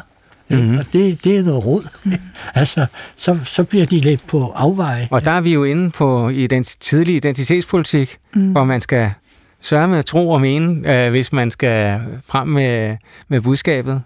Mhm. 0.48 0.60
Mm-hmm. 0.60 0.78
Og 0.78 0.84
det, 0.92 1.24
det 1.24 1.36
er 1.36 1.42
noget 1.42 1.64
råd. 1.64 1.88
altså, 2.54 2.86
så, 3.16 3.38
så 3.44 3.64
bliver 3.64 3.86
de 3.86 4.00
lidt 4.00 4.26
på 4.26 4.52
afveje. 4.56 5.08
Og 5.10 5.24
der 5.24 5.30
er 5.30 5.40
vi 5.40 5.52
jo 5.52 5.64
inde 5.64 5.90
på 5.90 6.28
identi- 6.30 6.76
tidlig 6.80 7.16
identitetspolitik, 7.16 8.16
mm. 8.34 8.50
hvor 8.52 8.64
man 8.64 8.80
skal 8.80 9.10
sørge 9.60 9.88
med 9.88 9.98
at 9.98 10.06
tro 10.06 10.30
og 10.30 10.40
mene, 10.40 11.04
øh, 11.04 11.10
hvis 11.10 11.32
man 11.32 11.50
skal 11.50 12.00
frem 12.26 12.48
med, 12.48 12.96
med 13.28 13.40
budskabet. 13.40 14.02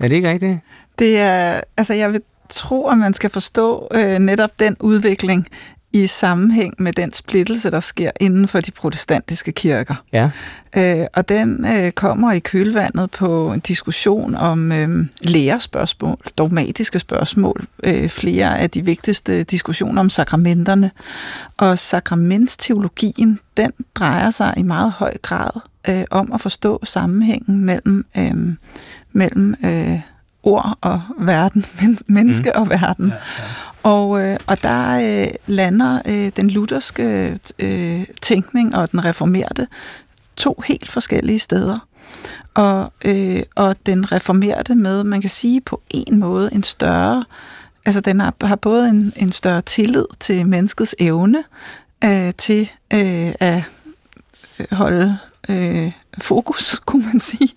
Er 0.00 0.08
det 0.08 0.16
ikke 0.16 0.30
rigtigt? 0.30 0.58
Det 0.98 1.18
er, 1.18 1.60
altså 1.76 1.94
jeg 1.94 2.12
vil 2.12 2.20
tro, 2.48 2.88
at 2.88 2.98
man 2.98 3.14
skal 3.14 3.30
forstå 3.30 3.88
øh, 3.94 4.18
netop 4.18 4.50
den 4.60 4.76
udvikling 4.80 5.48
i 5.92 6.06
sammenhæng 6.06 6.74
med 6.78 6.92
den 6.92 7.12
splittelse, 7.12 7.70
der 7.70 7.80
sker 7.80 8.10
inden 8.20 8.48
for 8.48 8.60
de 8.60 8.70
protestantiske 8.70 9.52
kirker. 9.52 9.94
Ja. 10.12 10.30
Øh, 10.76 11.06
og 11.14 11.28
den 11.28 11.66
øh, 11.66 11.92
kommer 11.92 12.32
i 12.32 12.38
kølvandet 12.38 13.10
på 13.10 13.52
en 13.52 13.60
diskussion 13.60 14.34
om 14.34 14.72
øh, 14.72 15.06
lærespørgsmål, 15.20 16.18
dogmatiske 16.38 16.98
spørgsmål, 16.98 17.66
øh, 17.84 18.08
flere 18.08 18.58
af 18.58 18.70
de 18.70 18.84
vigtigste 18.84 19.42
diskussioner 19.42 20.00
om 20.00 20.10
sakramenterne. 20.10 20.90
Og 21.56 21.78
sakramentsteologien, 21.78 23.38
den 23.56 23.72
drejer 23.94 24.30
sig 24.30 24.54
i 24.56 24.62
meget 24.62 24.92
høj 24.92 25.14
grad 25.22 25.60
øh, 25.88 26.04
om 26.10 26.32
at 26.32 26.40
forstå 26.40 26.80
sammenhængen 26.84 27.64
mellem, 27.64 28.06
øh, 28.18 28.54
mellem 29.12 29.54
øh, 29.64 30.00
ord 30.48 30.78
og 30.80 31.00
verden, 31.18 31.64
men, 31.80 31.98
menneske 32.06 32.52
mm. 32.54 32.60
og 32.60 32.70
verden. 32.70 33.08
Ja, 33.08 33.14
ja. 33.14 33.44
Og, 33.82 34.22
øh, 34.22 34.36
og 34.46 34.62
der 34.62 34.98
øh, 35.22 35.28
lander 35.46 36.00
øh, 36.06 36.32
den 36.36 36.50
lutherske 36.50 37.38
øh, 37.58 38.06
tænkning 38.22 38.76
og 38.76 38.92
den 38.92 39.04
reformerte 39.04 39.66
to 40.36 40.62
helt 40.66 40.88
forskellige 40.88 41.38
steder. 41.38 41.78
Og, 42.54 42.92
øh, 43.04 43.42
og 43.56 43.76
den 43.86 44.12
reformerte 44.12 44.74
med, 44.74 45.04
man 45.04 45.20
kan 45.20 45.30
sige 45.30 45.60
på 45.60 45.82
en 45.90 46.18
måde, 46.18 46.50
en 46.52 46.62
større, 46.62 47.24
altså 47.84 48.00
den 48.00 48.20
har, 48.20 48.34
har 48.42 48.56
både 48.56 48.88
en, 48.88 49.12
en 49.16 49.32
større 49.32 49.62
tillid 49.62 50.04
til 50.20 50.46
menneskets 50.46 50.94
evne 50.98 51.44
øh, 52.04 52.32
til 52.38 52.70
øh, 52.94 53.32
at 53.40 53.62
holde 54.72 55.18
øh, 55.48 55.92
fokus, 56.18 56.78
kunne 56.86 57.04
man 57.06 57.20
sige. 57.20 57.54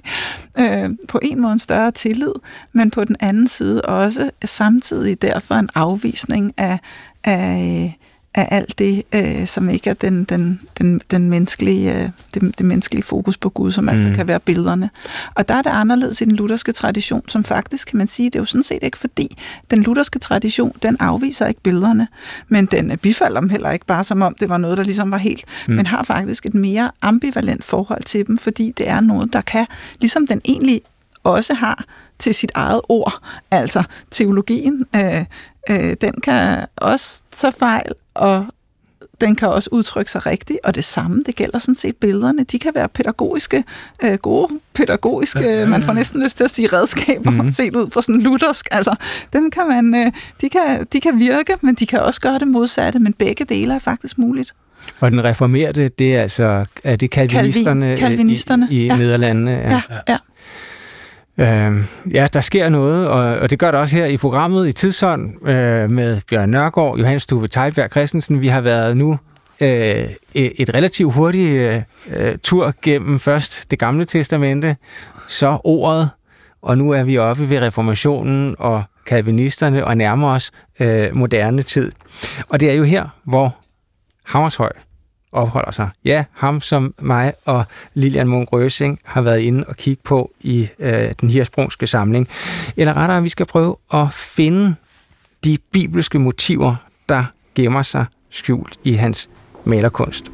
Øh, 0.59 0.89
på 1.07 1.19
en 1.21 1.41
måde 1.41 1.53
en 1.53 1.59
større 1.59 1.91
tillid, 1.91 2.33
men 2.73 2.91
på 2.91 3.03
den 3.03 3.15
anden 3.19 3.47
side 3.47 3.81
også 3.81 4.31
samtidig 4.45 5.21
derfor 5.21 5.55
en 5.55 5.69
afvisning 5.75 6.53
af, 6.57 6.79
af, 7.23 7.97
af 8.35 8.47
alt 8.51 8.79
det, 8.79 9.03
øh, 9.15 9.47
som 9.47 9.69
ikke 9.69 9.89
er 9.89 9.93
den, 9.93 10.23
den, 10.23 10.59
den, 10.77 11.01
den 11.11 11.29
menneskelige, 11.29 11.93
øh, 11.93 12.09
det, 12.33 12.57
det 12.57 12.65
menneskelige 12.65 13.03
fokus 13.03 13.37
på 13.37 13.49
Gud, 13.49 13.71
som 13.71 13.83
mm. 13.83 13.89
altså 13.89 14.11
kan 14.15 14.27
være 14.27 14.39
billederne. 14.39 14.89
Og 15.35 15.49
der 15.49 15.55
er 15.55 15.61
det 15.61 15.69
anderledes 15.69 16.21
i 16.21 16.25
den 16.25 16.35
lutherske 16.35 16.71
tradition, 16.71 17.23
som 17.27 17.43
faktisk 17.43 17.87
kan 17.87 17.97
man 17.97 18.07
sige, 18.07 18.29
det 18.29 18.35
er 18.35 18.39
jo 18.39 18.45
sådan 18.45 18.63
set 18.63 18.83
ikke 18.83 18.97
fordi, 18.97 19.37
den 19.71 19.83
lutherske 19.83 20.19
tradition, 20.19 20.73
den 20.83 20.97
afviser 20.99 21.47
ikke 21.47 21.61
billederne, 21.61 22.07
men 22.47 22.65
den 22.65 22.97
bifalder 22.97 23.39
dem 23.39 23.49
heller 23.49 23.71
ikke 23.71 23.85
bare 23.85 24.03
som 24.03 24.21
om 24.21 24.35
det 24.39 24.49
var 24.49 24.57
noget, 24.57 24.77
der 24.77 24.83
ligesom 24.83 25.11
var 25.11 25.17
helt, 25.17 25.45
mm. 25.67 25.73
men 25.73 25.85
har 25.85 26.03
faktisk 26.03 26.45
et 26.45 26.53
mere 26.53 26.91
ambivalent 27.01 27.63
forhold 27.63 28.03
til 28.03 28.27
dem, 28.27 28.37
fordi 28.37 28.73
det 28.77 28.89
er 28.89 28.99
noget, 28.99 29.33
der 29.33 29.41
kan, 29.41 29.65
ligesom 29.99 30.27
den 30.27 30.41
egentlig 30.45 30.81
også 31.23 31.53
har 31.53 31.85
til 32.19 32.33
sit 32.33 32.51
eget 32.55 32.81
ord, 32.89 33.21
altså 33.51 33.83
teologien, 34.11 34.85
øh, 34.95 35.25
øh, 35.69 35.95
den 36.01 36.13
kan 36.23 36.65
også 36.75 37.21
tage 37.31 37.53
fejl, 37.59 37.91
og 38.13 38.45
den 39.21 39.35
kan 39.35 39.47
også 39.47 39.69
udtrykke 39.71 40.11
sig 40.11 40.25
rigtigt, 40.25 40.59
og 40.63 40.75
det 40.75 40.83
samme, 40.83 41.23
det 41.25 41.35
gælder 41.35 41.59
sådan 41.59 41.75
set 41.75 41.95
billederne. 41.95 42.43
De 42.43 42.59
kan 42.59 42.71
være 42.75 42.89
pædagogiske, 42.89 43.63
øh, 44.03 44.13
gode 44.13 44.59
pædagogiske, 44.73 45.39
ja, 45.39 45.45
ja, 45.45 45.59
ja. 45.59 45.67
man 45.67 45.83
får 45.83 45.93
næsten 45.93 46.23
lyst 46.23 46.37
til 46.37 46.43
at 46.43 46.51
sige 46.51 46.67
redskaber, 46.67 47.31
mm-hmm. 47.31 47.49
set 47.59 47.75
ud 47.75 47.89
fra 47.91 48.01
sådan 48.01 48.21
luthersk. 48.21 48.67
Altså, 48.71 48.95
dem 49.33 49.51
kan 49.51 49.67
man, 49.67 49.95
øh, 49.95 50.11
de, 50.41 50.49
kan, 50.49 50.87
de 50.93 50.99
kan 50.99 51.19
virke, 51.19 51.55
men 51.61 51.75
de 51.75 51.85
kan 51.85 51.99
også 51.99 52.21
gøre 52.21 52.39
det 52.39 52.47
modsatte, 52.47 52.99
men 52.99 53.13
begge 53.13 53.45
dele 53.45 53.75
er 53.75 53.79
faktisk 53.79 54.17
muligt. 54.17 54.53
Og 54.99 55.11
den 55.11 55.23
reformerte, 55.23 55.87
det 55.87 56.15
er 56.15 56.21
altså, 56.21 56.65
er 56.83 56.95
det 56.95 57.11
kalvinisterne, 57.11 57.85
Calvin, 57.85 58.07
kalvinisterne 58.07 58.67
i, 58.71 58.83
i 58.83 58.85
ja. 58.85 58.95
Nederlandene? 58.95 59.51
Ja, 59.51 59.81
ja. 59.89 59.97
ja. 60.09 60.17
Øh, 61.37 61.85
ja, 62.13 62.27
der 62.33 62.41
sker 62.41 62.69
noget, 62.69 63.07
og, 63.07 63.39
og 63.39 63.49
det 63.49 63.59
gør 63.59 63.71
det 63.71 63.79
også 63.79 63.97
her 63.97 64.05
i 64.05 64.17
programmet 64.17 64.67
i 64.67 64.71
Tidsånd 64.71 65.47
øh, 65.47 65.91
med 65.91 66.21
Bjørn 66.29 66.49
Nørgaard, 66.49 66.97
Johannes 66.97 67.25
Tuve 67.25 67.47
Teilberg 67.47 67.91
Christensen. 67.91 68.41
Vi 68.41 68.47
har 68.47 68.61
været 68.61 68.97
nu 68.97 69.17
øh, 69.61 70.05
et 70.35 70.73
relativt 70.73 71.13
hurtigt 71.13 71.49
øh, 71.49 71.81
øh, 72.15 72.35
tur 72.43 72.73
gennem 72.81 73.19
først 73.19 73.71
det 73.71 73.79
gamle 73.79 74.05
testamente, 74.05 74.77
så 75.27 75.57
ordet, 75.63 76.09
og 76.61 76.77
nu 76.77 76.91
er 76.91 77.03
vi 77.03 77.17
oppe 77.17 77.49
ved 77.49 77.61
reformationen 77.61 78.55
og 78.59 78.83
kalvinisterne 79.05 79.85
og 79.85 79.97
nærmer 79.97 80.31
os 80.33 80.51
øh, 80.79 81.15
moderne 81.15 81.63
tid. 81.63 81.91
Og 82.49 82.59
det 82.59 82.69
er 82.71 82.73
jo 82.73 82.83
her, 82.83 83.05
hvor 83.23 83.55
Hammershøj 84.25 84.71
opholder 85.31 85.71
sig. 85.71 85.89
Ja, 86.05 86.23
ham 86.33 86.61
som 86.61 86.93
mig 86.99 87.33
og 87.45 87.63
Lilian 87.93 88.27
Munk 88.27 88.53
Røsing 88.53 88.99
har 89.05 89.21
været 89.21 89.39
inde 89.39 89.63
og 89.67 89.75
kigge 89.75 90.01
på 90.03 90.31
i 90.41 90.67
øh, 90.79 90.93
den 91.21 91.29
hirsprungske 91.29 91.87
samling. 91.87 92.27
Eller 92.77 92.97
rettere, 92.97 93.23
vi 93.23 93.29
skal 93.29 93.45
prøve 93.45 93.75
at 93.93 94.13
finde 94.13 94.75
de 95.43 95.57
bibelske 95.71 96.19
motiver, 96.19 96.75
der 97.09 97.23
gemmer 97.55 97.81
sig 97.81 98.05
skjult 98.29 98.79
i 98.83 98.93
hans 98.93 99.29
malerkunst. 99.63 100.31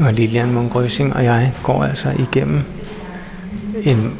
Og 0.00 0.12
Lilian 0.12 0.52
Munk 0.52 0.74
Røsing 0.74 1.14
og 1.14 1.24
jeg 1.24 1.54
går 1.62 1.84
altså 1.84 2.10
igennem 2.18 2.62
en, 3.82 4.18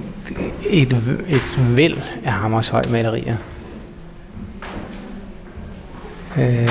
et, 0.71 0.93
et 1.29 1.77
væld 1.77 1.99
af 2.25 2.33
Hammershøj 2.33 2.83
malerier. 2.91 3.37
Øh. 6.39 6.69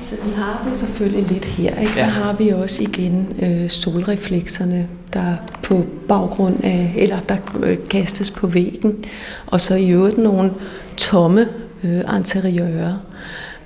Så 0.00 0.14
vi 0.24 0.32
har 0.36 0.62
det 0.68 0.76
selvfølgelig 0.76 1.32
lidt 1.32 1.44
her. 1.44 1.80
Ikke? 1.80 1.92
Ja. 1.96 2.00
Der 2.00 2.08
har 2.10 2.32
vi 2.32 2.48
også 2.48 2.82
igen 2.82 3.26
øh, 3.42 3.70
solreflekserne, 3.70 4.88
der 5.12 5.34
på 5.62 5.86
baggrund 6.08 6.64
af, 6.64 6.94
eller 6.96 7.18
der 7.28 7.36
øh, 7.62 7.76
kastes 7.90 8.30
på 8.30 8.46
væggen, 8.46 9.04
og 9.46 9.60
så 9.60 9.74
i 9.74 9.90
øvrigt 9.90 10.18
nogle 10.18 10.52
tomme 10.96 11.48
øh, 11.84 12.00
interiører. 12.16 12.96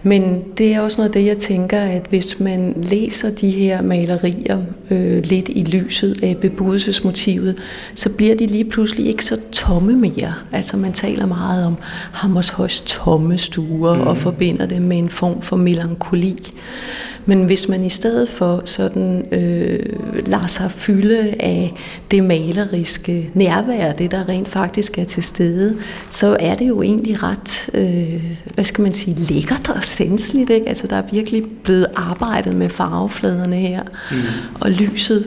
Men 0.03 0.43
det 0.59 0.75
er 0.75 0.81
også 0.81 0.99
noget 0.99 1.09
af 1.09 1.13
det, 1.13 1.27
jeg 1.27 1.39
tænker, 1.39 1.81
at 1.81 2.03
hvis 2.11 2.41
man 2.41 2.75
læser 2.77 3.31
de 3.31 3.51
her 3.51 3.83
malerier 3.83 4.59
øh, 4.91 5.25
lidt 5.25 5.49
i 5.49 5.65
lyset 5.65 6.23
af 6.23 6.37
bebudelsesmotivet, 6.37 7.59
så 7.95 8.11
bliver 8.11 8.35
de 8.35 8.47
lige 8.47 8.65
pludselig 8.65 9.07
ikke 9.07 9.25
så 9.25 9.39
tomme 9.53 9.97
mere. 9.97 10.35
Altså 10.53 10.77
man 10.77 10.93
taler 10.93 11.27
meget 11.27 11.67
om 11.67 11.77
Hammershøjs 12.13 12.81
tomme 12.81 13.39
stuer 13.39 13.95
mm. 13.95 14.01
og 14.01 14.19
forbinder 14.19 14.67
det 14.67 14.83
med 14.83 14.99
en 14.99 15.09
form 15.09 15.43
for 15.43 15.57
melankoli. 15.57 16.37
Men 17.31 17.45
hvis 17.45 17.69
man 17.69 17.85
i 17.85 17.89
stedet 17.89 18.29
for 18.29 18.63
sådan 18.65 19.25
øh, 19.33 19.79
lader 20.27 20.47
sig 20.47 20.71
fylde 20.71 21.35
af 21.41 21.75
det 22.11 22.25
maleriske 22.25 23.31
nærvær, 23.35 23.93
det 23.93 24.11
der 24.11 24.29
rent 24.29 24.49
faktisk 24.49 24.99
er 24.99 25.05
til 25.05 25.23
stede, 25.23 25.77
så 26.11 26.37
er 26.41 26.55
det 26.55 26.69
jo 26.69 26.83
egentlig 26.83 27.23
ret, 27.23 27.71
øh, 27.75 28.25
hvad 28.55 28.65
skal 28.65 28.83
man 28.83 28.93
sige, 28.93 29.17
lækkert 29.17 29.69
og 29.69 29.85
sensligt. 29.85 30.51
Ikke? 30.51 30.69
Altså 30.69 30.87
der 30.87 30.97
er 30.97 31.03
virkelig 31.13 31.45
blevet 31.65 31.87
arbejdet 31.97 32.57
med 32.57 32.69
farvefladerne 32.69 33.57
her, 33.57 33.83
mm. 34.11 34.17
og 34.61 34.71
lyset 34.71 35.27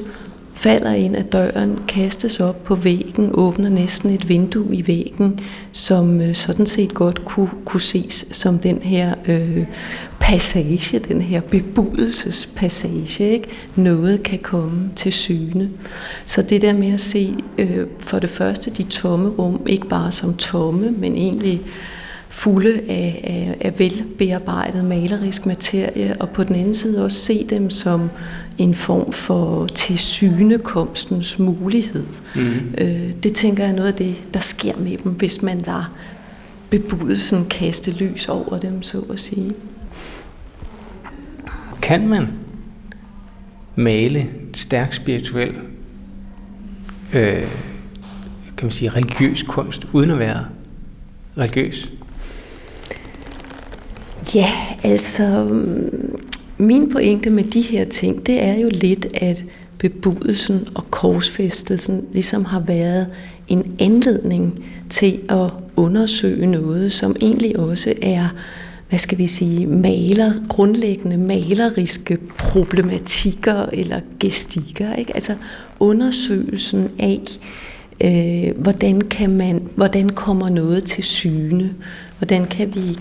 falder 0.53 0.93
ind 0.93 1.15
ad 1.15 1.23
døren, 1.23 1.79
kastes 1.87 2.39
op 2.39 2.63
på 2.63 2.75
væggen, 2.75 3.29
åbner 3.33 3.69
næsten 3.69 4.09
et 4.09 4.29
vindue 4.29 4.75
i 4.75 4.87
væggen, 4.87 5.39
som 5.71 6.21
øh, 6.21 6.35
sådan 6.35 6.65
set 6.65 6.93
godt 6.93 7.25
kunne, 7.25 7.49
kunne 7.65 7.81
ses 7.81 8.25
som 8.31 8.59
den 8.59 8.77
her 8.81 9.15
øh, 9.27 9.65
passage, 10.19 10.99
den 10.99 11.21
her 11.21 11.41
bebudelsespassage. 11.41 13.31
Ikke? 13.31 13.47
Noget 13.75 14.23
kan 14.23 14.39
komme 14.39 14.89
til 14.95 15.13
syne. 15.13 15.69
Så 16.23 16.41
det 16.41 16.61
der 16.61 16.73
med 16.73 16.93
at 16.93 17.01
se 17.01 17.35
øh, 17.57 17.87
for 17.99 18.19
det 18.19 18.29
første 18.29 18.71
de 18.71 18.83
tomme 18.83 19.29
rum, 19.29 19.61
ikke 19.67 19.87
bare 19.87 20.11
som 20.11 20.33
tomme, 20.33 20.91
men 20.91 21.15
egentlig 21.15 21.61
fulde 22.33 22.81
af, 22.89 23.21
af, 23.23 23.57
af 23.67 23.79
velbearbejdet 23.79 24.85
malerisk 24.85 25.45
materie, 25.45 26.15
og 26.19 26.29
på 26.29 26.43
den 26.43 26.55
anden 26.55 26.73
side 26.73 27.05
også 27.05 27.17
se 27.17 27.47
dem 27.49 27.69
som 27.69 28.09
en 28.57 28.75
form 28.75 29.11
for 29.11 29.67
tilsynekomstens 29.67 31.39
mulighed. 31.39 32.05
Mm. 32.35 32.73
Øh, 32.77 33.11
det 33.23 33.33
tænker 33.35 33.63
jeg 33.63 33.71
er 33.71 33.75
noget 33.75 33.87
af 33.87 33.93
det, 33.93 34.15
der 34.33 34.39
sker 34.39 34.77
med 34.77 34.97
dem, 35.03 35.11
hvis 35.11 35.41
man 35.41 35.57
lader 35.57 35.95
bebudelsen 36.69 37.45
kaste 37.45 37.91
lys 37.91 38.29
over 38.29 38.59
dem, 38.59 38.81
så 38.81 38.99
at 38.99 39.19
sige. 39.19 39.51
Kan 41.81 42.07
man 42.07 42.27
male 43.75 44.27
stærk 44.53 44.93
spirituel, 44.93 45.55
øh, 47.13 47.43
kan 48.57 48.65
man 48.65 48.71
sige, 48.71 48.89
religiøs 48.89 49.43
kunst, 49.43 49.87
uden 49.93 50.11
at 50.11 50.19
være 50.19 50.45
religiøs? 51.37 51.91
Ja, 54.35 54.49
altså 54.83 55.43
mm, 55.43 56.19
min 56.57 56.91
pointe 56.91 57.29
med 57.29 57.43
de 57.43 57.61
her 57.61 57.85
ting, 57.85 58.25
det 58.25 58.43
er 58.43 58.53
jo 58.53 58.69
lidt, 58.73 59.07
at 59.13 59.45
bebudelsen 59.77 60.67
og 60.75 60.91
korsfæstelsen 60.91 62.05
ligesom 62.13 62.45
har 62.45 62.59
været 62.59 63.07
en 63.47 63.75
anledning 63.79 64.65
til 64.89 65.19
at 65.29 65.49
undersøge 65.75 66.47
noget, 66.47 66.93
som 66.93 67.15
egentlig 67.21 67.59
også 67.59 67.93
er, 68.01 68.27
hvad 68.89 68.99
skal 68.99 69.17
vi 69.17 69.27
sige, 69.27 69.67
maler, 69.67 70.33
grundlæggende 70.49 71.17
maleriske 71.17 72.17
problematikker 72.37 73.65
eller 73.73 73.99
gestikker. 74.19 74.95
Ikke? 74.95 75.15
Altså 75.15 75.35
undersøgelsen 75.79 76.89
af, 76.99 77.19
øh, 78.03 78.61
hvordan, 78.61 79.01
kan 79.01 79.29
man, 79.29 79.69
hvordan 79.75 80.09
kommer 80.09 80.49
noget 80.49 80.83
til 80.83 81.03
syne, 81.03 81.73
hvordan 82.17 82.45
kan 82.45 82.75
vi 82.75 82.97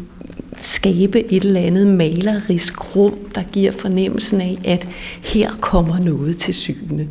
skabe 0.64 1.32
et 1.32 1.44
eller 1.44 1.60
andet 1.60 1.86
malerisk 1.86 2.96
rum, 2.96 3.18
der 3.34 3.42
giver 3.52 3.72
fornemmelsen 3.72 4.40
af, 4.40 4.58
at 4.64 4.88
her 5.22 5.50
kommer 5.60 5.98
noget 5.98 6.36
til 6.36 6.54
syne. 6.54 7.08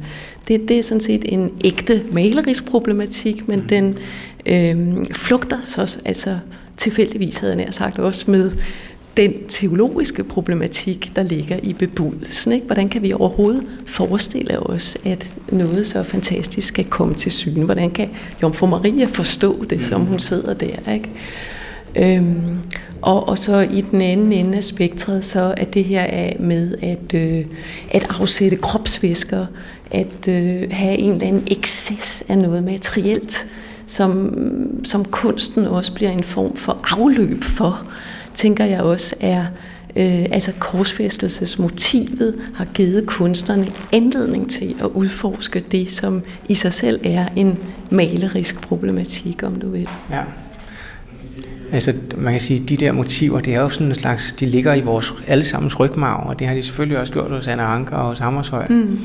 Det, 0.48 0.68
det 0.68 0.80
er 0.80 0.84
sådan 0.84 1.02
set 1.02 1.22
en 1.26 1.52
ægte 1.64 2.04
malerisk 2.12 2.66
problematik, 2.66 3.48
men 3.48 3.60
mm. 3.60 3.68
den 3.68 3.98
øh, 4.46 5.06
flugter 5.14 5.58
så 5.64 5.98
altså 6.06 6.40
tilfældigvis, 6.78 7.38
havde 7.38 7.54
jeg 7.54 7.66
nær 7.66 7.72
sagt, 7.72 8.00
også 8.00 8.32
med 8.32 8.52
den 9.18 9.34
teologiske 9.48 10.24
problematik, 10.24 11.12
der 11.16 11.24
ligger 11.24 11.58
i 11.64 11.74
bebudelsen. 11.74 12.52
Ikke? 12.52 12.66
Hvordan 12.66 12.90
kan 12.90 13.02
vi 13.02 13.14
overhovedet 13.14 13.64
forestille 13.88 14.60
os, 14.60 14.98
at 15.06 15.38
noget 15.52 15.88
så 15.88 16.04
fantastisk 16.04 16.68
skal 16.68 16.86
komme 16.86 17.14
til 17.14 17.32
syne? 17.32 17.66
Hvordan 17.66 17.92
kan 17.92 18.10
Jomfru 18.42 18.66
Maria 18.68 19.06
forstå 19.06 19.66
det, 19.66 19.86
som 19.86 20.02
hun 20.02 20.20
sidder 20.20 20.54
der? 20.54 20.92
Ikke? 20.94 21.10
Øhm, 21.96 22.60
og, 23.02 23.30
og 23.30 23.38
så 23.38 23.60
i 23.60 23.82
den 23.82 24.02
anden 24.02 24.34
ende 24.34 24.58
af 24.58 24.64
spektret, 24.64 25.24
så 25.24 25.54
er 25.58 25.66
det 25.66 25.84
her 25.84 26.04
af 26.04 26.36
med 26.40 26.78
at, 26.82 27.14
øh, 27.14 27.46
at 27.92 28.06
afsætte 28.20 28.58
kropsvæsker, 28.58 29.46
at 29.92 30.28
øh, 30.28 30.68
have 30.72 30.98
en 30.98 31.12
eller 31.12 31.28
anden 31.28 31.48
excess 31.52 32.24
af 32.30 32.38
noget 32.38 32.64
materielt, 32.64 33.48
som, 33.86 34.36
som 34.84 35.06
kunsten 35.06 35.66
også 35.66 35.94
bliver 35.94 36.12
en 36.12 36.24
form 36.24 36.56
for 36.56 36.78
afløb 36.84 37.44
for, 37.44 37.86
tænker 38.34 38.66
jeg 38.66 38.82
også 38.82 39.16
er, 39.20 39.46
øh, 39.96 40.26
altså 40.32 40.52
korsfæstelsesmotivet 40.60 42.42
har 42.56 42.66
givet 42.66 43.06
kunstnerne 43.06 43.68
anledning 43.94 44.52
til 44.52 44.76
at 44.80 44.86
udforske 44.86 45.64
det, 45.72 45.92
som 45.92 46.24
i 46.50 46.56
sig 46.56 46.74
selv 46.74 47.00
er 47.04 47.26
en 47.36 47.58
malerisk 47.90 48.62
problematik, 48.62 49.44
om 49.44 49.56
du 49.56 49.70
vil. 49.70 49.90
Ja. 50.12 50.22
Altså, 51.72 51.94
man 52.18 52.34
kan 52.34 52.42
sige, 52.42 52.62
at 52.64 52.70
de 52.70 52.78
der 52.78 52.92
motiver, 52.92 53.40
det 53.40 53.56
er 53.56 53.62
jo 53.62 53.70
sådan 53.70 53.88
en 53.88 53.96
slags, 53.96 54.36
de 54.40 54.46
ligger 54.46 54.74
i 54.74 54.82
vores 54.82 55.14
allesammens 55.28 55.80
rygmarv, 55.80 56.28
og 56.28 56.40
det 56.40 56.48
har 56.48 56.56
de 56.56 56.64
selvfølgelig 56.64 57.00
også 57.00 57.14
gjort 57.14 57.32
hos 57.32 57.48
Anna 57.48 57.64
Anker 57.64 57.96
og 57.96 58.08
hos 58.08 58.20
Hammershøj. 58.20 58.68
Mm. 58.70 59.00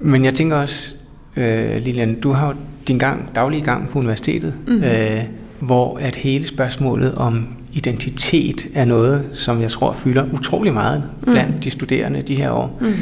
Men 0.00 0.24
jeg 0.24 0.34
tænker 0.34 0.56
også, 0.56 0.94
øh, 1.36 1.76
Lilian, 1.76 2.20
du 2.20 2.32
har 2.32 2.46
jo 2.46 2.54
din 2.88 2.98
gang, 2.98 3.30
daglige 3.34 3.62
gang 3.62 3.88
på 3.88 3.98
universitetet, 3.98 4.54
mm. 4.66 4.82
øh, 4.82 5.22
hvor 5.60 5.98
at 5.98 6.16
hele 6.16 6.46
spørgsmålet 6.46 7.14
om 7.14 7.46
identitet 7.72 8.66
er 8.74 8.84
noget, 8.84 9.24
som 9.32 9.60
jeg 9.60 9.70
tror 9.70 9.92
fylder 9.92 10.24
utrolig 10.32 10.72
meget 10.72 11.02
blandt 11.22 11.54
mm. 11.54 11.60
de 11.60 11.70
studerende 11.70 12.22
de 12.22 12.34
her 12.34 12.50
år. 12.50 12.80
Mm. 12.80 12.94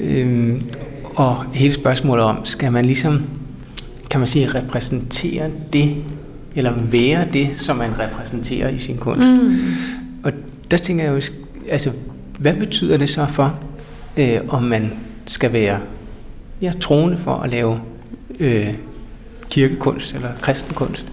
Øhm, 0.00 0.62
og 1.04 1.44
hele 1.54 1.74
spørgsmålet 1.74 2.24
om, 2.24 2.36
skal 2.44 2.72
man 2.72 2.84
ligesom, 2.84 3.22
kan 4.10 4.20
man 4.20 4.26
sige, 4.26 4.46
repræsentere 4.54 5.50
det, 5.72 5.94
eller 6.58 6.72
være 6.72 7.26
det, 7.32 7.50
som 7.56 7.76
man 7.76 7.98
repræsenterer 7.98 8.68
i 8.68 8.78
sin 8.78 8.96
kunst. 8.96 9.20
Mm. 9.20 9.56
Og 10.22 10.32
der 10.70 10.76
tænker 10.76 11.04
jeg 11.04 11.12
jo, 11.12 11.20
altså, 11.68 11.90
hvad 12.38 12.54
betyder 12.54 12.96
det 12.96 13.10
så 13.10 13.26
for, 13.32 13.58
øh, 14.16 14.40
om 14.48 14.62
man 14.62 14.92
skal 15.26 15.52
være 15.52 15.80
ja, 16.62 16.72
troende 16.80 17.18
for 17.18 17.34
at 17.34 17.50
lave 17.50 17.80
øh, 18.40 18.74
kirkekunst 19.50 20.14
eller 20.14 20.28
kristenkunst? 20.40 21.06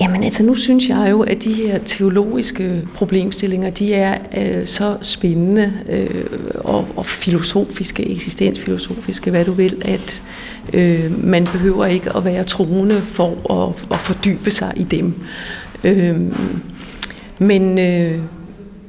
Jamen 0.00 0.22
altså, 0.22 0.42
nu 0.42 0.54
synes 0.54 0.88
jeg 0.88 1.08
jo, 1.10 1.20
at 1.22 1.44
de 1.44 1.52
her 1.52 1.78
teologiske 1.78 2.88
problemstillinger, 2.94 3.70
de 3.70 3.94
er 3.94 4.18
øh, 4.36 4.66
så 4.66 4.96
spændende 5.02 5.72
øh, 5.88 6.24
og, 6.54 6.88
og 6.96 7.06
filosofiske, 7.06 8.10
eksistensfilosofiske, 8.10 9.30
hvad 9.30 9.44
du 9.44 9.52
vil, 9.52 9.82
at 9.84 10.22
øh, 10.72 11.24
man 11.24 11.44
behøver 11.44 11.86
ikke 11.86 12.16
at 12.16 12.24
være 12.24 12.44
troende 12.44 13.00
for 13.00 13.52
at, 13.52 13.86
at 13.90 13.98
fordybe 13.98 14.50
sig 14.50 14.72
i 14.76 14.84
dem. 14.84 15.14
Øh, 15.84 16.20
men... 17.38 17.78
Øh, 17.78 18.18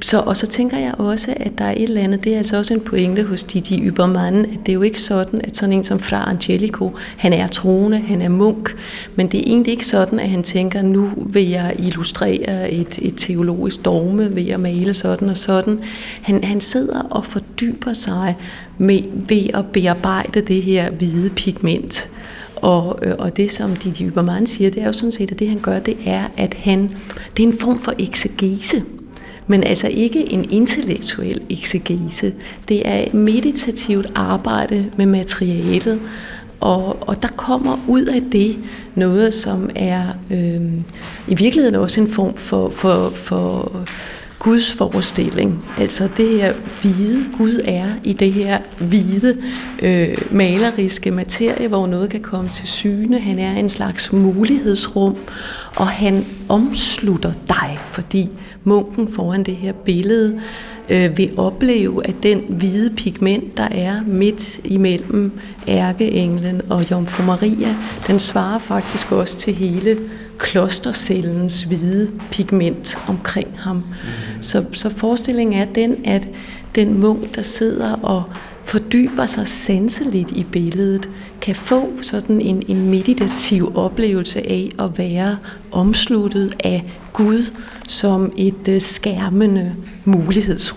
så, 0.02 0.20
og 0.20 0.38
så 0.38 0.48
tænker 0.48 0.78
jeg 0.78 0.94
også, 0.98 1.34
at 1.38 1.52
der 1.58 1.66
er 1.66 1.72
et 1.72 1.82
eller 1.82 2.02
andet, 2.02 2.24
det 2.24 2.34
er 2.34 2.38
altså 2.38 2.58
også 2.58 2.74
en 2.74 2.80
pointe 2.80 3.24
hos 3.24 3.44
Didi 3.44 3.82
Ybermann, 3.82 4.46
at 4.46 4.60
det 4.66 4.70
er 4.70 4.74
jo 4.74 4.82
ikke 4.82 5.02
sådan, 5.02 5.42
at 5.44 5.58
sådan 5.58 5.74
en 5.74 5.84
som 5.84 6.00
Fra 6.00 6.30
Angelico, 6.30 6.92
han 7.18 7.34
er 7.34 7.48
troende, 7.48 8.00
han 8.00 8.22
er 8.22 8.30
munk, 8.30 8.76
men 9.16 9.28
det 9.28 9.40
er 9.40 9.44
egentlig 9.48 9.72
ikke 9.72 9.86
sådan, 9.86 10.20
at 10.20 10.30
han 10.30 10.44
tænker, 10.44 10.82
nu 10.82 11.10
vil 11.18 11.50
jeg 11.50 11.76
illustrere 11.80 12.72
et, 12.72 13.00
et 13.02 13.14
teologisk 13.18 13.86
dogme 13.86 14.36
ved 14.36 14.50
at 14.50 14.60
male 14.60 14.94
sådan 14.94 15.30
og 15.30 15.38
sådan. 15.38 15.80
Han, 16.22 16.44
han 16.44 16.62
sidder 16.62 17.02
og 17.02 17.26
fordyber 17.26 17.94
sig 17.94 18.38
med, 18.78 19.02
ved 19.28 19.50
at 19.54 19.66
bearbejde 19.74 20.42
det 20.42 20.62
her 20.62 20.92
hvide 20.92 21.30
pigment. 21.30 22.10
Og, 22.56 23.00
øh, 23.04 23.14
og 23.20 23.38
det, 23.38 23.52
som 23.52 23.76
Didi 23.76 24.06
Ybermann 24.06 24.48
siger, 24.48 24.70
det 24.70 24.82
er 24.82 24.88
jo 24.88 24.94
sådan 24.94 25.12
set, 25.12 25.32
at 25.32 25.40
det 25.40 25.50
han 25.50 25.60
gør, 25.60 25.80
det 25.80 25.98
er, 26.06 26.24
at 26.38 26.54
han, 26.54 26.96
det 27.38 27.44
er 27.44 27.48
en 27.48 27.58
form 27.58 27.80
for 27.80 27.94
eksegese 28.00 28.84
men 29.52 29.64
altså 29.64 29.88
ikke 29.88 30.34
en 30.34 30.52
intellektuel 30.52 31.42
eksegese. 31.50 32.34
Det 32.68 32.88
er 32.88 33.16
meditativt 33.16 34.12
arbejde 34.16 34.86
med 34.98 35.06
materialet, 35.06 36.02
og, 36.60 37.08
og 37.10 37.22
der 37.22 37.28
kommer 37.28 37.78
ud 37.88 38.06
af 38.06 38.22
det 38.32 38.58
noget, 38.96 39.34
som 39.34 39.70
er 39.76 40.04
øh, 40.32 40.62
i 41.28 41.36
virkeligheden 41.36 41.76
også 41.76 42.02
en 42.02 42.08
form 42.08 42.36
for, 42.36 42.70
for, 42.70 43.10
for 43.16 43.72
Guds 44.40 44.72
forestilling. 44.72 45.66
Altså 45.78 46.10
det 46.18 46.30
her 46.30 46.54
hvide, 46.82 47.26
Gud 47.38 47.60
er 47.66 47.88
i 48.04 48.14
det 48.14 48.34
her 48.34 48.60
hvide 48.80 49.38
øh, 49.82 50.18
maleriske 50.32 51.12
materie, 51.12 51.68
hvor 51.68 51.88
noget 51.88 52.10
kan 52.10 52.22
komme 52.22 52.50
til 52.50 52.68
syne. 52.68 53.20
Han 53.20 53.40
er 53.40 53.52
en 53.52 53.70
slags 53.70 54.14
mulighedsrum, 54.14 55.16
og 55.76 55.88
han 55.88 56.26
omslutter 56.50 57.34
dig, 57.48 57.80
fordi 57.86 58.30
munken 58.64 59.08
foran 59.08 59.44
det 59.44 59.56
her 59.56 59.74
billede 59.74 60.42
øh, 60.90 61.18
vil 61.18 61.34
opleve, 61.38 62.08
at 62.08 62.16
den 62.24 62.44
hvide 62.50 62.90
pigment, 62.96 63.58
der 63.58 63.68
er 63.72 64.02
midt 64.08 64.60
imellem 64.64 65.32
ærkeenglen 65.68 66.62
og 66.70 66.92
Jomfru 66.92 67.24
Maria, 67.24 67.76
den 68.08 68.20
svarer 68.20 68.60
faktisk 68.60 69.12
også 69.12 69.38
til 69.38 69.56
hele 69.56 69.98
klostercellens 70.38 71.64
hvide 71.64 72.12
pigment 72.32 72.98
omkring 73.08 73.48
ham. 73.60 73.76
Mm. 73.76 73.84
Så, 74.42 74.66
så 74.74 74.90
forestillingen 74.90 75.62
er 75.62 75.66
den, 75.66 75.96
at 76.06 76.30
den 76.76 77.00
munk, 77.00 77.36
der 77.36 77.42
sidder 77.42 77.94
og 77.94 78.24
fordyber 78.66 79.26
sig 79.26 79.48
sanseligt 79.48 80.32
i 80.32 80.44
billedet, 80.44 81.10
kan 81.42 81.56
få 81.56 81.90
sådan 82.02 82.42
en, 82.42 82.64
en 82.68 82.90
meditativ 82.90 83.72
oplevelse 83.76 84.40
af 84.40 84.72
at 84.80 84.98
være 84.98 85.38
omsluttet 85.72 86.56
af 86.64 86.84
Gud 87.14 87.54
som 87.88 88.32
et 88.38 88.68
øh, 88.68 88.82
skærmende 88.82 89.76
mulighedsrum. 90.06 90.71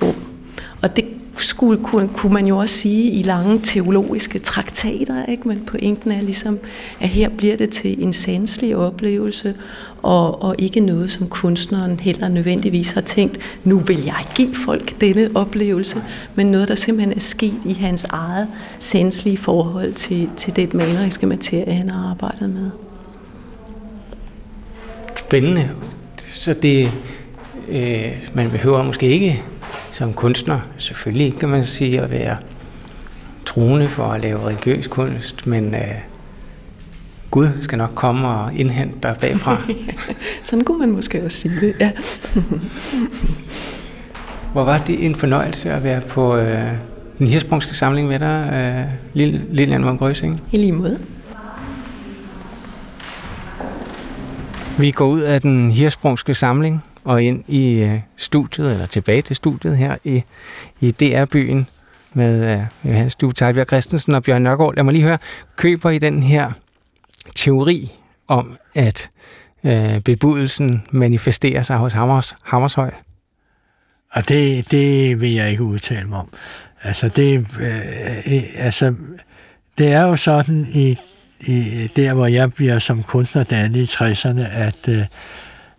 Og 0.82 0.97
det 0.97 1.05
skulle, 1.36 1.84
kunne, 1.84 2.09
kunne 2.09 2.32
man 2.32 2.47
jo 2.47 2.59
også 2.59 2.74
sige 2.74 3.11
i 3.11 3.22
lange 3.22 3.61
teologiske 3.62 4.38
traktater, 4.38 5.26
ikke? 5.26 5.49
men 5.49 5.62
pointen 5.66 6.12
er 6.12 6.20
ligesom, 6.20 6.59
at 7.01 7.09
her 7.09 7.28
bliver 7.28 7.57
det 7.57 7.70
til 7.70 8.03
en 8.03 8.12
sanselig 8.12 8.76
oplevelse, 8.76 9.55
og, 10.03 10.42
og 10.42 10.55
ikke 10.59 10.80
noget, 10.80 11.11
som 11.11 11.28
kunstneren 11.28 12.01
heller 12.01 12.28
nødvendigvis 12.28 12.90
har 12.90 13.01
tænkt, 13.01 13.38
nu 13.64 13.78
vil 13.78 14.05
jeg 14.05 14.26
give 14.34 14.55
folk 14.55 15.01
denne 15.01 15.30
oplevelse, 15.34 16.03
men 16.34 16.47
noget, 16.47 16.68
der 16.68 16.74
simpelthen 16.74 17.16
er 17.16 17.20
sket 17.20 17.61
i 17.66 17.72
hans 17.72 18.05
eget 18.05 18.49
sanslige 18.78 19.36
forhold 19.36 19.92
til, 19.92 20.30
til 20.36 20.57
det 20.57 20.74
maleriske 20.74 21.26
materie, 21.26 21.74
han 21.74 21.90
har 21.90 22.11
arbejdet 22.11 22.51
med. 22.51 22.70
Spændende. 25.18 25.70
Så 26.34 26.55
det, 26.62 26.90
øh, 27.68 28.12
man 28.34 28.51
behøver 28.51 28.82
måske 28.82 29.07
ikke 29.07 29.42
som 29.95 30.12
kunstner, 30.12 30.61
selvfølgelig 30.78 31.38
kan 31.38 31.49
man 31.49 31.66
sige 31.66 32.01
at 32.01 32.11
være 32.11 32.36
troende 33.47 33.88
for 33.88 34.05
at 34.05 34.20
lave 34.20 34.47
religiøs 34.47 34.86
kunst, 34.86 35.47
men 35.47 35.74
øh, 35.74 35.95
Gud 37.30 37.49
skal 37.62 37.78
nok 37.78 37.90
komme 37.95 38.28
og 38.28 38.55
indhente 38.55 38.95
dig 39.03 39.16
bagfra. 39.20 39.62
Sådan 40.45 40.64
kunne 40.64 40.78
man 40.78 40.90
måske 40.90 41.24
også 41.24 41.38
sige 41.38 41.61
det, 41.61 41.74
ja. 41.80 41.90
Hvor 44.53 44.64
var 44.64 44.78
det 44.78 45.07
en 45.07 45.14
fornøjelse 45.14 45.70
at 45.70 45.84
være 45.84 46.01
på 46.01 46.36
øh, 46.36 46.72
den 47.18 47.26
hirsprungske 47.26 47.74
samling 47.74 48.09
med 48.09 48.18
dig, 48.18 48.51
øh, 49.14 49.28
Lilian 49.55 49.84
von 49.84 49.99
Grøsing? 49.99 50.42
I 50.53 50.57
lige 50.57 50.72
måde. 50.72 50.99
Vi 54.78 54.90
går 54.90 55.07
ud 55.07 55.20
af 55.20 55.40
den 55.40 55.70
hirsprungske 55.70 56.34
samling 56.34 56.84
og 57.05 57.23
ind 57.23 57.45
i 57.49 57.83
øh, 57.83 58.01
studiet, 58.17 58.73
eller 58.73 58.87
tilbage 58.87 59.23
til 59.23 59.37
studiet 59.37 59.77
her 59.77 59.97
i, 60.05 60.23
i 60.81 60.91
DR-byen 60.91 61.67
med 62.15 62.53
øh, 62.53 62.61
Johannes 62.85 63.15
Due 63.15 63.33
Tejbjerg 63.33 63.67
Christensen 63.67 64.15
og 64.15 64.23
Bjørn 64.23 64.43
Nørgaard. 64.43 64.75
Lad 64.77 64.85
mig 64.85 64.93
lige 64.93 65.05
høre, 65.05 65.19
køber 65.57 65.91
I 65.91 65.99
den 65.99 66.23
her 66.23 66.53
teori 67.37 67.93
om, 68.29 68.57
at 68.75 69.11
øh, 69.65 70.01
bebudelsen 70.01 70.83
manifesterer 70.91 71.63
sig 71.63 71.77
hos 71.77 71.93
Hammers, 71.93 72.35
Hammershøj? 72.43 72.91
Og 74.11 74.29
det, 74.29 74.71
det 74.71 75.21
vil 75.21 75.33
jeg 75.33 75.51
ikke 75.51 75.63
udtale 75.63 76.09
mig 76.09 76.19
om. 76.19 76.29
Altså, 76.83 77.09
det, 77.09 77.47
øh, 77.61 77.77
øh, 78.35 78.43
altså, 78.57 78.95
det 79.79 79.93
er 79.93 80.03
jo 80.03 80.17
sådan 80.17 80.67
i, 80.75 80.99
i 81.41 81.87
der, 81.97 82.15
hvor 82.15 82.27
jeg 82.27 82.53
bliver 82.53 82.79
som 82.79 83.03
kunstner 83.03 83.45
dannet 83.45 83.81
i 83.81 83.85
60'erne, 83.85 84.41
at, 84.41 84.89
øh, 84.89 85.05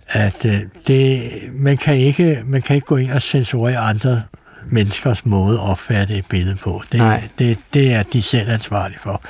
at 0.08 0.46
øh, 0.46 0.54
det, 0.88 1.32
man, 1.54 1.78
kan 1.78 1.96
ikke, 1.96 2.42
man 2.46 2.62
kan 2.62 2.76
ikke 2.76 2.88
gå 2.88 2.98
ind 2.98 3.12
og 3.12 3.22
censurere 3.22 3.78
andre 3.78 4.22
menneskers 4.70 5.26
måde 5.26 5.58
at 5.58 5.70
opfatte 5.70 6.18
et 6.18 6.26
billede 6.30 6.56
på. 6.56 6.84
Det, 6.92 7.02
det, 7.40 7.58
det 7.74 7.94
er 7.94 8.04
de 8.04 8.22
selv 8.22 8.50
ansvarlige 8.50 9.00
for. 9.00 9.22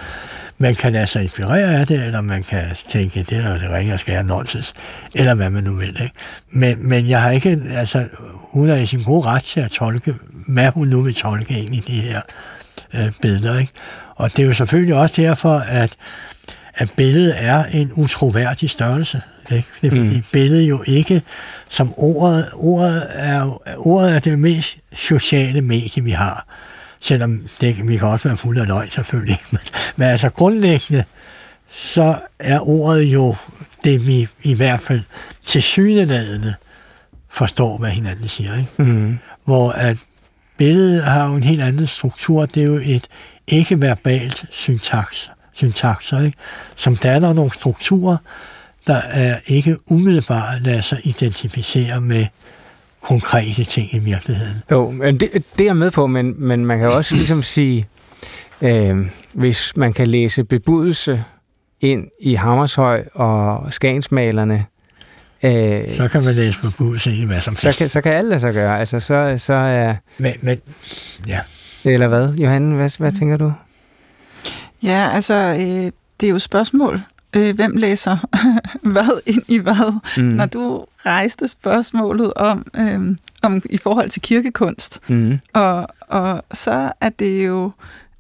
Man 0.57 0.75
kan 0.75 0.93
lade 0.93 1.07
sig 1.07 1.23
inspirere 1.23 1.79
af 1.79 1.87
det, 1.87 2.03
eller 2.03 2.21
man 2.21 2.43
kan 2.43 2.63
tænke, 2.89 3.23
det 3.23 3.37
er 3.37 3.57
det 3.57 3.71
ringe 3.71 3.93
og 3.93 3.99
skære 3.99 4.23
nonsens, 4.23 4.73
eller 5.15 5.33
hvad 5.33 5.49
man 5.49 5.63
nu 5.63 5.75
vil. 5.75 6.01
Ikke? 6.03 6.15
Men, 6.51 6.89
men 6.89 7.09
jeg 7.09 7.21
har 7.21 7.31
ikke, 7.31 7.61
altså, 7.69 8.07
hun 8.51 8.69
er 8.69 8.75
i 8.75 8.85
sin 8.85 9.03
gode 9.03 9.27
ret 9.27 9.43
til 9.43 9.59
at 9.59 9.71
tolke, 9.71 10.15
hvad 10.47 10.69
hun 10.69 10.87
nu 10.87 11.01
vil 11.01 11.15
tolke 11.15 11.59
ind 11.59 11.75
i 11.75 11.79
de 11.79 12.01
her 12.01 12.21
øh, 12.93 13.11
billeder. 13.21 13.59
Ikke? 13.59 13.71
Og 14.15 14.31
det 14.31 14.39
er 14.43 14.47
jo 14.47 14.53
selvfølgelig 14.53 14.95
også 14.95 15.21
derfor, 15.21 15.57
at, 15.57 15.95
at 16.75 16.93
billedet 16.95 17.33
er 17.37 17.63
en 17.63 17.91
utroværdig 17.93 18.69
størrelse. 18.69 19.21
Ikke? 19.51 19.67
Det 19.81 19.91
fordi 19.91 20.17
mm. 20.17 20.23
billedet 20.33 20.69
jo 20.69 20.83
ikke, 20.87 21.21
som 21.69 21.93
ordet, 21.97 22.49
ordet 22.53 23.07
er, 23.09 23.61
ordet 23.77 24.15
er 24.15 24.19
det 24.19 24.39
mest 24.39 24.77
sociale 24.95 25.61
medie, 25.61 26.03
vi 26.03 26.11
har 26.11 26.45
selvom 26.99 27.41
det, 27.61 27.87
vi 27.87 27.97
kan 27.97 28.07
også 28.07 28.27
være 28.27 28.37
fuld 28.37 28.57
af 28.57 28.67
løg 28.67 28.91
selvfølgelig. 28.91 29.39
Men, 29.51 29.59
men 29.95 30.07
altså 30.07 30.29
grundlæggende, 30.29 31.03
så 31.69 32.17
er 32.39 32.69
ordet 32.69 33.03
jo 33.03 33.35
det, 33.83 34.07
vi 34.07 34.27
i 34.43 34.53
hvert 34.53 34.81
fald 34.81 35.01
til 35.43 35.63
syneladende 35.63 36.53
forstår, 37.29 37.77
hvad 37.77 37.89
hinanden 37.89 38.27
siger. 38.27 38.57
Ikke? 38.57 38.83
Mm. 38.83 39.17
Hvor 39.45 39.71
at 39.71 39.97
billedet 40.57 41.03
har 41.03 41.27
jo 41.27 41.35
en 41.35 41.43
helt 41.43 41.61
anden 41.61 41.87
struktur. 41.87 42.45
Det 42.45 42.61
er 42.61 42.67
jo 42.67 42.79
et 42.83 43.07
ikke-verbalt 43.47 44.45
syntaks, 44.51 45.31
syntakser, 45.53 46.19
ikke? 46.21 46.37
som 46.75 46.95
danner 46.95 47.33
nogle 47.33 47.51
strukturer, 47.53 48.17
der 48.87 49.01
er 49.11 49.39
ikke 49.45 49.77
umiddelbart 49.85 50.61
lader 50.61 50.81
sig 50.81 50.99
identificere 51.03 52.01
med 52.01 52.25
konkrete 53.01 53.63
ting 53.63 53.93
i 53.93 53.99
virkeligheden. 53.99 54.61
Jo, 54.71 54.91
men 54.91 55.19
det, 55.19 55.29
det 55.33 55.61
er 55.61 55.65
jeg 55.65 55.77
med 55.77 55.91
på, 55.91 56.07
men, 56.07 56.33
men 56.37 56.65
man 56.65 56.79
kan 56.79 56.89
også 56.89 57.15
ligesom 57.15 57.43
sige, 57.43 57.87
øh, 58.61 59.09
hvis 59.33 59.73
man 59.75 59.93
kan 59.93 60.07
læse 60.07 60.43
bebudelse 60.43 61.23
ind 61.81 62.07
i 62.21 62.33
Hammershøj 62.33 63.03
og 63.13 63.73
Skagensmalerne, 63.73 64.65
øh, 65.43 65.95
så 65.95 66.07
kan 66.07 66.23
man 66.23 66.35
læse 66.35 66.59
bebudelse 66.61 67.11
ind 67.11 67.19
i 67.19 67.25
hvad 67.25 67.41
som 67.41 67.51
helst. 67.51 67.61
Så 67.61 67.77
kan, 67.77 67.89
så 67.89 68.01
kan 68.01 68.11
alle 68.13 68.29
lade 68.29 68.39
sig 68.39 68.53
gøre. 68.53 68.79
Altså, 68.79 68.99
så, 68.99 69.35
så 69.37 69.53
er... 69.53 69.95
Men, 70.17 70.33
men, 70.41 70.59
ja. 71.27 71.39
Eller 71.85 72.07
hvad? 72.07 72.33
Johanne, 72.33 72.75
hvad, 72.75 72.97
hvad 72.97 73.11
tænker 73.11 73.37
du? 73.37 73.53
Ja, 74.83 75.09
altså, 75.13 75.33
øh, 75.33 75.91
det 76.19 76.27
er 76.27 76.31
jo 76.31 76.39
spørgsmål 76.39 77.01
øh, 77.35 77.55
hvem 77.55 77.77
læser 77.77 78.17
hvad 78.93 79.21
ind 79.25 79.43
i 79.47 79.57
hvad. 79.57 79.99
Mm. 80.17 80.23
Når 80.23 80.45
du 80.45 80.85
rejste 81.05 81.47
spørgsmålet 81.47 82.33
om, 82.33 82.65
øh, 82.79 83.15
om 83.41 83.61
i 83.69 83.77
forhold 83.77 84.09
til 84.09 84.21
kirkekunst, 84.21 84.99
mm. 85.09 85.39
og, 85.53 85.87
og 86.07 86.43
så 86.53 86.91
er 87.01 87.09
det 87.09 87.45
jo 87.47 87.71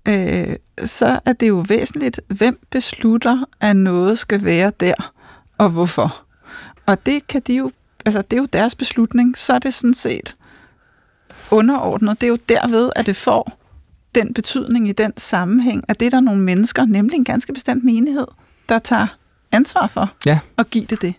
øh, 0.07 0.55
så 0.83 1.19
er 1.25 1.33
det 1.33 1.47
jo 1.47 1.65
væsentligt, 1.69 2.19
hvem 2.27 2.59
beslutter, 2.69 3.45
at 3.61 3.75
noget 3.75 4.19
skal 4.19 4.43
være 4.43 4.71
der, 4.79 5.13
og 5.57 5.69
hvorfor. 5.69 6.21
Og 6.85 7.05
det 7.05 7.27
kan 7.27 7.41
de 7.47 7.53
jo, 7.53 7.71
altså 8.05 8.21
det 8.21 8.37
er 8.37 8.41
jo 8.41 8.47
deres 8.53 8.75
beslutning, 8.75 9.37
så 9.37 9.53
er 9.53 9.59
det 9.59 9.73
sådan 9.73 9.93
set 9.93 10.35
underordnet. 11.51 12.21
Det 12.21 12.27
er 12.27 12.31
jo 12.31 12.37
derved, 12.49 12.91
at 12.95 13.05
det 13.05 13.15
får 13.15 13.59
den 14.15 14.33
betydning 14.33 14.89
i 14.89 14.91
den 14.91 15.13
sammenhæng, 15.17 15.83
at 15.87 15.99
det 15.99 16.05
er 16.05 16.09
der 16.09 16.19
nogle 16.19 16.41
mennesker, 16.41 16.85
nemlig 16.85 17.17
en 17.17 17.23
ganske 17.23 17.53
bestemt 17.53 17.83
menighed, 17.83 18.27
der 18.69 18.79
tager 18.79 19.07
ansvar 19.51 19.87
for 19.87 20.11
ja. 20.25 20.39
at 20.57 20.69
give 20.69 20.85
det 20.85 21.01
det. 21.01 21.13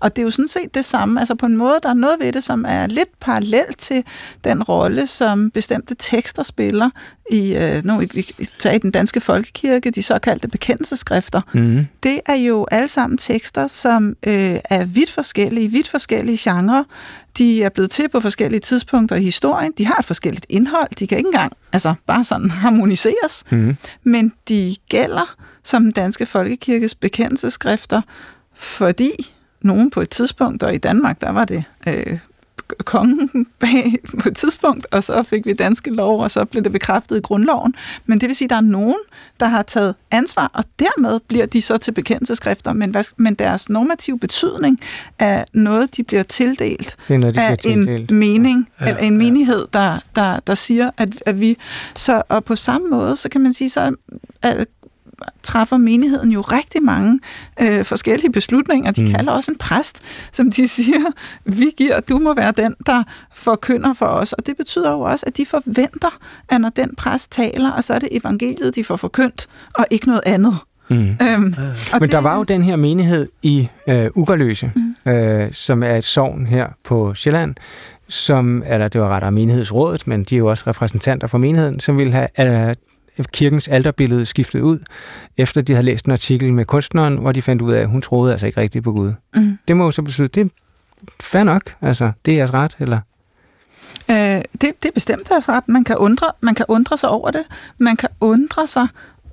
Og 0.00 0.16
det 0.16 0.22
er 0.22 0.24
jo 0.24 0.30
sådan 0.30 0.48
set 0.48 0.74
det 0.74 0.84
samme. 0.84 1.20
Altså 1.20 1.34
på 1.34 1.46
en 1.46 1.56
måde, 1.56 1.78
der 1.82 1.88
er 1.88 1.94
noget 1.94 2.16
ved 2.20 2.32
det, 2.32 2.44
som 2.44 2.64
er 2.68 2.86
lidt 2.86 3.20
parallelt 3.20 3.78
til 3.78 4.04
den 4.44 4.62
rolle, 4.62 5.06
som 5.06 5.50
bestemte 5.50 5.94
tekster 5.98 6.42
spiller 6.42 6.90
i, 7.30 7.56
øh, 7.56 7.84
nu 7.84 7.98
vi 7.98 8.26
tager 8.58 8.74
i 8.74 8.78
den 8.78 8.90
danske 8.90 9.20
folkekirke, 9.20 9.90
de 9.90 10.02
såkaldte 10.02 10.48
bekendelseskrifter. 10.48 11.40
Mm. 11.54 11.86
Det 12.02 12.20
er 12.26 12.34
jo 12.34 12.66
alle 12.70 12.88
sammen 12.88 13.18
tekster, 13.18 13.66
som 13.66 14.08
øh, 14.26 14.56
er 14.64 14.84
vidt 14.84 15.10
forskellige, 15.10 15.68
vidt 15.68 15.88
forskellige 15.88 16.38
genrer. 16.40 16.84
De 17.38 17.62
er 17.62 17.68
blevet 17.68 17.90
til 17.90 18.08
på 18.08 18.20
forskellige 18.20 18.60
tidspunkter 18.60 19.16
i 19.16 19.22
historien. 19.22 19.72
De 19.78 19.86
har 19.86 19.94
et 19.94 20.04
forskelligt 20.04 20.46
indhold. 20.48 20.88
De 20.98 21.06
kan 21.06 21.18
ikke 21.18 21.28
engang 21.28 21.52
altså, 21.72 21.94
bare 22.06 22.24
sådan 22.24 22.50
harmoniseres. 22.64 23.44
Mm. 23.50 23.76
Men 24.02 24.32
de 24.48 24.76
gælder 24.88 25.34
som 25.62 25.82
den 25.82 25.92
danske 25.92 26.26
folkekirkes 26.26 26.94
bekendelseskrifter, 26.94 28.02
fordi 28.54 29.10
nogen 29.62 29.90
på 29.90 30.00
et 30.00 30.10
tidspunkt, 30.10 30.62
og 30.62 30.74
i 30.74 30.78
Danmark, 30.78 31.20
der 31.20 31.30
var 31.30 31.44
det 31.44 31.64
øh, 31.88 32.18
kongen 32.84 33.46
bag 33.60 33.94
på 34.22 34.28
et 34.28 34.36
tidspunkt, 34.36 34.86
og 34.90 35.04
så 35.04 35.22
fik 35.22 35.46
vi 35.46 35.52
danske 35.52 35.90
lov, 35.90 36.20
og 36.20 36.30
så 36.30 36.44
blev 36.44 36.64
det 36.64 36.72
bekræftet 36.72 37.16
i 37.16 37.20
grundloven. 37.20 37.74
Men 38.06 38.20
det 38.20 38.28
vil 38.28 38.36
sige, 38.36 38.46
at 38.46 38.50
der 38.50 38.56
er 38.56 38.60
nogen, 38.60 38.98
der 39.40 39.46
har 39.46 39.62
taget 39.62 39.94
ansvar, 40.10 40.50
og 40.54 40.64
dermed 40.78 41.20
bliver 41.28 41.46
de 41.46 41.62
så 41.62 41.76
til 41.76 41.92
bekendelseskrifter, 41.92 42.72
men, 42.72 42.94
men 43.16 43.34
deres 43.34 43.68
normative 43.68 44.18
betydning 44.18 44.80
er 45.18 45.44
noget, 45.52 45.96
de 45.96 46.02
bliver 46.02 46.22
tildelt 46.22 46.96
det 47.08 47.20
noget, 47.20 47.34
de 47.34 47.40
af 47.40 47.58
bliver 47.58 47.74
tildelt. 47.74 48.10
en 48.10 48.18
mening, 48.18 48.68
ja, 48.80 48.86
eller 48.86 49.00
en 49.00 49.18
menighed, 49.18 49.66
der, 49.72 49.98
der, 50.16 50.40
der 50.46 50.54
siger, 50.54 50.90
at, 50.96 51.22
at 51.26 51.40
vi... 51.40 51.56
Så, 51.94 52.22
og 52.28 52.44
på 52.44 52.56
samme 52.56 52.88
måde, 52.88 53.16
så 53.16 53.28
kan 53.28 53.40
man 53.40 53.52
sige, 53.52 53.70
så 53.70 53.94
at 54.42 54.66
træffer 55.42 55.76
menigheden 55.76 56.30
jo 56.30 56.40
rigtig 56.40 56.82
mange 56.82 57.20
øh, 57.62 57.84
forskellige 57.84 58.32
beslutninger. 58.32 58.90
De 58.90 59.04
mm. 59.04 59.12
kalder 59.12 59.32
også 59.32 59.50
en 59.52 59.58
præst, 59.58 60.00
som 60.32 60.50
de 60.50 60.68
siger, 60.78 61.12
vi 61.44 61.72
giver, 61.76 62.00
du 62.00 62.18
må 62.18 62.34
være 62.34 62.52
den, 62.52 62.74
der 62.86 63.02
forkynder 63.34 63.94
for 63.94 64.06
os. 64.06 64.32
Og 64.32 64.46
det 64.46 64.56
betyder 64.56 64.92
jo 64.92 65.00
også, 65.00 65.26
at 65.26 65.36
de 65.36 65.46
forventer, 65.46 66.18
at 66.48 66.60
når 66.60 66.68
den 66.68 66.94
præst 66.96 67.32
taler, 67.32 67.70
og 67.70 67.84
så 67.84 67.94
er 67.94 67.98
det 67.98 68.08
evangeliet, 68.12 68.74
de 68.74 68.84
får 68.84 68.96
forkyndt, 68.96 69.48
og 69.74 69.86
ikke 69.90 70.06
noget 70.06 70.22
andet. 70.26 70.54
Mm. 70.90 70.96
Øhm, 70.96 71.54
Men 71.92 72.02
det, 72.02 72.12
der 72.12 72.18
var 72.18 72.36
jo 72.36 72.42
den 72.42 72.62
her 72.62 72.76
menighed 72.76 73.28
i 73.42 73.68
øh, 73.88 74.10
Ugerløse, 74.14 74.72
mm. 74.76 75.12
øh, 75.12 75.52
som 75.52 75.82
er 75.82 75.96
et 75.96 76.04
sovn 76.04 76.46
her 76.46 76.68
på 76.84 77.14
Sjælland, 77.14 77.54
som, 78.08 78.62
eller 78.66 78.88
det 78.88 79.00
var 79.00 79.08
rettere 79.08 79.32
menighedsrådet, 79.32 80.06
men 80.06 80.24
de 80.24 80.34
er 80.34 80.38
jo 80.38 80.46
også 80.46 80.64
repræsentanter 80.66 81.26
for 81.26 81.38
menigheden, 81.38 81.80
som 81.80 81.98
ville 81.98 82.12
have 82.12 82.68
øh, 82.68 82.74
kirkens 83.24 83.68
alterbillede 83.68 84.26
skiftet 84.26 84.60
ud, 84.60 84.78
efter 85.36 85.60
de 85.60 85.72
havde 85.72 85.86
læst 85.86 86.04
en 86.04 86.12
artikel 86.12 86.52
med 86.52 86.64
kunstneren, 86.64 87.16
hvor 87.16 87.32
de 87.32 87.42
fandt 87.42 87.62
ud 87.62 87.72
af, 87.72 87.80
at 87.80 87.88
hun 87.88 88.02
troede 88.02 88.32
altså 88.32 88.46
ikke 88.46 88.60
rigtigt 88.60 88.84
på 88.84 88.92
Gud. 88.92 89.12
Mm. 89.34 89.58
Det 89.68 89.76
må 89.76 89.84
jo 89.84 89.90
så 89.90 90.02
betyde, 90.02 90.28
det 90.28 90.40
er 90.40 90.48
fair 91.20 91.42
nok, 91.42 91.74
altså, 91.80 92.12
det 92.24 92.32
er 92.32 92.36
jeres 92.36 92.54
ret, 92.54 92.76
eller? 92.78 93.00
Øh, 94.10 94.16
det, 94.16 94.60
det 94.60 94.84
er 94.84 94.92
bestemt 94.94 95.28
deres 95.28 95.48
ret. 95.48 95.68
Man 95.68 95.84
kan, 95.84 95.96
undre, 95.96 96.26
man 96.40 96.54
kan 96.54 96.64
undre 96.68 96.98
sig 96.98 97.08
over 97.08 97.30
det. 97.30 97.44
Man 97.78 97.96
kan 97.96 98.08
undre 98.20 98.66
sig 98.66 98.88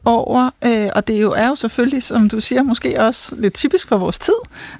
over, 0.05 0.49
øh, 0.65 0.89
og 0.95 1.07
det 1.07 1.21
jo 1.21 1.31
er 1.31 1.47
jo 1.47 1.55
selvfølgelig, 1.55 2.03
som 2.03 2.29
du 2.29 2.39
siger, 2.39 2.63
måske 2.63 3.01
også 3.01 3.35
lidt 3.35 3.53
typisk 3.53 3.87
for 3.87 3.97
vores 3.97 4.19
tid, 4.19 4.33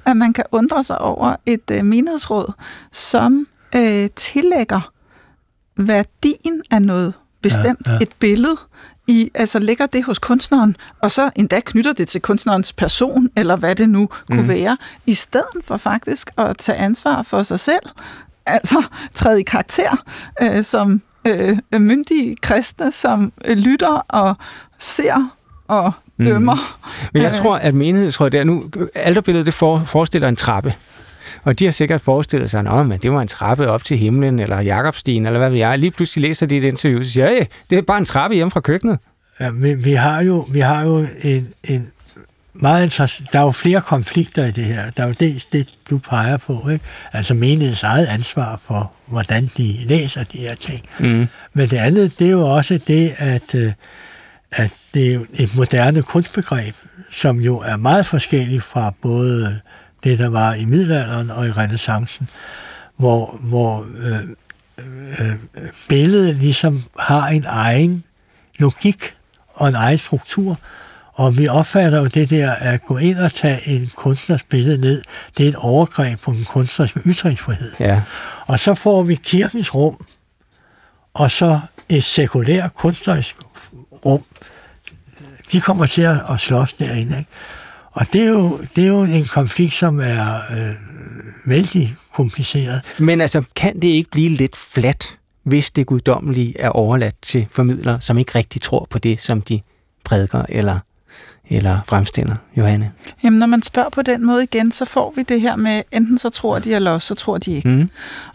at 0.04 0.16
man 0.16 0.32
kan 0.32 0.44
undre 0.52 0.84
sig 0.84 0.98
over 0.98 1.36
et 1.46 1.70
øh, 1.72 1.84
menighedsråd, 1.84 2.52
som 2.92 3.46
øh, 3.76 4.10
tillægger 4.16 4.92
værdien 5.76 6.62
af 6.70 6.82
noget 6.82 7.14
bestemt, 7.42 7.86
ja, 7.86 7.92
ja. 7.92 7.98
et 8.02 8.10
billede, 8.18 8.56
i, 9.06 9.30
altså 9.34 9.58
lægger 9.58 9.86
det 9.86 10.04
hos 10.04 10.18
kunstneren, 10.18 10.76
og 11.02 11.10
så 11.10 11.30
endda 11.34 11.60
knytter 11.60 11.92
det 11.92 12.08
til 12.08 12.20
kunstnerens 12.20 12.72
person, 12.72 13.28
eller 13.36 13.56
hvad 13.56 13.74
det 13.74 13.88
nu 13.88 14.00
mm. 14.00 14.08
kunne 14.30 14.42
mhm. 14.42 14.48
være, 14.48 14.76
i 15.06 15.14
stedet 15.14 15.64
for 15.64 15.76
faktisk 15.76 16.30
at 16.38 16.58
tage 16.58 16.78
ansvar 16.78 17.22
for 17.22 17.42
sig 17.42 17.60
selv, 17.60 17.82
altså 18.46 18.82
træde 19.14 19.40
i 19.40 19.42
karakter 19.42 20.04
øh, 20.42 20.64
som 20.64 21.02
øh, 21.26 21.58
myndige 21.72 22.36
kristne, 22.36 22.92
som 22.92 23.32
øh, 23.44 23.56
lytter 23.56 24.04
og 24.08 24.34
ser 24.78 25.30
og 25.68 25.92
mhm. 26.16 26.28
dømmer. 26.28 26.54
Mm. 26.54 27.08
Men 27.12 27.22
jeg 27.22 27.32
øh. 27.32 27.38
tror, 27.38 27.56
at 27.56 27.74
menighedsrådet 27.74 28.32
der 28.32 28.44
nu, 28.44 28.64
alterbilledet 28.94 29.46
det 29.46 29.54
for, 29.54 29.78
forestiller 29.78 30.28
en 30.28 30.36
trappe. 30.36 30.74
Og 31.46 31.58
de 31.58 31.64
har 31.64 31.72
sikkert 31.72 32.00
forestillet 32.00 32.50
sig, 32.50 32.60
at 32.60 33.02
det 33.02 33.12
var 33.12 33.22
en 33.22 33.28
trappe 33.28 33.68
op 33.68 33.84
til 33.84 33.98
himlen, 33.98 34.38
eller 34.38 34.60
Jakobstien, 34.60 35.26
eller 35.26 35.38
hvad 35.38 35.50
ved 35.50 35.58
jeg. 35.58 35.78
Lige 35.78 35.90
pludselig 35.90 36.22
læser 36.28 36.46
de 36.46 36.56
et 36.56 36.64
interview, 36.64 37.00
og 37.00 37.06
siger, 37.06 37.28
hey, 37.28 37.44
det 37.70 37.78
er 37.78 37.82
bare 37.82 37.98
en 37.98 38.04
trappe 38.04 38.34
hjemme 38.34 38.50
fra 38.50 38.60
køkkenet. 38.60 38.98
Ja, 39.40 39.50
vi, 39.50 39.74
vi, 39.74 39.92
har 39.92 40.20
jo, 40.22 40.46
vi 40.50 40.60
har 40.60 40.82
jo 40.82 41.06
en, 41.22 41.48
en 41.64 41.90
meget 42.52 42.82
interessant... 42.82 43.32
Der 43.32 43.38
er 43.38 43.42
jo 43.42 43.50
flere 43.50 43.80
konflikter 43.80 44.44
i 44.44 44.50
det 44.50 44.64
her. 44.64 44.90
Der 44.90 45.02
er 45.02 45.06
jo 45.06 45.14
dels 45.20 45.46
det, 45.46 45.78
du 45.90 45.98
peger 45.98 46.36
på, 46.36 46.68
ikke? 46.68 46.84
altså 47.12 47.34
menighedens 47.34 47.82
eget 47.82 48.06
ansvar 48.06 48.60
for, 48.64 48.92
hvordan 49.06 49.50
de 49.56 49.76
læser 49.84 50.24
de 50.24 50.38
her 50.38 50.54
ting. 50.54 50.80
Mm. 51.00 51.26
Men 51.52 51.68
det 51.68 51.76
andet, 51.76 52.18
det 52.18 52.26
er 52.26 52.30
jo 52.30 52.54
også 52.54 52.80
det, 52.86 53.12
at, 53.18 53.54
øh, 53.54 53.72
at 54.52 54.74
det 54.94 55.14
er 55.14 55.20
et 55.34 55.56
moderne 55.56 56.02
kunstbegreb, 56.02 56.74
som 57.12 57.40
jo 57.40 57.58
er 57.58 57.76
meget 57.76 58.06
forskelligt 58.06 58.62
fra 58.62 58.92
både 59.02 59.60
det, 60.04 60.18
der 60.18 60.28
var 60.28 60.54
i 60.54 60.64
middelalderen 60.64 61.30
og 61.30 61.46
i 61.46 61.52
renaissancen, 61.52 62.28
hvor, 62.96 63.38
hvor 63.42 63.86
øh, 63.98 64.20
øh, 65.18 65.34
billedet 65.88 66.36
ligesom 66.36 66.82
har 66.98 67.28
en 67.28 67.44
egen 67.48 68.04
logik 68.58 69.14
og 69.54 69.68
en 69.68 69.74
egen 69.74 69.98
struktur, 69.98 70.58
og 71.12 71.38
vi 71.38 71.48
opfatter 71.48 71.98
jo 71.98 72.06
det 72.06 72.30
der 72.30 72.52
at 72.52 72.84
gå 72.84 72.96
ind 72.96 73.18
og 73.18 73.32
tage 73.32 73.68
en 73.68 73.90
kunstners 73.94 74.42
billede 74.42 74.78
ned, 74.78 75.02
det 75.36 75.44
er 75.44 75.48
et 75.48 75.56
overgreb 75.56 76.18
på 76.20 76.30
en 76.30 76.44
kunstners 76.44 76.90
ytringsfrihed. 77.06 77.72
Ja. 77.80 78.02
Og 78.46 78.60
så 78.60 78.74
får 78.74 79.02
vi 79.02 79.14
kirkens 79.14 79.74
rum, 79.74 80.06
og 81.14 81.30
så 81.30 81.60
et 81.88 82.04
sekulært 82.04 82.74
kunstnerisk 82.74 83.36
rum. 84.06 84.24
De 85.52 85.60
kommer 85.60 85.86
til 85.86 86.02
at 86.02 86.40
slås 86.40 86.72
derinde. 86.72 87.18
Ikke? 87.18 87.30
Og 87.96 88.06
det 88.12 88.22
er, 88.22 88.28
jo, 88.28 88.58
det 88.76 88.84
er 88.84 88.88
jo 88.88 89.02
en 89.02 89.24
konflikt, 89.24 89.72
som 89.72 90.00
er 90.00 90.36
øh, 90.50 90.74
vældig 91.44 91.96
kompliceret. 92.14 92.80
Men 92.98 93.20
altså, 93.20 93.42
kan 93.56 93.82
det 93.82 93.88
ikke 93.88 94.10
blive 94.10 94.28
lidt 94.28 94.56
fladt, 94.56 95.18
hvis 95.42 95.70
det 95.70 95.86
guddommelige 95.86 96.60
er 96.60 96.68
overladt 96.68 97.14
til 97.22 97.46
formidlere, 97.50 98.00
som 98.00 98.18
ikke 98.18 98.34
rigtig 98.34 98.62
tror 98.62 98.86
på 98.90 98.98
det, 98.98 99.20
som 99.20 99.42
de 99.42 99.60
prædiker 100.04 100.42
eller 100.48 100.78
eller 101.48 101.80
fremstiller, 101.86 102.36
Johanne? 102.56 102.92
Jamen, 103.24 103.38
når 103.38 103.46
man 103.46 103.62
spørger 103.62 103.90
på 103.90 104.02
den 104.02 104.26
måde 104.26 104.42
igen, 104.42 104.72
så 104.72 104.84
får 104.84 105.12
vi 105.16 105.22
det 105.22 105.40
her 105.40 105.56
med, 105.56 105.82
enten 105.92 106.18
så 106.18 106.30
tror 106.30 106.58
de, 106.58 106.74
eller 106.74 106.90
også 106.90 107.08
så 107.08 107.14
tror 107.14 107.38
de 107.38 107.52
ikke. 107.52 107.68
Mm. 107.68 107.90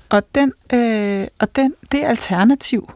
Og, 0.09 0.23
den, 0.35 0.53
øh, 0.73 1.27
og 1.39 1.55
den, 1.55 1.73
det 1.91 1.99
alternativ, 2.03 2.91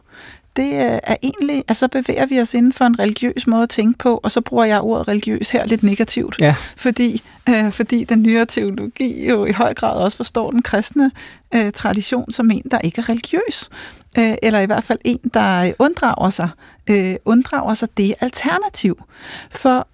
det 0.56 0.74
er 1.02 1.14
egentlig, 1.22 1.64
altså 1.68 1.88
bevæger 1.88 2.26
vi 2.26 2.40
os 2.40 2.54
inden 2.54 2.72
for 2.72 2.84
en 2.84 2.98
religiøs 2.98 3.46
måde 3.46 3.62
at 3.62 3.68
tænke 3.68 3.98
på, 3.98 4.20
og 4.22 4.32
så 4.32 4.40
bruger 4.40 4.64
jeg 4.64 4.80
ordet 4.80 5.08
religiøs 5.08 5.50
her 5.50 5.66
lidt 5.66 5.82
negativt, 5.82 6.36
ja. 6.40 6.54
fordi, 6.76 7.22
øh, 7.48 7.72
fordi 7.72 8.04
den 8.04 8.22
nyere 8.22 8.46
teologi 8.46 9.28
jo 9.28 9.44
i 9.44 9.52
høj 9.52 9.74
grad 9.74 9.98
også 9.98 10.16
forstår 10.16 10.50
den 10.50 10.62
kristne 10.62 11.10
øh, 11.54 11.72
tradition 11.72 12.30
som 12.30 12.50
en, 12.50 12.62
der 12.70 12.78
ikke 12.78 13.00
er 13.00 13.08
religiøs, 13.08 13.70
øh, 14.18 14.34
eller 14.42 14.60
i 14.60 14.66
hvert 14.66 14.84
fald 14.84 14.98
en, 15.04 15.30
der 15.34 15.72
unddrager 15.78 16.30
sig, 16.30 16.48
øh, 16.90 17.14
unddrager 17.24 17.74
sig 17.74 17.88
det 17.96 18.14
alternativ. 18.20 19.02
For 19.50 19.88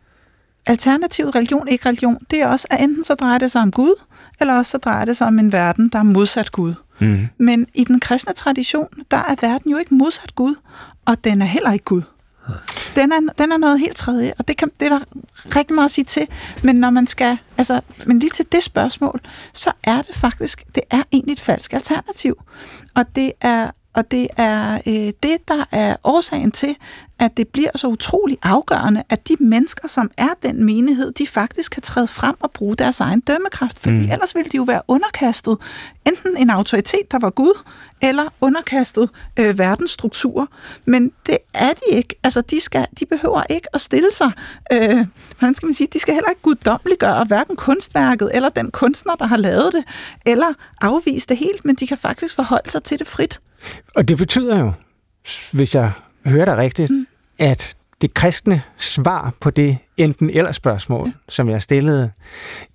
alternativ 0.66 1.28
religion, 1.28 1.68
ikke 1.68 1.88
religion, 1.88 2.18
det 2.30 2.42
er 2.42 2.46
også, 2.46 2.66
at 2.70 2.82
enten 2.82 3.04
så 3.04 3.14
drejer 3.14 3.38
det 3.38 3.50
sig 3.50 3.62
om 3.62 3.70
Gud, 3.70 3.94
eller 4.40 4.58
også 4.58 4.70
så 4.70 4.78
drejer 4.78 5.04
det 5.04 5.16
sig 5.16 5.26
om 5.26 5.38
en 5.38 5.52
verden, 5.52 5.88
der 5.88 5.98
er 5.98 6.02
modsat 6.02 6.52
Gud. 6.52 6.74
Mm. 7.02 7.28
Men 7.38 7.66
i 7.74 7.84
den 7.84 8.00
kristne 8.00 8.32
tradition, 8.32 8.88
der 9.10 9.16
er 9.16 9.34
verden 9.40 9.70
jo 9.70 9.78
ikke 9.78 9.94
modsat 9.94 10.34
Gud, 10.34 10.54
og 11.04 11.24
den 11.24 11.42
er 11.42 11.46
heller 11.46 11.72
ikke 11.72 11.84
Gud. 11.84 12.02
Den 12.96 13.12
er, 13.12 13.20
den 13.38 13.52
er 13.52 13.56
noget 13.56 13.80
helt 13.80 13.96
tredje, 13.96 14.34
og 14.38 14.48
det, 14.48 14.56
kan, 14.56 14.70
det 14.80 14.86
er 14.86 14.98
der 14.98 15.04
rigtig 15.56 15.74
meget 15.74 15.84
at 15.84 15.90
sige 15.90 16.04
til. 16.04 16.26
Men 16.62 16.76
når 16.76 16.90
man 16.90 17.06
skal, 17.06 17.38
altså, 17.58 17.80
men 18.06 18.18
lige 18.18 18.30
til 18.30 18.46
det 18.52 18.62
spørgsmål, 18.62 19.20
så 19.52 19.72
er 19.82 20.02
det 20.02 20.14
faktisk, 20.14 20.64
det 20.74 20.82
er 20.90 21.02
egentlig 21.12 21.32
et 21.32 21.40
falsk 21.40 21.72
alternativ. 21.72 22.42
Og 22.94 23.16
det 23.16 23.32
er 23.40 23.70
og 23.94 24.10
det 24.10 24.28
er 24.36 24.74
øh, 24.86 25.12
det, 25.22 25.48
der 25.48 25.64
er 25.70 25.96
årsagen 26.04 26.50
til, 26.50 26.76
at 27.18 27.36
det 27.36 27.48
bliver 27.48 27.70
så 27.74 27.86
utrolig 27.86 28.38
afgørende, 28.42 29.02
at 29.08 29.28
de 29.28 29.36
mennesker, 29.40 29.88
som 29.88 30.10
er 30.18 30.28
den 30.42 30.64
menighed, 30.64 31.12
de 31.12 31.26
faktisk 31.26 31.72
kan 31.72 31.82
træde 31.82 32.06
frem 32.06 32.36
og 32.40 32.50
bruge 32.50 32.76
deres 32.76 33.00
egen 33.00 33.20
dømmekraft. 33.20 33.78
Fordi 33.78 33.98
mm. 33.98 34.10
ellers 34.10 34.34
ville 34.34 34.50
de 34.50 34.56
jo 34.56 34.62
være 34.62 34.80
underkastet 34.88 35.58
enten 36.06 36.36
en 36.36 36.50
autoritet, 36.50 37.12
der 37.12 37.18
var 37.18 37.30
Gud, 37.30 37.62
eller 38.02 38.24
underkastet 38.40 39.10
øh, 39.38 39.58
verdensstrukturer. 39.58 40.46
Men 40.84 41.12
det 41.26 41.38
er 41.54 41.72
de 41.72 41.96
ikke. 41.96 42.14
Altså, 42.24 42.40
de, 42.40 42.60
skal, 42.60 42.86
de 43.00 43.06
behøver 43.06 43.42
ikke 43.50 43.68
at 43.74 43.80
stille 43.80 44.12
sig, 44.12 44.32
øh, 44.72 45.06
hvordan 45.38 45.54
skal 45.54 45.66
man 45.66 45.74
sige, 45.74 45.88
de 45.92 46.00
skal 46.00 46.14
heller 46.14 46.30
ikke 46.30 46.42
guddommeliggøre 46.42 47.24
hverken 47.24 47.56
kunstværket, 47.56 48.30
eller 48.34 48.48
den 48.48 48.70
kunstner, 48.70 49.14
der 49.14 49.26
har 49.26 49.36
lavet 49.36 49.72
det, 49.72 49.84
eller 50.26 50.52
afvise 50.80 51.26
det 51.26 51.36
helt, 51.36 51.64
men 51.64 51.74
de 51.74 51.86
kan 51.86 51.98
faktisk 51.98 52.34
forholde 52.34 52.70
sig 52.70 52.82
til 52.82 52.98
det 52.98 53.06
frit. 53.06 53.40
Og 53.94 54.08
det 54.08 54.16
betyder 54.18 54.58
jo, 54.58 54.72
hvis 55.52 55.74
jeg 55.74 55.92
hører 56.26 56.44
dig 56.44 56.56
rigtigt, 56.56 56.90
mm. 56.90 57.06
at 57.38 57.76
det 58.00 58.14
kristne 58.14 58.62
svar 58.76 59.32
på 59.40 59.50
det 59.50 59.78
enten 59.96 60.30
eller 60.30 60.52
spørgsmål, 60.52 61.06
ja. 61.06 61.12
som 61.28 61.48
jeg 61.48 61.62
stillede, 61.62 62.10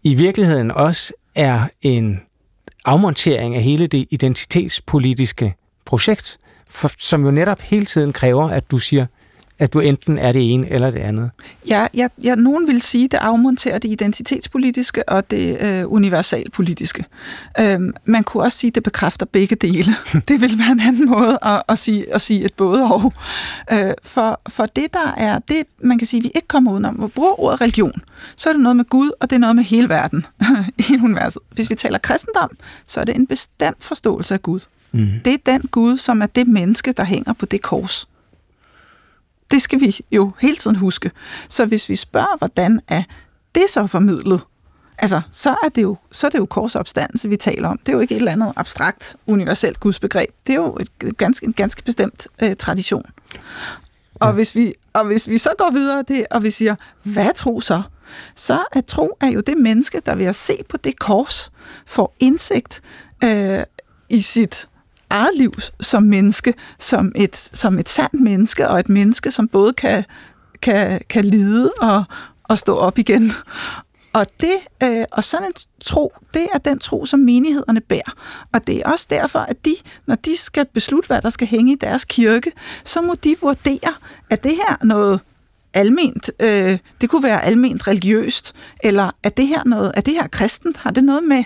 i 0.03 0.15
virkeligheden 0.15 0.71
også 0.71 1.13
er 1.35 1.67
en 1.81 2.21
afmontering 2.85 3.55
af 3.55 3.61
hele 3.61 3.87
det 3.87 4.07
identitetspolitiske 4.09 5.55
projekt, 5.85 6.37
for, 6.69 6.91
som 6.97 7.25
jo 7.25 7.31
netop 7.31 7.61
hele 7.61 7.85
tiden 7.85 8.13
kræver, 8.13 8.49
at 8.49 8.71
du 8.71 8.77
siger, 8.77 9.05
at 9.59 9.73
du 9.73 9.79
enten 9.79 10.17
er 10.17 10.31
det 10.31 10.53
ene 10.53 10.69
eller 10.69 10.91
det 10.91 10.99
andet. 10.99 11.31
Ja, 11.67 11.87
ja, 11.93 12.07
ja 12.23 12.35
nogen 12.35 12.67
vil 12.67 12.81
sige, 12.81 13.05
at 13.05 13.11
det 13.11 13.17
afmonterer 13.17 13.77
det 13.79 13.89
identitetspolitiske 13.89 15.09
og 15.09 15.31
det 15.31 15.61
øh, 15.61 15.91
universalpolitiske. 15.91 17.05
Øhm, 17.59 17.93
man 18.05 18.23
kunne 18.23 18.43
også 18.43 18.57
sige, 18.57 18.69
at 18.69 18.75
det 18.75 18.83
bekræfter 18.83 19.25
begge 19.25 19.55
dele. 19.55 19.91
det 20.27 20.41
vil 20.41 20.59
være 20.59 20.71
en 20.71 20.79
anden 20.79 21.09
måde 21.09 21.39
at, 21.41 21.63
at, 21.67 21.79
sige, 21.79 22.13
at 22.13 22.21
sige 22.21 22.45
et 22.45 22.53
både 22.53 22.83
og. 22.83 23.13
Øh, 23.71 23.93
for, 24.03 24.41
for 24.49 24.65
det, 24.65 24.93
der 24.93 25.13
er, 25.17 25.39
det 25.39 25.63
man 25.83 25.97
kan 25.97 26.07
sige, 26.07 26.21
vi 26.21 26.31
ikke 26.35 26.47
kommer 26.47 26.71
udenom, 26.71 27.03
at 27.03 27.11
bruge 27.11 27.39
ordet 27.39 27.61
religion, 27.61 28.01
så 28.35 28.49
er 28.49 28.53
det 28.53 28.61
noget 28.61 28.75
med 28.75 28.85
Gud, 28.85 29.11
og 29.19 29.29
det 29.29 29.35
er 29.35 29.39
noget 29.39 29.55
med 29.55 29.63
hele 29.63 29.89
verden 29.89 30.25
i 30.89 30.97
universet. 31.03 31.41
Hvis 31.51 31.69
vi 31.69 31.75
taler 31.75 31.97
kristendom, 31.97 32.49
så 32.85 32.99
er 32.99 33.03
det 33.05 33.15
en 33.15 33.27
bestemt 33.27 33.83
forståelse 33.83 34.33
af 34.33 34.41
Gud. 34.41 34.59
Mm. 34.91 35.07
Det 35.25 35.33
er 35.33 35.51
den 35.51 35.61
Gud, 35.61 35.97
som 35.97 36.21
er 36.21 36.25
det 36.25 36.47
menneske, 36.47 36.91
der 36.91 37.03
hænger 37.03 37.33
på 37.33 37.45
det 37.45 37.61
kors. 37.61 38.07
Det 39.51 39.61
skal 39.61 39.79
vi 39.81 39.99
jo 40.11 40.31
hele 40.39 40.55
tiden 40.55 40.75
huske. 40.75 41.11
Så 41.49 41.65
hvis 41.65 41.89
vi 41.89 41.95
spørger, 41.95 42.37
hvordan 42.37 42.79
er 42.87 43.03
det 43.55 43.63
så 43.69 43.87
formidlet, 43.87 44.41
altså, 44.97 45.21
så 45.31 45.49
er 45.49 45.69
det 45.75 45.81
jo, 45.81 45.97
så 46.11 46.27
er 46.27 46.31
det 46.31 46.37
jo 46.37 46.45
korsopstandelse, 46.45 47.29
vi 47.29 47.37
taler 47.37 47.69
om. 47.69 47.77
Det 47.77 47.89
er 47.89 47.93
jo 47.93 47.99
ikke 47.99 48.15
et 48.15 48.19
eller 48.19 48.31
andet 48.31 48.53
abstrakt, 48.55 49.15
universelt 49.27 49.79
gudsbegreb. 49.79 50.29
Det 50.47 50.53
er 50.53 50.57
jo 50.57 50.77
et 50.79 51.17
ganske, 51.17 51.45
en 51.45 51.53
ganske 51.53 51.83
bestemt 51.83 52.27
øh, 52.43 52.55
tradition. 52.55 53.05
Og, 54.19 54.33
hvis 54.33 54.55
vi, 54.55 54.73
og 54.93 55.05
hvis 55.05 55.29
vi 55.29 55.37
så 55.37 55.49
går 55.57 55.71
videre 55.71 56.03
det, 56.07 56.25
og 56.31 56.43
vi 56.43 56.51
siger, 56.51 56.75
hvad 57.03 57.33
tro 57.35 57.61
så? 57.61 57.81
Så 58.35 58.65
er 58.71 58.81
tro 58.81 59.17
er 59.21 59.27
jo 59.27 59.39
det 59.39 59.57
menneske, 59.57 60.01
der 60.05 60.15
ved 60.15 60.25
at 60.25 60.35
se 60.35 60.57
på 60.69 60.77
det 60.77 60.99
kors, 60.99 61.51
får 61.85 62.15
indsigt 62.19 62.81
øh, 63.23 63.63
i 64.09 64.21
sit 64.21 64.67
eget 65.09 65.37
liv 65.37 65.53
som 65.79 66.03
menneske, 66.03 66.53
som 66.79 67.11
et, 67.15 67.35
som 67.53 67.79
et 67.79 67.89
sandt 67.89 68.21
menneske, 68.21 68.67
og 68.67 68.79
et 68.79 68.89
menneske, 68.89 69.31
som 69.31 69.47
både 69.47 69.73
kan, 69.73 70.03
kan, 70.61 71.01
kan 71.09 71.25
lide 71.25 71.71
og, 71.81 72.03
og 72.43 72.59
stå 72.59 72.77
op 72.77 72.97
igen. 72.97 73.31
Og, 74.13 74.25
det, 74.41 74.57
øh, 74.83 75.05
og 75.11 75.23
sådan 75.23 75.47
en 75.47 75.53
tro, 75.81 76.13
det 76.33 76.47
er 76.53 76.57
den 76.57 76.79
tro, 76.79 77.05
som 77.05 77.19
menighederne 77.19 77.81
bærer. 77.81 78.11
Og 78.53 78.67
det 78.67 78.77
er 78.77 78.91
også 78.91 79.07
derfor, 79.09 79.39
at 79.39 79.65
de, 79.65 79.75
når 80.05 80.15
de 80.15 80.37
skal 80.37 80.65
beslutte, 80.73 81.07
hvad 81.07 81.21
der 81.21 81.29
skal 81.29 81.47
hænge 81.47 81.73
i 81.73 81.75
deres 81.75 82.05
kirke, 82.05 82.51
så 82.83 83.01
må 83.01 83.15
de 83.23 83.35
vurdere, 83.41 83.93
at 84.29 84.43
det 84.43 84.51
her 84.51 84.85
noget 84.85 85.19
alment, 85.73 86.29
øh, 86.39 86.77
det 87.01 87.09
kunne 87.09 87.23
være 87.23 87.45
alment 87.45 87.87
religiøst, 87.87 88.55
eller 88.83 89.11
er 89.23 89.29
det 89.29 89.47
her 89.47 89.63
noget, 89.65 89.91
er 89.95 90.01
det 90.01 90.13
her 90.13 90.27
kristent? 90.27 90.77
Har 90.77 90.91
det 90.91 91.03
noget 91.03 91.23
med 91.23 91.43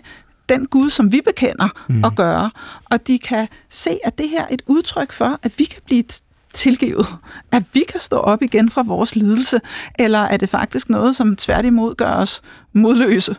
den 0.52 0.66
Gud, 0.66 0.90
som 0.90 1.12
vi 1.12 1.22
bekender, 1.26 1.70
mm. 1.90 2.06
at 2.06 2.16
gøre? 2.16 2.52
Og 2.92 3.08
de 3.08 3.20
kan 3.20 3.48
se, 3.70 4.00
at 4.04 4.18
det 4.18 4.30
her 4.30 4.44
er 4.44 4.48
et 4.52 4.62
udtryk 4.68 5.12
for, 5.12 5.40
at 5.44 5.60
vi 5.60 5.64
kan 5.64 5.82
blive 5.86 6.04
tilgivet, 6.54 7.08
at 7.52 7.64
vi 7.74 7.84
kan 7.92 8.00
stå 8.00 8.16
op 8.18 8.42
igen 8.42 8.70
fra 8.70 8.84
vores 8.84 9.16
lidelse, 9.16 9.62
eller 10.00 10.20
er 10.20 10.38
det 10.38 10.50
faktisk 10.50 10.90
noget, 10.90 11.16
som 11.16 11.36
tværtimod 11.36 11.96
gør 11.96 12.14
os 12.14 12.42
modløse? 12.74 13.36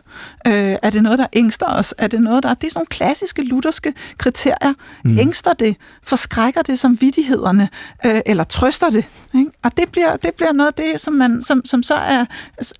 Øh, 0.47 0.75
er 0.81 0.89
det 0.89 1.03
noget, 1.03 1.19
der 1.19 1.27
ængster 1.33 1.65
os? 1.65 1.95
Er 1.97 2.07
det 2.07 2.21
noget, 2.21 2.43
der... 2.43 2.53
Det 2.53 2.67
er 2.67 2.71
sådan 2.71 2.79
nogle 2.79 2.87
klassiske 2.87 3.43
lutherske 3.43 3.93
kriterier. 4.17 4.73
Mm. 5.03 5.17
Ængster 5.17 5.53
det? 5.53 5.75
Forskrækker 6.03 6.61
det 6.61 6.79
som 6.79 7.01
vidighederne? 7.01 7.69
Øh, 8.05 8.21
eller 8.25 8.43
trøster 8.43 8.89
det? 8.89 9.09
Ikke? 9.35 9.51
Og 9.63 9.77
det 9.77 9.91
bliver, 9.91 10.15
det 10.15 10.33
bliver 10.33 10.51
noget 10.51 10.67
af 10.67 10.73
det, 10.73 10.99
som, 10.99 11.13
man, 11.13 11.41
som, 11.41 11.65
som 11.65 11.83
så 11.83 11.95
er, 11.95 12.25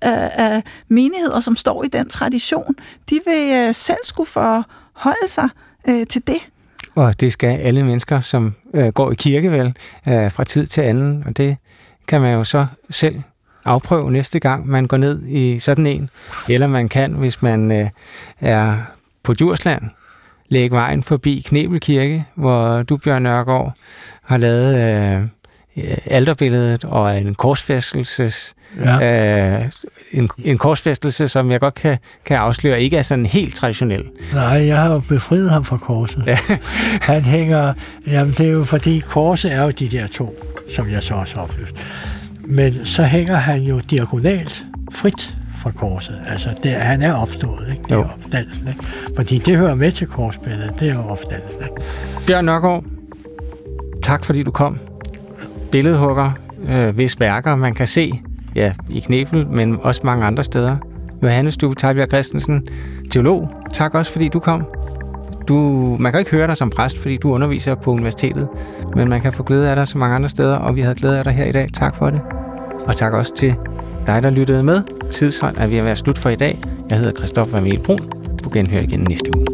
er, 0.00 0.30
er 0.34 0.60
menigheder, 0.88 1.40
som 1.40 1.56
står 1.56 1.84
i 1.84 1.88
den 1.88 2.08
tradition. 2.08 2.74
De 3.10 3.20
vil 3.26 3.52
øh, 3.52 3.74
selv 3.74 3.98
skulle 4.04 4.30
forholde 4.30 5.28
sig 5.28 5.48
øh, 5.88 6.06
til 6.06 6.26
det. 6.26 6.38
Og 6.94 7.20
det 7.20 7.32
skal 7.32 7.58
alle 7.58 7.82
mennesker, 7.82 8.20
som 8.20 8.54
øh, 8.74 8.88
går 8.88 9.12
i 9.12 9.14
kirke 9.14 9.52
vel, 9.52 9.76
øh, 10.08 10.30
fra 10.30 10.44
tid 10.44 10.66
til 10.66 10.80
anden. 10.80 11.24
Og 11.26 11.36
det 11.36 11.56
kan 12.06 12.20
man 12.20 12.34
jo 12.34 12.44
så 12.44 12.66
selv 12.90 13.22
afprøve 13.64 14.12
næste 14.12 14.40
gang, 14.40 14.68
man 14.68 14.86
går 14.86 14.96
ned 14.96 15.26
i 15.26 15.58
sådan 15.58 15.86
en. 15.86 16.10
Eller 16.48 16.66
man 16.66 16.88
kan, 16.88 17.12
hvis 17.12 17.42
man 17.42 17.72
øh, 17.72 17.88
er 18.40 18.76
på 19.22 19.34
Djursland, 19.34 19.82
lægge 20.48 20.76
vejen 20.76 21.02
forbi 21.02 21.42
Knebelkirke, 21.46 22.24
hvor 22.34 22.82
du, 22.82 22.96
Bjørn 22.96 23.22
Nørgaard, 23.22 23.72
har 24.22 24.36
lavet 24.36 24.74
øh, 24.76 25.28
alterbilledet 26.06 26.84
og 26.84 27.18
en 27.18 27.34
korsfæstelses 27.34 28.54
ja. 28.84 29.58
øh, 29.60 29.70
en, 30.12 30.30
en 30.38 30.58
korsfæstelse, 30.58 31.28
som 31.28 31.50
jeg 31.50 31.60
godt 31.60 31.74
kan, 31.74 31.98
kan 32.24 32.36
afsløre, 32.36 32.82
ikke 32.82 32.96
er 32.96 33.02
sådan 33.02 33.26
helt 33.26 33.54
traditionel. 33.54 34.04
Nej, 34.32 34.66
jeg 34.66 34.78
har 34.78 34.92
jo 34.92 35.02
befriet 35.08 35.50
ham 35.50 35.64
fra 35.64 35.76
korset. 35.76 36.22
Ja. 36.26 36.38
Han 37.12 37.22
hænger, 37.22 37.72
jamen 38.06 38.34
det 38.38 38.46
er 38.46 38.50
jo 38.50 38.64
fordi 38.64 38.98
korset 38.98 39.52
er 39.52 39.62
jo 39.62 39.70
de 39.70 39.88
der 39.88 40.06
to, 40.06 40.38
som 40.76 40.90
jeg 40.90 41.02
så 41.02 41.14
også 41.14 41.36
opløst. 41.36 41.76
Men 42.46 42.86
så 42.86 43.02
hænger 43.02 43.36
han 43.36 43.62
jo 43.62 43.80
diagonalt 43.90 44.64
frit 44.92 45.36
fra 45.62 45.70
korset. 45.70 46.20
Altså, 46.26 46.48
det, 46.62 46.72
han 46.72 47.02
er 47.02 47.14
opstået, 47.14 47.68
ikke? 47.70 47.82
Det 47.82 47.90
er 47.90 47.96
jo. 47.96 48.02
opstandelsen, 48.02 48.68
ikke? 48.68 48.84
Fordi 49.16 49.38
det 49.38 49.58
hører 49.58 49.74
med 49.74 49.92
til 49.92 50.06
korsbilledet, 50.06 50.80
det 50.80 50.90
er 50.90 50.94
jo 50.94 51.00
opstandelsen, 51.00 51.62
ikke? 51.62 51.88
Bjørn 52.26 52.44
Nørgaard, 52.44 52.84
tak 54.02 54.24
fordi 54.24 54.42
du 54.42 54.50
kom. 54.50 54.78
Billedhugger, 55.74 56.30
øh, 56.68 56.94
hvis 56.94 57.20
værker 57.20 57.56
man 57.56 57.74
kan 57.74 57.86
se 57.86 58.20
ja, 58.54 58.72
i 58.90 59.00
Knebel, 59.00 59.46
men 59.46 59.78
også 59.82 60.00
mange 60.04 60.24
andre 60.26 60.44
steder. 60.44 60.76
Johannes 61.22 61.56
Dube 61.56 61.74
Tejbjerg 61.74 62.08
Christensen, 62.08 62.68
teolog. 63.10 63.50
Tak 63.72 63.94
også, 63.94 64.12
fordi 64.12 64.28
du 64.28 64.38
kom. 64.38 64.64
Du, 65.48 65.56
man 66.00 66.12
kan 66.12 66.18
ikke 66.18 66.30
høre 66.30 66.46
dig 66.46 66.56
som 66.56 66.70
præst, 66.70 66.98
fordi 66.98 67.16
du 67.16 67.32
underviser 67.32 67.74
på 67.74 67.90
universitetet, 67.90 68.48
men 68.96 69.08
man 69.08 69.20
kan 69.20 69.32
få 69.32 69.42
glæde 69.42 69.70
af 69.70 69.76
dig 69.76 69.88
så 69.88 69.98
mange 69.98 70.16
andre 70.16 70.28
steder, 70.28 70.56
og 70.56 70.76
vi 70.76 70.80
havde 70.80 70.94
glæde 70.94 71.18
af 71.18 71.24
dig 71.24 71.32
her 71.32 71.44
i 71.44 71.52
dag. 71.52 71.68
Tak 71.72 71.96
for 71.96 72.10
det. 72.10 72.20
Og 72.86 72.96
tak 72.96 73.12
også 73.12 73.34
til 73.34 73.54
dig, 74.06 74.22
der 74.22 74.30
lyttede 74.30 74.62
med. 74.62 74.82
Tidshånd 75.10 75.56
er 75.58 75.66
ved 75.66 75.76
at 75.76 75.84
være 75.84 75.96
slut 75.96 76.18
for 76.18 76.30
i 76.30 76.36
dag. 76.36 76.58
Jeg 76.88 76.98
hedder 76.98 77.12
Christoffer 77.12 77.58
Emil 77.58 77.78
Brun. 77.78 78.10
Du 78.44 78.50
genhører 78.52 78.82
igen 78.82 79.00
næste 79.08 79.36
uge. 79.36 79.53